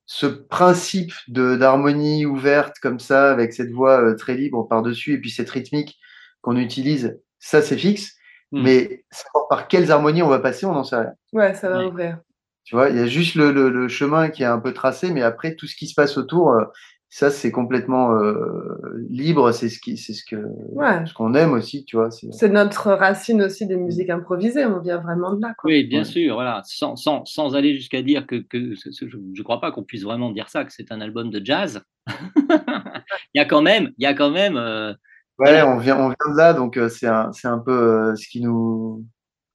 ce 0.05 0.27
principe 0.27 1.13
de 1.27 1.57
d'harmonie 1.57 2.27
ouverte 2.27 2.77
comme 2.81 3.01
ça, 3.01 3.33
avec 3.33 3.53
cette 3.53 3.73
voix 3.73 4.01
euh, 4.01 4.15
très 4.15 4.37
libre 4.37 4.63
par-dessus, 4.69 5.15
et 5.15 5.19
puis 5.19 5.31
cette 5.31 5.51
rythmique 5.51 5.99
qu'on 6.43 6.57
utilise, 6.57 7.19
ça 7.41 7.63
c'est 7.63 7.77
fixe. 7.79 8.15
Mm. 8.53 8.63
Mais 8.63 9.05
savoir 9.11 9.49
par 9.49 9.69
quelles 9.69 9.91
harmonies 9.91 10.23
on 10.23 10.29
va 10.29 10.39
passer, 10.39 10.67
on 10.67 10.73
n'en 10.73 10.85
sait 10.85 10.97
rien. 10.97 11.13
Ouais, 11.33 11.55
ça 11.55 11.69
va 11.69 11.87
ouvrir. 11.87 12.19
Tu 12.65 12.75
vois, 12.75 12.91
il 12.91 12.97
y 12.97 13.01
a 13.01 13.07
juste 13.07 13.35
le, 13.37 13.53
le- 13.53 13.71
le 13.71 13.89
chemin 13.89 14.29
qui 14.29 14.43
est 14.43 14.47
un 14.47 14.59
peu 14.59 14.73
tracé, 14.73 15.11
mais 15.13 15.23
après 15.23 15.55
tout 15.55 15.67
ce 15.67 15.77
qui 15.77 15.87
se 15.87 15.95
passe 15.95 16.19
autour, 16.19 16.51
euh, 16.53 16.65
ça 17.09 17.31
c'est 17.31 17.53
complètement 17.53 18.13
euh, 18.17 18.77
libre. 19.09 19.53
C'est 19.53 19.69
ce 19.69 19.79
qui, 19.79 19.97
c'est 19.97 20.13
ce 20.13 20.25
que, 20.25 20.37
Ouais. 20.73 21.07
ce 21.07 21.15
qu'on 21.15 21.35
aime 21.35 21.53
aussi, 21.53 21.85
tu 21.85 21.97
vois. 21.97 22.11
c'est- 22.11 22.49
notre 22.49 22.91
racine 22.93 23.43
aussi 23.43 23.67
des 23.67 23.77
musiques 23.77 24.11
improvisées. 24.11 24.65
On 24.67 24.81
vient 24.81 24.99
vraiment 24.99 25.33
de 25.35 25.41
là. 25.43 25.55
Quoi. 25.59 25.71
Oui, 25.71 25.85
bien 25.85 26.01
Ouais. 26.01 26.05
sûr, 26.05 26.35
voilà, 26.35 26.63
sans, 26.65 26.97
sans, 26.97 27.25
sans 27.25 27.55
aller 27.55 27.75
jusqu'à 27.75 28.03
dire 28.03 28.27
que, 28.27 28.37
que 28.37 28.75
je 28.75 29.17
ne 29.17 29.43
crois 29.45 29.61
pas 29.61 29.71
qu'on 29.71 29.85
puisse 29.85 30.03
vraiment 30.03 30.31
dire 30.33 30.49
ça, 30.49 30.65
que 30.65 30.73
c'est 30.73 30.91
un 30.91 31.01
album 31.01 31.31
de 31.31 31.41
jazz. 31.45 31.81
il 32.37 33.37
y 33.37 33.41
a 33.41 33.45
quand 33.45 33.63
même, 33.63 33.91
il 33.99 34.03
y 34.03 34.07
a 34.07 34.15
quand 34.15 34.31
même, 34.31 34.57
euh, 34.57 34.93
Ouais, 35.39 35.63
on 35.63 35.77
vient, 35.79 35.97
on 35.99 36.09
vient 36.09 36.33
de 36.33 36.37
là, 36.37 36.53
donc 36.55 36.77
euh, 36.77 36.89
c'est 36.89 37.07
un, 37.07 37.33
c'est 37.33 37.49
un 37.49 37.59
peu 37.59 37.73
euh, 37.73 38.15
ce 38.17 38.27
qui 38.29 38.41
nous, 38.41 39.05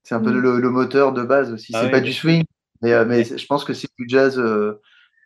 c'est 0.03 0.15
un 0.15 0.19
peu 0.19 0.31
Mm. 0.31 0.39
le, 0.39 0.59
le 0.59 0.69
moteur 0.69 1.11
de 1.13 1.23
base 1.23 1.51
aussi. 1.51 1.71
Ah 1.75 1.81
c'est 1.83 1.89
pas 1.91 2.01
du 2.01 2.13
swing, 2.13 2.43
mais, 2.81 2.93
euh, 2.93 3.05
mais 3.05 3.23
je 3.23 3.45
pense 3.47 3.63
que 3.63 3.73
c'est 3.73 3.87
du 3.97 4.05
jazz 4.07 4.37
euh, 4.39 4.79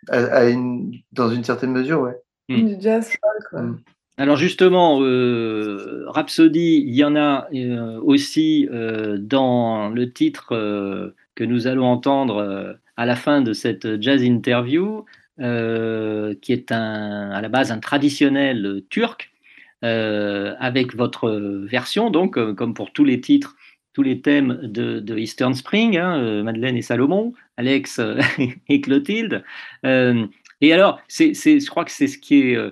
à, 0.09 0.17
à 0.25 0.45
une, 0.45 0.93
dans 1.11 1.29
une 1.29 1.43
certaine 1.43 1.71
mesure, 1.71 2.01
ouais. 2.01 2.15
Mm. 2.49 2.65
Du 2.67 2.75
jazz 2.81 3.07
folk. 3.09 3.53
ouais. 3.53 3.61
Mm. 3.69 3.79
Alors 4.17 4.37
justement, 4.37 5.01
euh, 5.01 6.05
Rhapsody, 6.07 6.83
il 6.87 6.95
y 6.95 7.03
en 7.03 7.17
a 7.17 7.47
euh, 7.53 7.99
aussi 8.01 8.69
euh, 8.71 9.17
dans 9.19 9.89
le 9.89 10.13
titre 10.13 10.53
euh, 10.53 11.13
que 11.35 11.43
nous 11.43 11.67
allons 11.67 11.85
entendre 11.87 12.37
euh, 12.37 12.71
à 12.95 13.05
la 13.05 13.17
fin 13.17 13.41
de 13.41 13.51
cette 13.51 14.01
jazz 14.01 14.23
interview, 14.23 15.03
euh, 15.41 16.33
qui 16.41 16.53
est 16.53 16.71
un, 16.71 17.29
à 17.31 17.41
la 17.41 17.49
base 17.49 17.73
un 17.73 17.79
traditionnel 17.79 18.65
euh, 18.65 18.81
turc, 18.89 19.31
euh, 19.33 19.34
avec 19.81 20.95
votre 20.95 21.29
version, 21.29 22.09
donc 22.09 22.37
euh, 22.37 22.53
comme 22.53 22.73
pour 22.73 22.91
tous 22.91 23.03
les 23.03 23.21
titres, 23.21 23.55
tous 23.95 24.03
les 24.03 24.21
thèmes 24.21 24.59
de, 24.61 25.17
Eastern 25.17 25.53
Spring, 25.53 25.97
hein, 25.97 26.19
euh, 26.19 26.43
Madeleine 26.43 26.75
et 26.75 26.81
Salomon, 26.81 27.33
Alex 27.55 27.99
euh, 27.99 28.19
et 28.69 28.81
Clotilde. 28.81 29.43
Euh, 29.85 30.27
et 30.61 30.73
alors, 30.73 31.01
je 31.09 31.69
crois 31.69 31.85
que 31.85 31.91
c'est 31.91 32.07
ce 32.07 32.17
qui 32.17 32.41
est... 32.41 32.55
euh, 32.55 32.71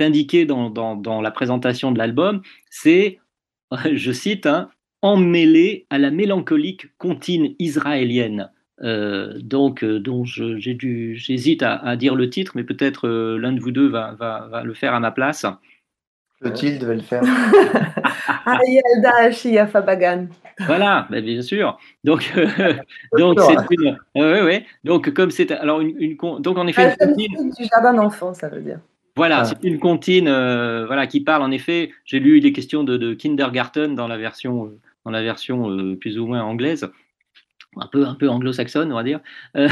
indiqué 0.00 0.46
dans, 0.46 1.20
la 1.20 1.30
présentation 1.30 1.92
de 1.92 1.98
l'album, 1.98 2.40
c'est, 2.70 3.18
je 3.92 4.12
cite, 4.12 4.46
hein, 4.46 4.70
emmêlé 5.02 5.86
à 5.90 5.98
la 5.98 6.10
mélancolique 6.10 6.86
comptine 6.96 7.54
israélienne. 7.58 8.50
Euh, 8.82 9.38
donc, 9.40 9.84
euh, 9.84 10.00
dont 10.00 10.24
j'hésite 10.24 11.62
à, 11.62 11.96
dire 11.96 12.14
le 12.14 12.30
titre, 12.30 12.52
mais 12.54 12.64
peut-être 12.64 13.06
euh, 13.06 13.38
l'un 13.38 13.52
de 13.52 13.60
vous 13.60 13.70
deux 13.70 13.88
va 13.88 14.62
le 14.64 14.74
faire 14.74 14.94
à 14.94 15.00
ma 15.00 15.10
place. 15.10 15.44
Clotilde 16.42 16.82
va 16.84 16.94
le 16.94 17.00
faire. 17.00 17.22
Ayelda 18.46 19.16
Ashia 19.18 19.66
Fabagan. 19.66 20.26
Voilà, 20.60 21.06
ben, 21.10 21.24
bien 21.24 21.42
sûr. 21.42 21.78
Donc, 22.04 22.32
euh, 22.36 22.46
donc 23.18 23.40
c'est 23.40 23.56
une, 23.78 23.96
euh, 24.16 24.34
ouais, 24.34 24.42
ouais. 24.42 24.66
Donc, 24.84 25.10
comme 25.12 25.30
c'est, 25.30 25.50
alors 25.52 25.80
une, 25.80 25.94
une 25.98 26.16
donc 26.40 26.58
en 26.58 26.66
effet, 26.66 26.94
La 27.00 27.06
une 27.06 27.18
jeune 27.18 27.28
comptine- 27.36 27.50
du 27.56 27.64
jardin 27.72 27.94
d'enfants, 27.94 28.34
ça 28.34 28.48
veut 28.48 28.60
dire. 28.60 28.78
Voilà, 29.16 29.40
Ah. 29.40 29.44
c'est 29.44 29.62
une 29.62 29.78
comptine 29.78 30.26
euh, 30.28 30.86
voilà, 30.86 31.06
qui 31.06 31.20
parle 31.20 31.42
en 31.42 31.50
effet. 31.50 31.90
J'ai 32.04 32.18
lu 32.18 32.40
des 32.40 32.52
questions 32.52 32.82
de, 32.82 32.96
de 32.96 33.14
kindergarten 33.14 33.94
dans 33.94 34.08
la 34.08 34.16
version, 34.16 34.66
euh, 34.66 34.78
dans 35.04 35.10
la 35.10 35.22
version 35.22 35.70
euh, 35.70 35.96
plus 35.96 36.18
ou 36.18 36.26
moins 36.26 36.42
anglaise, 36.42 36.90
un 37.76 37.86
peu, 37.86 38.06
un 38.06 38.14
peu 38.14 38.28
anglo-saxonne, 38.28 38.90
on 38.90 38.96
va 38.96 39.02
dire. 39.02 39.20
Euh, 39.56 39.68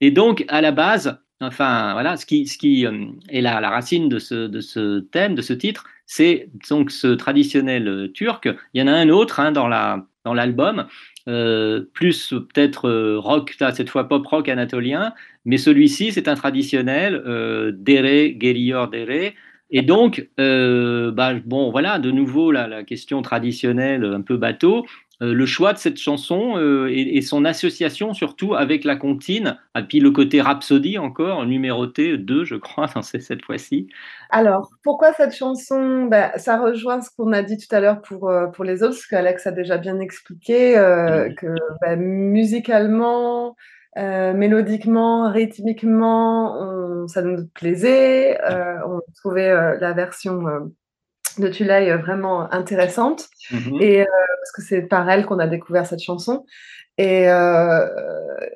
et 0.00 0.10
donc, 0.10 0.44
à 0.48 0.60
la 0.60 0.72
base, 0.72 1.18
enfin, 1.40 1.92
voilà, 1.92 2.16
ce 2.16 2.26
qui, 2.26 2.46
ce 2.48 2.58
qui 2.58 2.84
euh, 2.86 3.06
est 3.28 3.40
la, 3.42 3.60
la 3.60 3.70
racine 3.70 4.08
de 4.08 4.18
ce, 4.18 4.46
de 4.48 4.60
ce 4.60 5.00
thème, 5.00 5.34
de 5.36 5.42
ce 5.42 5.52
titre, 5.52 5.84
c'est 6.06 6.48
donc 6.68 6.90
ce 6.90 7.08
traditionnel 7.08 7.88
euh, 7.88 8.08
turc. 8.08 8.48
Il 8.72 8.80
y 8.80 8.84
en 8.84 8.86
a 8.86 8.92
un 8.92 9.08
autre 9.08 9.40
hein, 9.40 9.52
dans 9.52 9.68
la 9.68 10.06
dans 10.24 10.34
l'album, 10.34 10.86
euh, 11.28 11.82
plus 11.92 12.30
peut-être 12.30 12.88
euh, 12.88 13.18
rock, 13.18 13.54
cette 13.74 13.90
fois 13.90 14.08
pop 14.08 14.26
rock 14.26 14.48
anatolien, 14.48 15.12
mais 15.44 15.58
celui-ci, 15.58 16.12
c'est 16.12 16.28
un 16.28 16.34
traditionnel, 16.34 17.22
euh, 17.26 17.72
Dere, 17.74 18.32
Gelior 18.40 18.88
Dere. 18.88 19.32
Et 19.70 19.82
donc, 19.82 20.28
euh, 20.38 21.10
bah, 21.10 21.34
bon, 21.44 21.70
voilà, 21.70 21.98
de 21.98 22.10
nouveau, 22.10 22.52
la 22.52 22.84
question 22.84 23.22
traditionnelle, 23.22 24.04
un 24.04 24.20
peu 24.20 24.36
bateau. 24.36 24.86
Le 25.32 25.46
choix 25.46 25.72
de 25.72 25.78
cette 25.78 25.98
chanson 25.98 26.58
et, 26.88 27.22
son 27.22 27.44
association 27.44 28.12
surtout 28.12 28.54
avec 28.54 28.84
la 28.84 28.96
comptine, 28.96 29.58
et 29.76 29.82
puis 29.82 30.00
le 30.00 30.10
côté 30.10 30.40
Rhapsody 30.40 30.98
encore, 30.98 31.46
numéroté 31.46 32.18
2, 32.18 32.44
je 32.44 32.56
crois, 32.56 32.88
cette 33.02 33.44
fois-ci. 33.44 33.88
Alors, 34.30 34.70
pourquoi 34.82 35.12
cette 35.12 35.34
chanson? 35.34 36.04
Ben, 36.04 36.30
Ça 36.36 36.58
rejoint 36.58 37.00
ce 37.00 37.10
qu'on 37.16 37.32
a 37.32 37.42
dit 37.42 37.56
tout 37.56 37.74
à 37.74 37.80
l'heure 37.80 38.02
pour, 38.02 38.30
pour 38.52 38.64
les 38.64 38.82
autres, 38.82 38.94
ce 38.94 39.08
qu'Alex 39.08 39.46
a 39.46 39.52
déjà 39.52 39.78
bien 39.78 40.00
expliqué, 40.00 40.74
que 41.36 41.54
ben, 41.80 41.98
musicalement, 42.00 43.56
mélodiquement, 43.96 45.30
rythmiquement, 45.30 47.06
ça 47.08 47.22
nous 47.22 47.46
plaisait. 47.54 48.38
on 48.86 49.00
trouvait 49.16 49.78
la 49.78 49.92
version 49.92 50.70
de 51.38 51.48
Tulay 51.48 51.96
vraiment 51.96 52.52
intéressante. 52.52 53.28
Mmh 53.50 53.80
et 53.80 54.04
parce 54.04 54.52
que 54.52 54.62
c'est 54.62 54.82
par 54.82 55.08
elle 55.08 55.26
qu'on 55.26 55.38
a 55.38 55.46
découvert 55.46 55.86
cette 55.86 56.02
chanson. 56.02 56.44
Et 56.98 57.26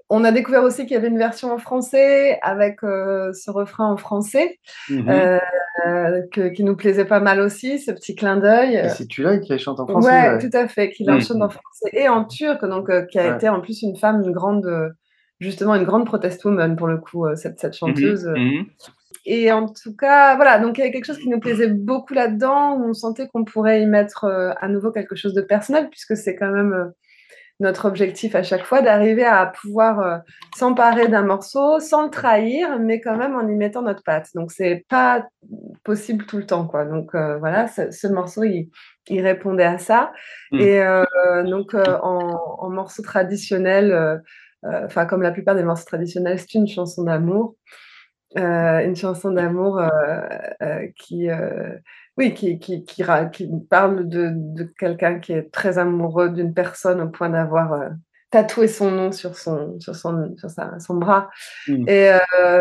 on 0.09 0.25
a 0.25 0.33
découvert 0.33 0.63
aussi 0.63 0.83
qu'il 0.87 0.93
y 0.93 0.97
avait 0.97 1.09
une 1.09 1.19
version 1.19 1.53
en 1.53 1.59
français 1.59 2.39
avec 2.43 2.81
ce 2.81 3.51
refrain 3.51 3.87
en 3.87 3.97
français 3.97 4.59
mmh 4.91 5.39
qui 6.53 6.65
nous 6.65 6.77
plaisait 6.77 7.05
pas 7.05 7.21
mal 7.21 7.41
aussi, 7.41 7.79
ce 7.79 7.93
petit 7.93 8.15
clin 8.15 8.37
d'œil. 8.37 8.91
C'est 8.97 9.07
Tulay 9.07 9.41
qui 9.41 9.59
chante 9.59 9.81
en 9.81 9.87
français. 9.87 10.09
Ouais, 10.09 10.39
tout 10.39 10.57
à 10.57 10.69
fait, 10.69 10.91
qui 10.91 11.05
mmh. 11.05 11.21
chante 11.21 11.43
en 11.43 11.49
français 11.49 11.91
et 11.93 12.09
en 12.09 12.25
turc, 12.25 12.65
donc 12.65 12.91
qui 13.09 13.19
a 13.19 13.37
été 13.37 13.49
en 13.49 13.61
plus 13.61 13.83
une 13.83 13.97
femme, 13.97 14.23
une 14.23 14.33
grande, 14.33 14.69
justement 15.41 15.75
une 15.75 15.85
grande 15.85 16.07
protest 16.07 16.45
woman 16.45 16.77
pour 16.77 16.87
le 16.87 16.99
coup, 16.99 17.27
cette, 17.35 17.59
cette 17.61 17.77
chanteuse. 17.77 18.29
Et 19.31 19.53
en 19.53 19.69
tout 19.69 19.95
cas, 19.95 20.37
voilà, 20.37 20.59
donc 20.59 20.79
il 20.79 20.81
y 20.81 20.85
avait 20.85 20.91
quelque 20.91 21.05
chose 21.05 21.19
qui 21.19 21.29
nous 21.29 21.39
plaisait 21.39 21.69
beaucoup 21.69 22.15
là-dedans, 22.15 22.77
où 22.77 22.89
on 22.89 22.95
sentait 22.95 23.29
qu'on 23.29 23.45
pourrait 23.45 23.83
y 23.83 23.87
mettre 23.87 24.25
euh, 24.25 24.53
à 24.59 24.69
nouveau 24.69 24.91
quelque 24.91 25.17
chose 25.17 25.35
de 25.35 25.43
personnel, 25.43 25.91
puisque 25.91 26.17
c'est 26.17 26.35
quand 26.35 26.51
même 26.51 26.73
euh, 26.73 26.87
notre 27.61 27.85
objectif 27.85 28.35
à 28.35 28.43
chaque 28.43 28.65
fois 28.65 28.81
d'arriver 28.81 29.27
à 29.27 29.45
pouvoir 29.45 30.01
euh, 30.01 30.17
s'emparer 30.57 31.09
d'un 31.09 31.25
morceau 31.27 31.79
sans 31.79 32.05
le 32.05 32.11
trahir, 32.11 32.79
mais 32.79 33.03
quand 33.03 33.19
même 33.19 33.35
en 33.35 33.47
y 33.47 33.55
mettant 33.55 33.83
notre 33.83 34.03
patte. 34.03 34.29
Donc 34.35 34.51
c'est 34.51 34.87
pas 34.89 35.27
possible 35.85 36.25
tout 36.25 36.39
le 36.39 36.47
temps, 36.47 36.67
quoi. 36.67 36.87
Donc 36.87 37.11
voilà, 37.13 37.69
ce, 37.69 38.07
morceau, 38.07 38.45
il, 38.45 38.71
répondait 39.11 39.65
à 39.65 39.77
ça. 39.77 40.11
Mmh. 40.53 40.59
Et 40.61 40.83
donc 41.45 41.75
en, 41.75 42.57
en, 42.61 42.71
morceau 42.71 43.03
traditionnel, 43.03 44.23
enfin 44.65 45.05
comme 45.05 45.21
la 45.21 45.33
plupart 45.33 45.55
des 45.55 45.65
morceaux 45.65 45.85
traditionnels, 45.85 46.39
c'est 46.39 46.55
une 46.55 46.67
chanson 46.67 47.03
d'amour. 47.03 47.57
Euh, 48.37 48.85
une 48.85 48.95
chanson 48.95 49.31
d'amour 49.31 49.79
euh, 49.79 49.89
euh, 50.63 50.87
qui, 50.97 51.29
oui, 52.19 52.35
qui, 52.35 52.59
qui, 52.59 52.85
qui, 52.85 53.03
qui, 53.33 53.51
parle 53.71 54.07
de, 54.09 54.33
de 54.35 54.65
quelqu'un 54.79 55.19
qui 55.19 55.33
est 55.33 55.51
très 55.51 55.79
amoureux 55.79 56.29
d'une 56.29 56.53
personne 56.53 57.01
au 57.01 57.09
point 57.09 57.31
d'avoir 57.31 57.91
tatoué 58.31 58.69
son 58.69 58.91
nom 58.91 59.13
sur 59.13 59.35
son, 59.35 59.81
sur 59.81 59.97
son, 59.97 60.37
sur 60.37 60.51
sa, 60.51 60.79
son 60.79 60.97
bras. 60.97 61.31
Mmh. 61.69 61.89
Et 61.89 62.11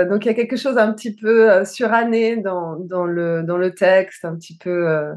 donc 0.09 0.23
il 0.23 0.29
y 0.29 0.31
a 0.31 0.35
quelque 0.35 0.55
chose 0.55 0.77
un 0.77 0.93
petit 0.93 1.13
peu 1.13 1.65
suranné 1.65 2.37
dans, 2.37 2.77
dans, 2.77 3.05
le, 3.05 3.43
dans 3.43 3.57
le 3.57 3.73
texte, 3.73 4.23
un 4.23 4.35
petit 4.37 4.57
peu 4.57 5.11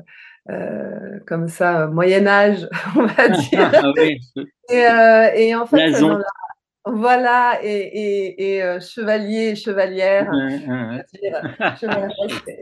comme 1.26 1.46
ça, 1.46 1.86
Moyen 1.86 2.26
Âge, 2.26 2.68
on 2.96 3.06
va 3.06 3.28
dire. 3.28 3.70
Ah 3.72 3.92
et, 4.68 5.48
et, 5.48 5.54
en 5.54 5.66
fait, 5.66 5.92
dans 6.00 6.18
la, 6.18 6.24
voilà, 6.94 7.58
et, 7.62 8.56
et, 8.56 8.62
euh, 8.62 8.80
chevalier, 8.80 9.54
chevalière. 9.54 10.30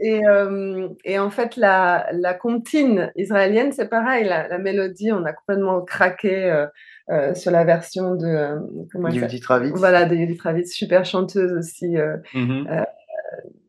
et, 0.01 0.27
euh, 0.27 0.89
et, 1.03 1.19
en 1.19 1.29
fait, 1.29 1.55
la, 1.55 2.07
la 2.13 2.33
comptine 2.33 3.11
israélienne, 3.15 3.71
c'est 3.71 3.89
pareil, 3.89 4.25
la, 4.25 4.57
mélodie, 4.57 5.11
on 5.11 5.25
a 5.25 5.33
complètement 5.33 5.81
craqué 5.81 6.65
euh, 7.09 7.33
sur 7.35 7.51
la 7.51 7.63
version 7.63 8.15
de. 8.15 8.85
comment 8.91 9.09
Yudit 9.09 9.41
Ravitz. 9.45 9.73
Voilà, 9.75 10.05
de 10.05 10.15
Yudit 10.15 10.39
Ravitz, 10.41 10.71
super 10.71 11.05
chanteuse 11.05 11.53
aussi, 11.53 11.95
mmh 12.33 12.83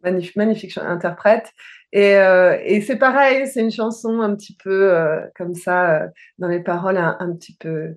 magnifique, 0.02 0.36
magnifique 0.36 0.78
interprète. 0.78 1.52
Et, 1.92 2.12
et 2.14 2.80
c'est 2.80 2.96
pareil, 2.96 3.46
c'est 3.46 3.60
une 3.60 3.70
chanson 3.70 4.20
un 4.20 4.34
petit 4.34 4.56
peu 4.56 4.96
comme 5.36 5.54
ça, 5.54 6.08
dans 6.38 6.48
les 6.48 6.60
paroles 6.60 6.96
un, 6.96 7.18
un 7.20 7.32
petit 7.34 7.54
peu 7.54 7.96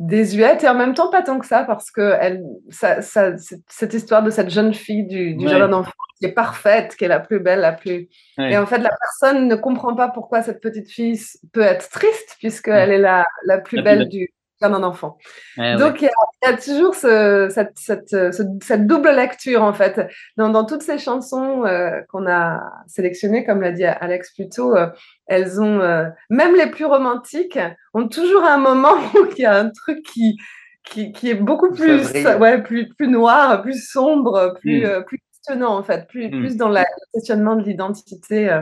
désuète 0.00 0.64
et 0.64 0.68
en 0.68 0.74
même 0.74 0.94
temps 0.94 1.10
pas 1.10 1.22
tant 1.22 1.38
que 1.38 1.46
ça 1.46 1.62
parce 1.62 1.90
que 1.90 2.16
elle, 2.20 2.42
ça, 2.70 3.02
ça, 3.02 3.32
cette 3.68 3.94
histoire 3.94 4.22
de 4.22 4.30
cette 4.30 4.48
jeune 4.48 4.72
fille 4.72 5.04
du, 5.04 5.34
du 5.34 5.46
jardin 5.46 5.68
d'enfants 5.68 5.92
qui 6.18 6.26
est 6.26 6.32
parfaite, 6.32 6.96
qui 6.96 7.04
est 7.04 7.08
la 7.08 7.20
plus 7.20 7.38
belle, 7.38 7.60
la 7.60 7.72
plus... 7.72 8.08
Et 8.38 8.56
en 8.56 8.66
fait, 8.66 8.78
la 8.78 8.90
personne 8.90 9.46
ne 9.46 9.54
comprend 9.56 9.94
pas 9.94 10.08
pourquoi 10.08 10.42
cette 10.42 10.60
petite 10.60 10.90
fille 10.90 11.18
peut 11.52 11.62
être 11.62 11.88
triste 11.90 12.36
puisqu'elle 12.38 12.90
est 12.90 12.98
la, 12.98 13.26
la 13.44 13.58
plus 13.58 13.82
belle. 13.82 14.08
du, 14.08 14.32
comme 14.60 14.74
un 14.74 14.82
enfant. 14.82 15.16
Donc, 15.56 16.02
il 16.02 16.10
y, 16.10 16.46
a 16.46 16.56
toujours 16.56 16.94
cette, 16.94 17.78
cette, 17.78 18.86
double 18.86 19.10
lecture, 19.10 19.62
en 19.62 19.72
fait. 19.72 20.08
Dans, 20.36 20.50
dans 20.50 20.64
toutes 20.64 20.82
ces 20.82 20.98
chansons 20.98 21.64
euh, 21.64 22.00
qu'on 22.10 22.26
a 22.26 22.60
sélectionnées, 22.86 23.44
comme 23.44 23.62
l'a 23.62 23.72
dit 23.72 23.84
Alex 23.84 24.34
plus 24.34 24.48
tôt, 24.48 24.76
euh, 24.76 24.88
elles 25.26 25.60
ont, 25.60 25.80
euh, 25.80 26.08
même 26.28 26.54
les 26.56 26.66
plus 26.66 26.84
romantiques, 26.84 27.58
ont 27.94 28.08
toujours 28.08 28.44
un 28.44 28.58
moment 28.58 28.94
où 29.14 29.26
il 29.36 29.42
y 29.42 29.46
a 29.46 29.58
un 29.58 29.70
truc 29.70 30.02
qui, 30.02 30.36
qui, 30.84 31.12
qui 31.12 31.30
est 31.30 31.34
beaucoup 31.34 31.72
plus, 31.72 32.12
ouais, 32.12 32.62
plus, 32.62 32.88
plus 32.90 33.08
noir, 33.08 33.62
plus 33.62 33.88
sombre, 33.88 34.54
plus, 34.60 34.84
mm. 34.84 35.04
plus 35.04 35.18
questionnant, 35.32 35.78
en 35.78 35.82
fait, 35.82 36.06
plus, 36.06 36.28
mm. 36.28 36.40
plus 36.40 36.56
dans 36.56 36.68
le 36.68 36.80
questionnement 37.14 37.56
de 37.56 37.62
l'identité 37.62 38.60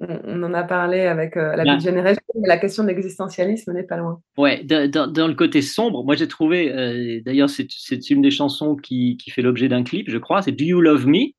on 0.00 0.42
en 0.42 0.54
a 0.54 0.62
parlé 0.62 1.00
avec 1.02 1.36
euh, 1.36 1.54
la 1.56 1.64
Big 1.64 1.80
Generation, 1.80 2.22
mais 2.40 2.48
la 2.48 2.56
question 2.56 2.82
de 2.84 2.88
l'existentialisme 2.88 3.72
n'est 3.72 3.82
pas 3.82 3.96
loin. 3.96 4.20
Ouais, 4.38 4.64
dans, 4.64 5.26
le 5.26 5.34
côté 5.34 5.62
sombre, 5.62 6.04
moi 6.04 6.16
j'ai 6.16 6.28
trouvé, 6.28 6.72
euh, 6.72 7.20
d'ailleurs 7.24 7.50
c'est 7.50 8.10
une 8.10 8.22
des 8.22 8.30
chansons 8.30 8.76
qui, 8.76 9.18
fait 9.30 9.42
l'objet 9.42 9.68
d'un 9.68 9.82
clip, 9.82 10.10
je 10.10 10.18
crois, 10.18 10.42
c'est 10.42 10.52
Do 10.52 10.64
You 10.64 10.80
Love 10.80 11.06
Me? 11.06 11.32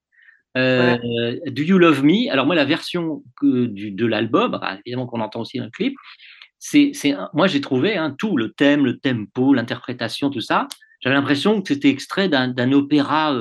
Euh, 0.57 0.97
Do 1.47 1.63
You 1.63 1.77
Love 1.77 2.03
Me? 2.03 2.31
Alors 2.31 2.45
moi 2.45 2.55
la 2.55 2.65
version 2.65 3.23
de 3.41 4.05
l'album, 4.05 4.59
évidemment 4.85 5.07
qu'on 5.07 5.21
entend 5.21 5.41
aussi 5.41 5.57
dans 5.57 5.65
le 5.65 5.71
clip, 5.71 5.95
c'est 6.59 6.91
moi 7.33 7.47
j'ai 7.47 7.61
trouvé 7.61 7.97
hein, 7.97 8.15
tout, 8.17 8.37
le 8.37 8.51
thème, 8.51 8.85
le 8.85 8.99
tempo, 8.99 9.53
l'interprétation, 9.53 10.29
tout 10.29 10.41
ça. 10.41 10.67
J'avais 10.99 11.15
l'impression 11.15 11.61
que 11.61 11.69
c'était 11.69 11.89
extrait 11.89 12.29
d'un 12.29 12.71
opéra 12.73 13.35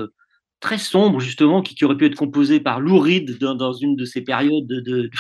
très 0.60 0.78
sombre, 0.78 1.20
justement, 1.20 1.62
qui, 1.62 1.84
aurait 1.84 1.96
pu 1.96 2.06
être 2.06 2.16
composé 2.16 2.60
par 2.60 2.80
Lou 2.80 2.98
Reed 2.98 3.38
dans, 3.38 3.72
une 3.72 3.96
de 3.96 4.04
ses 4.04 4.20
périodes 4.20 4.66
de, 4.66 5.10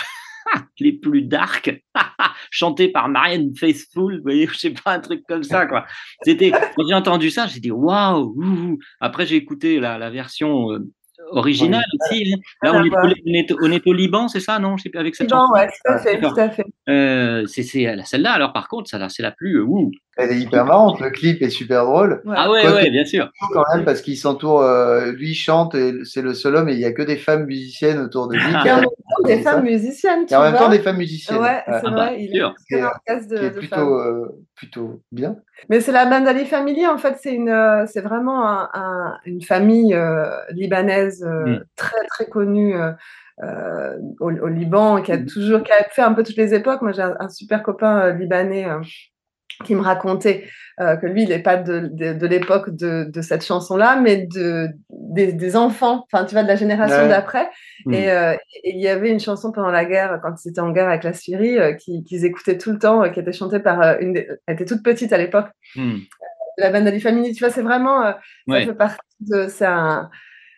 les 0.80 0.92
plus 0.92 1.22
dark, 1.22 1.82
chanté 2.50 2.88
par 2.88 3.08
Marianne 3.08 3.54
Faithfull, 3.56 4.16
vous 4.16 4.22
voyez, 4.22 4.46
je 4.52 4.58
sais 4.58 4.70
pas, 4.70 4.92
un 4.92 5.00
truc 5.00 5.22
comme 5.28 5.42
ça, 5.42 5.66
quoi. 5.66 5.86
C'était, 6.22 6.50
quand 6.50 6.86
j'ai 6.88 6.94
entendu 6.94 7.30
ça, 7.30 7.46
j'ai 7.46 7.60
dit 7.60 7.70
waouh, 7.70 8.78
après 9.00 9.26
j'ai 9.26 9.36
écouté 9.36 9.80
la, 9.80 9.98
la 9.98 10.10
version 10.10 10.72
euh, 10.72 10.78
original 11.30 11.84
aussi. 12.00 12.34
Là, 12.62 12.72
on 12.74 12.84
est, 12.84 13.52
on, 13.60 13.70
est, 13.70 13.86
au 13.86 13.92
Liban, 13.92 14.28
c'est 14.28 14.40
ça, 14.40 14.58
non? 14.58 14.76
Avec 14.94 15.14
cette 15.14 15.30
Liban, 15.30 15.50
ouais, 15.52 15.66
tout 15.66 15.92
à 15.92 15.98
fait. 15.98 16.20
Tout 16.20 16.34
à 16.36 16.50
fait. 16.50 16.64
Euh, 16.88 17.46
c'est 17.46 17.62
celle-là, 17.62 18.32
alors 18.32 18.52
par 18.52 18.68
contre, 18.68 18.90
c'est 18.90 19.22
la 19.22 19.30
plus. 19.30 19.60
Euh, 19.60 19.90
Elle 20.20 20.32
est 20.32 20.40
hyper 20.40 20.64
marrante, 20.64 21.00
le 21.00 21.10
clip 21.10 21.42
est 21.42 21.50
super 21.50 21.84
drôle. 21.84 22.22
Ah 22.28 22.50
ouais, 22.50 22.66
ouais, 22.66 22.90
bien 22.90 23.04
sûr. 23.04 23.30
Quand 23.52 23.64
même, 23.74 23.84
parce 23.84 24.02
qu'il 24.02 24.16
s'entoure, 24.16 24.62
euh, 24.62 25.12
lui 25.12 25.34
chante, 25.34 25.74
et 25.74 26.04
c'est 26.04 26.22
le 26.22 26.34
seul 26.34 26.56
homme, 26.56 26.68
et 26.68 26.72
il 26.72 26.78
n'y 26.78 26.84
a 26.84 26.92
que 26.92 27.02
des 27.02 27.16
femmes 27.16 27.46
musiciennes 27.46 27.98
autour 27.98 28.28
de 28.28 28.34
lui. 28.34 28.42
Il 28.46 28.66
y 28.66 28.68
a 28.68 28.76
en 28.76 28.80
même 28.80 28.84
temps 28.84 29.26
des 29.26 29.42
femmes 29.42 29.62
musiciennes. 29.64 30.24
Il 30.28 30.30
y 30.30 30.34
a 30.34 30.40
en 30.40 30.44
même 30.44 30.56
temps 30.56 30.68
des 30.68 30.80
femmes 30.80 30.98
musiciennes. 30.98 31.38
Ouais, 31.38 31.62
c'est 31.66 31.70
vrai, 31.70 31.82
ah 31.84 31.90
bah, 31.90 32.12
il 32.12 32.36
est 32.36 33.26
de, 33.26 33.48
plutôt, 33.50 34.00
plutôt 34.54 35.02
bien. 35.12 35.36
Mais 35.68 35.80
c'est 35.80 35.92
la 35.92 36.06
Bandali 36.06 36.44
Family, 36.44 36.86
en 36.86 36.98
fait, 36.98 37.16
c'est 37.20 37.34
une, 37.34 37.84
c'est 37.86 38.02
vraiment 38.02 38.46
un, 38.46 39.16
une 39.24 39.42
famille 39.42 39.96
libanaise 40.50 41.24
mm. 41.24 41.60
très, 41.76 42.06
très 42.08 42.26
connue. 42.26 42.74
Euh, 43.42 43.96
au, 44.18 44.48
Liban, 44.48 45.00
qui 45.00 45.12
a 45.12 45.16
mmh. 45.16 45.26
toujours 45.26 45.62
qui 45.62 45.72
a 45.72 45.82
fait 45.84 46.02
un 46.02 46.12
peu 46.12 46.22
toutes 46.22 46.36
les 46.36 46.52
époques. 46.52 46.82
Moi, 46.82 46.92
j'ai 46.92 47.02
un, 47.02 47.28
super 47.30 47.62
copain 47.62 48.00
euh, 48.00 48.12
libanais 48.12 48.68
euh, 48.68 48.80
qui 49.64 49.74
me 49.74 49.82
racontait 49.82 50.44
que 50.78 51.06
lui, 51.06 51.24
il 51.24 51.28
n'est 51.28 51.42
pas 51.42 51.56
de, 51.56 51.90
de, 51.92 52.26
l'époque 52.26 52.70
de, 52.70 53.04
de, 53.04 53.20
cette 53.20 53.44
chanson-là, 53.44 54.00
mais 54.00 54.26
de, 54.26 54.68
des, 54.88 55.54
enfants, 55.54 56.06
enfin, 56.10 56.24
tu 56.24 56.34
vois, 56.34 56.42
de 56.42 56.48
la 56.48 56.56
génération 56.56 57.06
d'après. 57.06 57.50
Mmh. 57.84 57.92
Et, 57.92 58.38
il 58.64 58.80
y 58.80 58.88
avait 58.88 59.10
une 59.10 59.20
chanson 59.20 59.52
pendant 59.52 59.70
la 59.70 59.84
guerre, 59.84 60.18
quand 60.22 60.32
ils 60.42 60.48
étaient 60.48 60.60
en 60.62 60.70
guerre 60.70 60.88
avec 60.88 61.04
la 61.04 61.12
Syrie, 61.12 61.58
qu'ils 61.76 62.24
écoutaient 62.24 62.56
tout 62.56 62.72
le 62.72 62.78
temps, 62.78 63.10
qui 63.10 63.20
était 63.20 63.32
chantée 63.34 63.58
par 63.58 64.00
une. 64.00 64.16
Elle 64.46 64.54
était 64.54 64.64
toute 64.64 64.82
petite 64.82 65.12
à 65.12 65.18
l'époque. 65.18 65.48
Mmh. 65.76 65.96
La 66.56 66.70
bande 66.70 66.86
Ali 66.86 67.00
Family, 67.00 67.34
tu 67.34 67.44
vois, 67.44 67.52
c'est 67.52 67.60
vraiment. 67.60 68.14
Ça 68.48 68.60
fait 68.64 68.72
partie 68.72 68.98
de. 69.20 69.48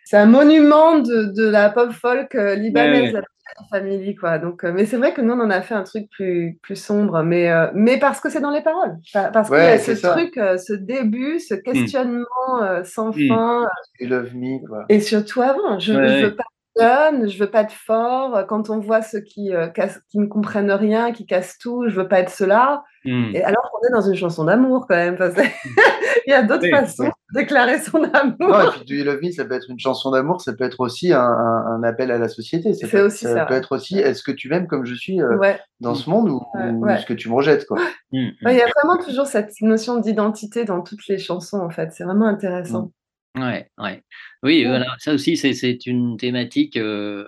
C'est 0.03 0.17
un 0.17 0.25
monument 0.25 0.99
de, 0.99 1.33
de, 1.35 1.49
la 1.49 1.69
pop 1.69 1.91
folk 1.91 2.35
euh, 2.35 2.55
libanaise, 2.55 3.21
famille, 3.69 4.15
quoi. 4.15 4.39
Donc, 4.39 4.63
euh, 4.63 4.71
mais 4.73 4.85
c'est 4.85 4.97
vrai 4.97 5.13
que 5.13 5.21
nous, 5.21 5.33
on 5.33 5.39
en 5.39 5.49
a 5.49 5.61
fait 5.61 5.73
un 5.73 5.83
truc 5.83 6.09
plus, 6.09 6.57
plus 6.61 6.75
sombre, 6.75 7.23
mais, 7.23 7.51
euh, 7.51 7.67
mais 7.73 7.97
parce 7.97 8.19
que 8.19 8.29
c'est 8.29 8.39
dans 8.39 8.51
les 8.51 8.61
paroles. 8.61 8.97
Parce 9.13 9.49
qu'il 9.49 9.57
y 9.57 9.61
a 9.61 9.77
ce 9.77 9.91
truc, 9.91 10.33
ce 10.35 10.73
début, 10.73 11.39
ce 11.39 11.55
hmm. 11.55 11.61
questionnement 11.61 12.83
sans 12.83 13.09
hmm. 13.09 13.27
fin. 13.27 13.67
You 13.99 14.09
love 14.09 14.35
me, 14.35 14.65
quoi. 14.65 14.85
Et 14.89 14.99
surtout 14.99 15.41
avant, 15.41 15.79
je 15.79 15.93
ne 15.93 16.23
veux 16.23 16.35
pas 16.35 16.43
jeune, 16.79 17.29
je 17.29 17.37
veux 17.39 17.49
pas 17.49 17.61
être 17.61 17.71
fort. 17.73 18.45
Quand 18.47 18.69
on 18.69 18.79
voit 18.79 19.01
ceux 19.01 19.21
qui, 19.21 19.53
euh, 19.53 19.67
cassent- 19.67 20.01
qui 20.09 20.19
ne 20.19 20.25
comprennent 20.27 20.71
rien, 20.71 21.11
qui 21.11 21.25
cassent 21.25 21.57
tout, 21.59 21.85
je 21.87 21.95
veux 21.95 22.07
pas 22.07 22.19
être 22.19 22.29
cela. 22.31 22.83
Hmm. 23.05 23.31
Et 23.33 23.43
alors 23.43 23.69
qu'on 23.71 23.87
est 23.87 23.91
dans 23.91 24.01
une 24.01 24.15
chanson 24.15 24.45
d'amour 24.45 24.85
quand 24.87 24.95
même. 24.95 25.17
parce 25.17 25.33
que 25.35 25.41
Il 26.25 26.29
y 26.29 26.33
a 26.33 26.41
d'autres 26.43 26.63
Oui, 26.63 26.71
façons 26.71 27.03
oui. 27.03 27.09
de 27.33 27.39
déclarer 27.41 27.79
son 27.79 28.01
amour. 28.13 28.35
Non, 28.39 28.61
et 28.61 28.69
puis 28.71 28.85
Do 28.85 28.93
You 28.95 29.03
Love 29.03 29.19
Me, 29.21 29.31
ça 29.31 29.43
peut 29.43 29.55
être 29.55 29.69
une 29.69 29.77
chanson 29.79 30.09
d'amour, 30.11 30.39
ça 30.39 30.53
peut 30.53 30.63
être 30.63 30.79
aussi 30.79 31.11
un, 31.11 31.19
un- 31.19 31.65
un 31.75 31.83
appel 31.83 32.11
à 32.11 32.17
la 32.17 32.29
société. 32.29 32.71
Ça 32.73 32.87
C'est 32.87 32.97
peut, 32.97 33.05
aussi 33.05 33.25
ça, 33.25 33.45
peut 33.45 33.53
ouais. 33.53 33.59
être 33.59 33.73
aussi 33.75 33.99
est-ce 33.99 34.23
que 34.23 34.31
tu 34.31 34.47
m'aimes 34.47 34.67
comme 34.67 34.85
je 34.85 34.93
suis 34.95 35.21
euh, 35.21 35.35
Ouais. 35.37 35.59
dans 35.81 35.95
ce 35.95 36.09
monde 36.09 36.29
ou, 36.29 36.41
Ouais, 36.55 36.69
ou 36.69 36.85
ouais. 36.85 36.93
est-ce 36.95 37.05
que 37.05 37.13
tu 37.13 37.27
me 37.29 37.33
rejettes 37.35 37.65
quoi? 37.65 37.77
Hmm. 38.13 38.27
Ouais, 38.45 38.53
Il 38.53 38.57
y 38.57 38.61
a 38.61 38.67
vraiment 38.81 39.03
toujours 39.03 39.25
cette 39.27 39.51
notion 39.61 39.97
d'identité 39.99 40.63
dans 40.63 40.81
toutes 40.81 41.05
les 41.09 41.17
chansons 41.17 41.59
en 41.59 41.69
fait. 41.69 41.91
C'est 41.91 42.05
vraiment 42.05 42.27
intéressant. 42.27 42.91
Ouais, 43.37 43.67
ouais. 43.79 44.03
Oui, 44.43 44.63
voilà, 44.65 44.85
ça 44.99 45.13
aussi, 45.13 45.37
c'est, 45.37 45.53
c'est 45.53 45.85
une 45.87 46.17
thématique 46.17 46.77
euh, 46.77 47.25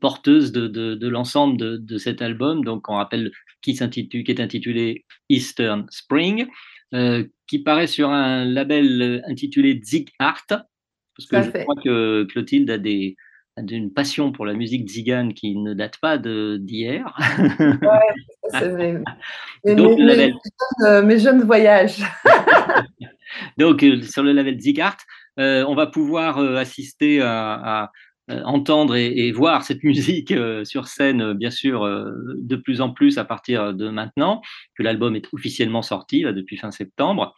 porteuse 0.00 0.52
de, 0.52 0.66
de, 0.68 0.94
de 0.94 1.08
l'ensemble 1.08 1.56
de, 1.58 1.76
de 1.76 1.98
cet 1.98 2.22
album, 2.22 2.64
donc 2.64 2.88
on 2.88 2.94
rappelle 2.96 3.30
qui, 3.60 3.74
s'intitule, 3.76 4.24
qui 4.24 4.30
est 4.30 4.40
intitulé 4.40 5.04
Eastern 5.28 5.86
Spring, 5.90 6.46
euh, 6.94 7.24
qui 7.46 7.58
paraît 7.58 7.86
sur 7.88 8.10
un 8.10 8.44
label 8.46 9.22
intitulé 9.28 9.80
Zig 9.84 10.08
Art, 10.18 10.46
parce 10.48 11.28
que 11.28 11.42
je 11.42 11.50
fait. 11.50 11.62
crois 11.64 11.76
que 11.82 12.24
Clotilde 12.24 12.70
a 12.70 12.78
des 12.78 13.16
a 13.56 13.60
une 13.70 13.92
passion 13.92 14.32
pour 14.32 14.46
la 14.46 14.54
musique 14.54 14.88
zigane 14.88 15.32
qui 15.32 15.54
ne 15.56 15.74
date 15.74 15.98
pas 16.00 16.18
de, 16.18 16.56
d'hier. 16.60 17.14
Ça, 18.50 18.60
c'est 18.60 18.70
mes- 19.64 19.74
Donc, 19.76 19.96
le 19.98 20.06
mes- 20.06 20.16
label. 20.16 20.32
mes 20.32 20.40
jeunes, 20.42 20.86
euh, 20.88 21.02
mes 21.02 21.18
jeunes 21.20 21.42
voyages. 21.44 22.02
Donc, 23.58 23.82
euh, 23.84 24.02
sur 24.02 24.22
le 24.24 24.32
label 24.32 24.58
Zigart, 24.60 24.96
on 25.38 25.74
va 25.74 25.86
pouvoir 25.86 26.38
euh, 26.38 26.56
assister 26.56 27.20
à, 27.20 27.90
euh, 28.30 28.42
entendre 28.44 28.96
et, 28.96 29.32
voir 29.32 29.64
cette 29.64 29.82
musique 29.84 30.32
euh, 30.32 30.64
sur 30.64 30.88
scène, 30.88 31.20
euh, 31.20 31.34
bien 31.34 31.50
sûr, 31.50 31.84
euh, 31.84 32.10
de 32.38 32.56
plus 32.56 32.80
en 32.80 32.90
plus 32.90 33.18
à 33.18 33.24
partir 33.24 33.74
de 33.74 33.90
maintenant, 33.90 34.40
que 34.76 34.82
l'album 34.82 35.14
est 35.14 35.28
officiellement 35.32 35.82
sorti 35.82 36.22
depuis 36.22 36.56
fin 36.56 36.70
septembre. 36.70 37.34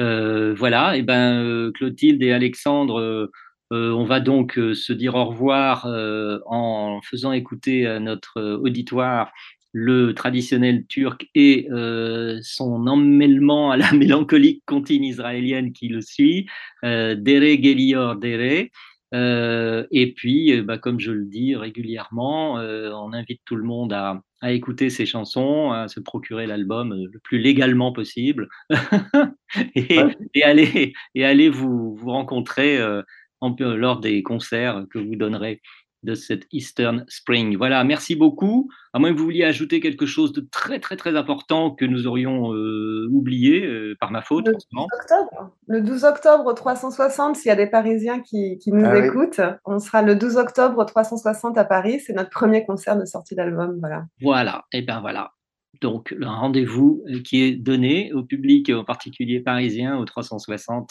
Euh, 0.00 0.54
voilà, 0.54 0.96
et 0.96 1.02
ben 1.02 1.44
euh, 1.44 1.70
Clotilde 1.72 2.22
et 2.22 2.32
Alexandre, 2.32 2.98
euh, 2.98 3.30
euh, 3.72 3.90
on 3.92 4.04
va 4.04 4.20
donc 4.20 4.58
euh, 4.58 4.74
se 4.74 4.92
dire 4.94 5.14
au 5.14 5.24
revoir 5.26 5.86
euh, 5.86 6.38
en 6.46 7.00
faisant 7.02 7.32
écouter 7.32 7.86
à 7.86 8.00
notre 8.00 8.38
euh, 8.38 8.56
auditoire 8.56 9.30
le 9.72 10.12
traditionnel 10.14 10.86
turc 10.86 11.28
et 11.34 11.66
euh, 11.70 12.38
son 12.42 12.86
emmêlement 12.86 13.70
à 13.70 13.76
la 13.76 13.92
mélancolique 13.92 14.62
comptine 14.66 15.04
israélienne 15.04 15.72
qui 15.72 15.88
le 15.88 16.00
suit, 16.02 16.46
euh, 16.84 17.14
Dere 17.14 17.62
Gelior 17.62 18.16
Dere. 18.16 18.66
Euh, 19.14 19.86
et 19.90 20.12
puis, 20.14 20.52
euh, 20.56 20.62
bah, 20.62 20.78
comme 20.78 20.98
je 20.98 21.12
le 21.12 21.26
dis 21.26 21.54
régulièrement, 21.54 22.58
euh, 22.58 22.90
on 22.94 23.12
invite 23.12 23.42
tout 23.44 23.56
le 23.56 23.62
monde 23.64 23.92
à, 23.92 24.22
à 24.40 24.52
écouter 24.52 24.88
ces 24.88 25.04
chansons, 25.04 25.70
à 25.70 25.88
se 25.88 26.00
procurer 26.00 26.46
l'album 26.46 26.92
euh, 26.92 27.06
le 27.12 27.18
plus 27.22 27.38
légalement 27.38 27.92
possible 27.92 28.48
et, 29.74 29.98
et 30.34 30.42
aller, 30.44 30.92
et 31.14 31.24
aller 31.24 31.48
vous, 31.50 31.94
vous 31.94 32.10
rencontrer 32.10 32.78
euh, 32.78 33.02
en- 33.40 33.54
lors 33.58 34.00
des 34.00 34.22
concerts 34.22 34.84
que 34.90 34.98
vous 34.98 35.16
donnerez 35.16 35.60
de 36.02 36.14
cette 36.14 36.46
Eastern 36.52 37.04
Spring. 37.08 37.56
Voilà, 37.56 37.84
merci 37.84 38.16
beaucoup. 38.16 38.70
À 38.92 38.98
moins 38.98 39.12
que 39.12 39.18
vous 39.18 39.24
vouliez 39.24 39.44
ajouter 39.44 39.80
quelque 39.80 40.06
chose 40.06 40.32
de 40.32 40.40
très 40.40 40.80
très 40.80 40.96
très 40.96 41.16
important 41.16 41.70
que 41.70 41.84
nous 41.84 42.06
aurions 42.06 42.52
euh, 42.52 43.08
oublié 43.10 43.64
euh, 43.64 43.96
par 44.00 44.10
ma 44.10 44.22
faute. 44.22 44.46
Le 44.46 44.52
forcément. 44.52 44.86
12 44.90 45.00
octobre, 45.00 45.50
le 45.66 45.80
12 45.80 46.04
octobre 46.04 46.54
360, 46.54 47.36
s'il 47.36 47.48
y 47.48 47.52
a 47.52 47.56
des 47.56 47.66
Parisiens 47.66 48.20
qui, 48.20 48.58
qui 48.58 48.72
nous 48.72 48.84
Ah 48.84 48.94
oui. 48.98 49.06
écoutent, 49.06 49.40
on 49.64 49.78
sera 49.78 50.02
le 50.02 50.16
12 50.16 50.36
octobre 50.36 50.84
360 50.84 51.56
à 51.56 51.64
Paris. 51.64 52.00
C'est 52.00 52.12
notre 52.12 52.30
premier 52.30 52.64
concert 52.64 52.98
de 52.98 53.04
sortie 53.04 53.34
d'album. 53.34 53.78
Voilà. 53.80 54.04
Voilà, 54.20 54.64
et 54.72 54.82
ben 54.82 55.00
voilà. 55.00 55.32
Donc, 55.80 56.14
un 56.22 56.30
rendez-vous 56.34 57.02
euh, 57.08 57.20
qui 57.22 57.42
est 57.42 57.52
donné 57.56 58.12
au 58.12 58.22
public, 58.22 58.70
en 58.70 58.84
particulier 58.84 59.40
parisien, 59.40 59.98
au 59.98 60.04
360, 60.04 60.90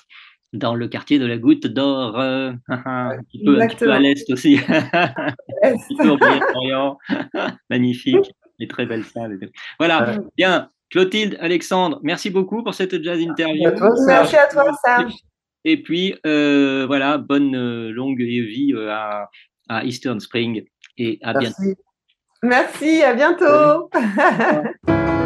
dans 0.54 0.76
le 0.76 0.88
quartier 0.88 1.20
de 1.20 1.26
la 1.26 1.38
Goutte 1.38 1.68
d'Or, 1.68 2.20
euh, 2.20 2.52
un, 2.68 3.18
petit 3.24 3.44
peu, 3.44 3.62
un 3.62 3.68
petit 3.68 3.76
peu 3.78 3.92
à 3.92 4.00
l'est 4.00 4.30
aussi, 4.32 4.60
un 4.70 5.78
petit 5.78 5.96
peu 5.96 6.10
au 6.10 6.18
Moyen-Orient. 6.18 6.98
Magnifique, 7.70 8.32
les 8.60 8.68
très 8.68 8.86
belles 8.86 9.06
salles. 9.06 9.40
Voilà, 9.80 10.18
bien. 10.38 10.70
Clotilde, 10.90 11.38
Alexandre, 11.40 12.02
merci 12.04 12.30
beaucoup 12.30 12.64
pour 12.64 12.74
cette 12.74 13.02
jazz 13.02 13.22
interview. 13.22 13.66
à 13.66 13.72
toi, 13.72 13.96
Serge. 13.96 14.08
Merci 14.08 14.36
à 14.36 14.48
toi, 14.48 14.72
Serge. 14.84 15.14
Et 15.64 15.82
puis, 15.82 16.16
euh, 16.26 16.86
voilà, 16.86 17.18
bonne 17.18 17.56
euh, 17.56 17.92
longue 17.92 18.22
vie 18.22 18.74
à, 18.90 19.30
à 19.70 19.86
Eastern 19.86 20.20
Spring 20.20 20.66
et 20.98 21.18
à 21.22 21.34
bientôt. 21.34 21.56
Merci. 21.60 21.78
Merci, 22.44 23.04
à 23.04 23.14
bientôt. 23.14 23.90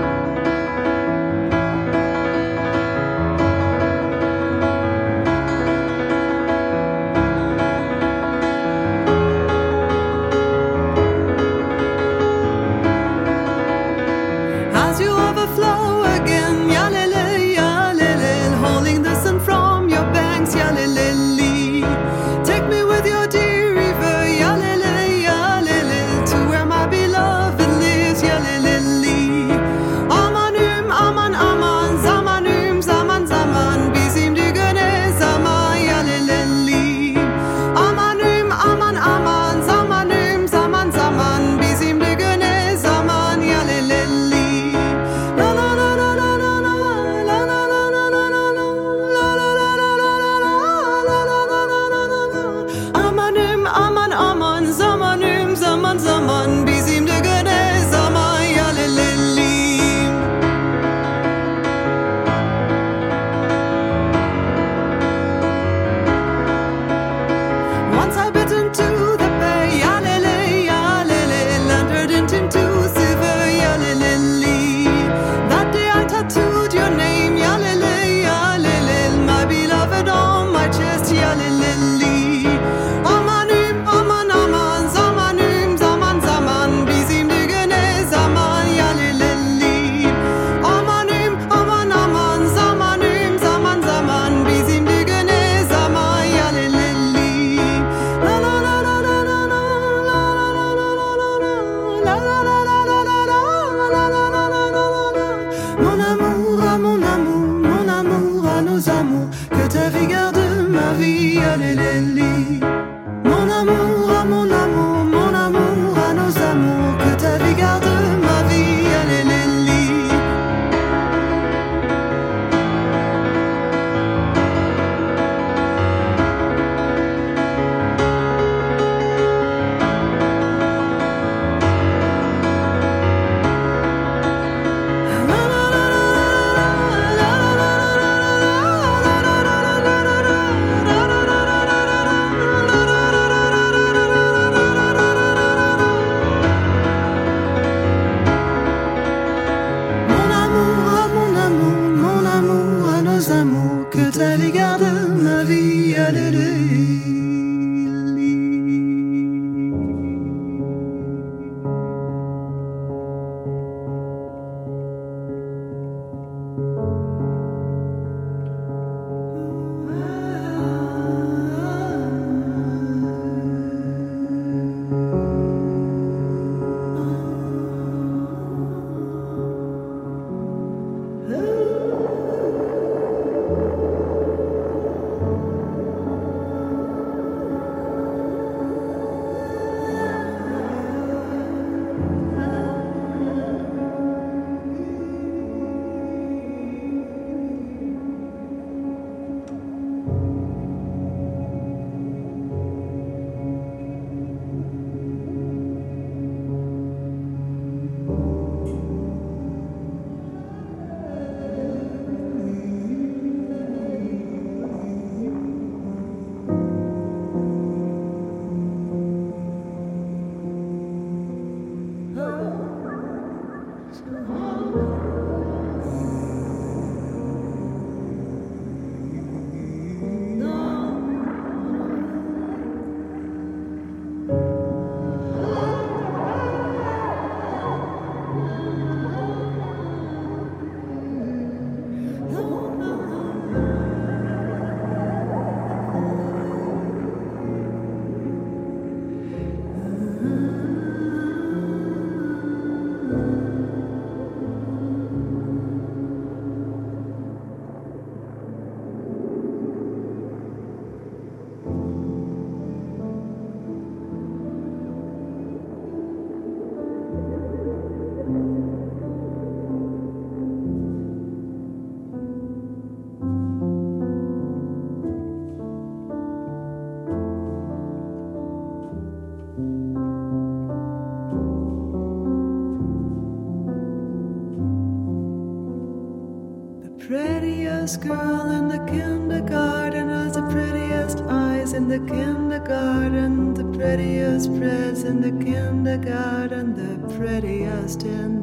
prettiest 287.86 288.08
girl 288.08 288.50
in 288.50 288.68
the 288.68 288.80
kindergarten 288.92 290.10
has 290.10 290.34
the 290.34 290.42
prettiest 290.50 291.20
eyes 291.30 291.74
in 291.74 291.88
the 291.88 292.00
kindergarten, 292.00 293.54
the 293.54 293.64
prettiest 293.78 294.52
breasts 294.58 295.04
in 295.04 295.22
the 295.22 295.46
kindergarten, 295.46 296.74
the 296.74 297.16
prettiest 297.16 298.02
in 298.02 298.35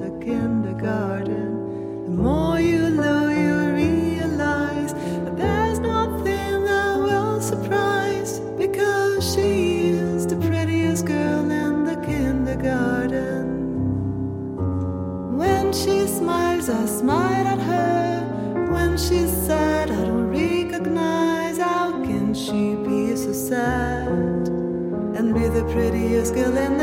feeling 26.43 26.82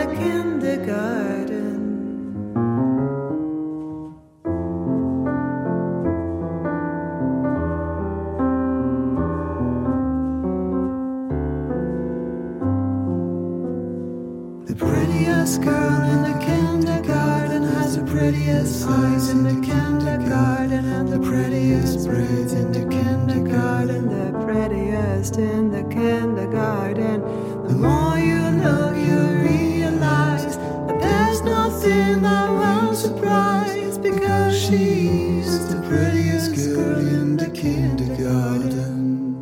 eyes 18.83 19.29
in 19.29 19.43
the 19.43 19.65
kindergarten 19.65 20.85
and 20.85 21.07
the 21.07 21.19
prettiest 21.19 22.07
braids 22.07 22.53
in 22.53 22.71
the 22.71 22.85
kindergarten, 22.95 24.07
the 24.07 24.45
prettiest 24.45 25.37
in 25.37 25.71
the 25.71 25.83
kindergarten. 25.93 27.21
The 27.67 27.75
more 27.75 28.17
you 28.17 28.41
look, 28.63 28.95
you 28.95 29.19
realize 29.49 30.57
that 30.57 30.99
there's 31.01 31.41
nothing 31.41 32.21
that 32.21 32.49
will 32.49 32.95
surprise 32.95 33.97
because 33.97 34.57
she's 34.57 35.67
the 35.69 35.81
prettiest 35.87 36.55
girl 36.55 36.99
in 36.99 37.37
the 37.37 37.49
kindergarten. 37.49 39.35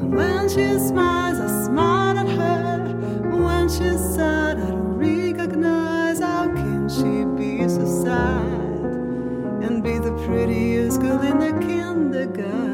And 0.00 0.14
when 0.14 0.48
she 0.48 0.78
smiles, 0.78 1.38
I 1.40 1.64
smile 1.66 2.18
at 2.18 2.28
her. 2.28 2.64
When 3.30 3.68
she 3.68 3.96
sad, 4.14 4.33
prettiest 10.26 11.00
girl 11.00 11.20
in 11.20 11.38
the 11.38 11.52
kindergarten? 11.66 12.73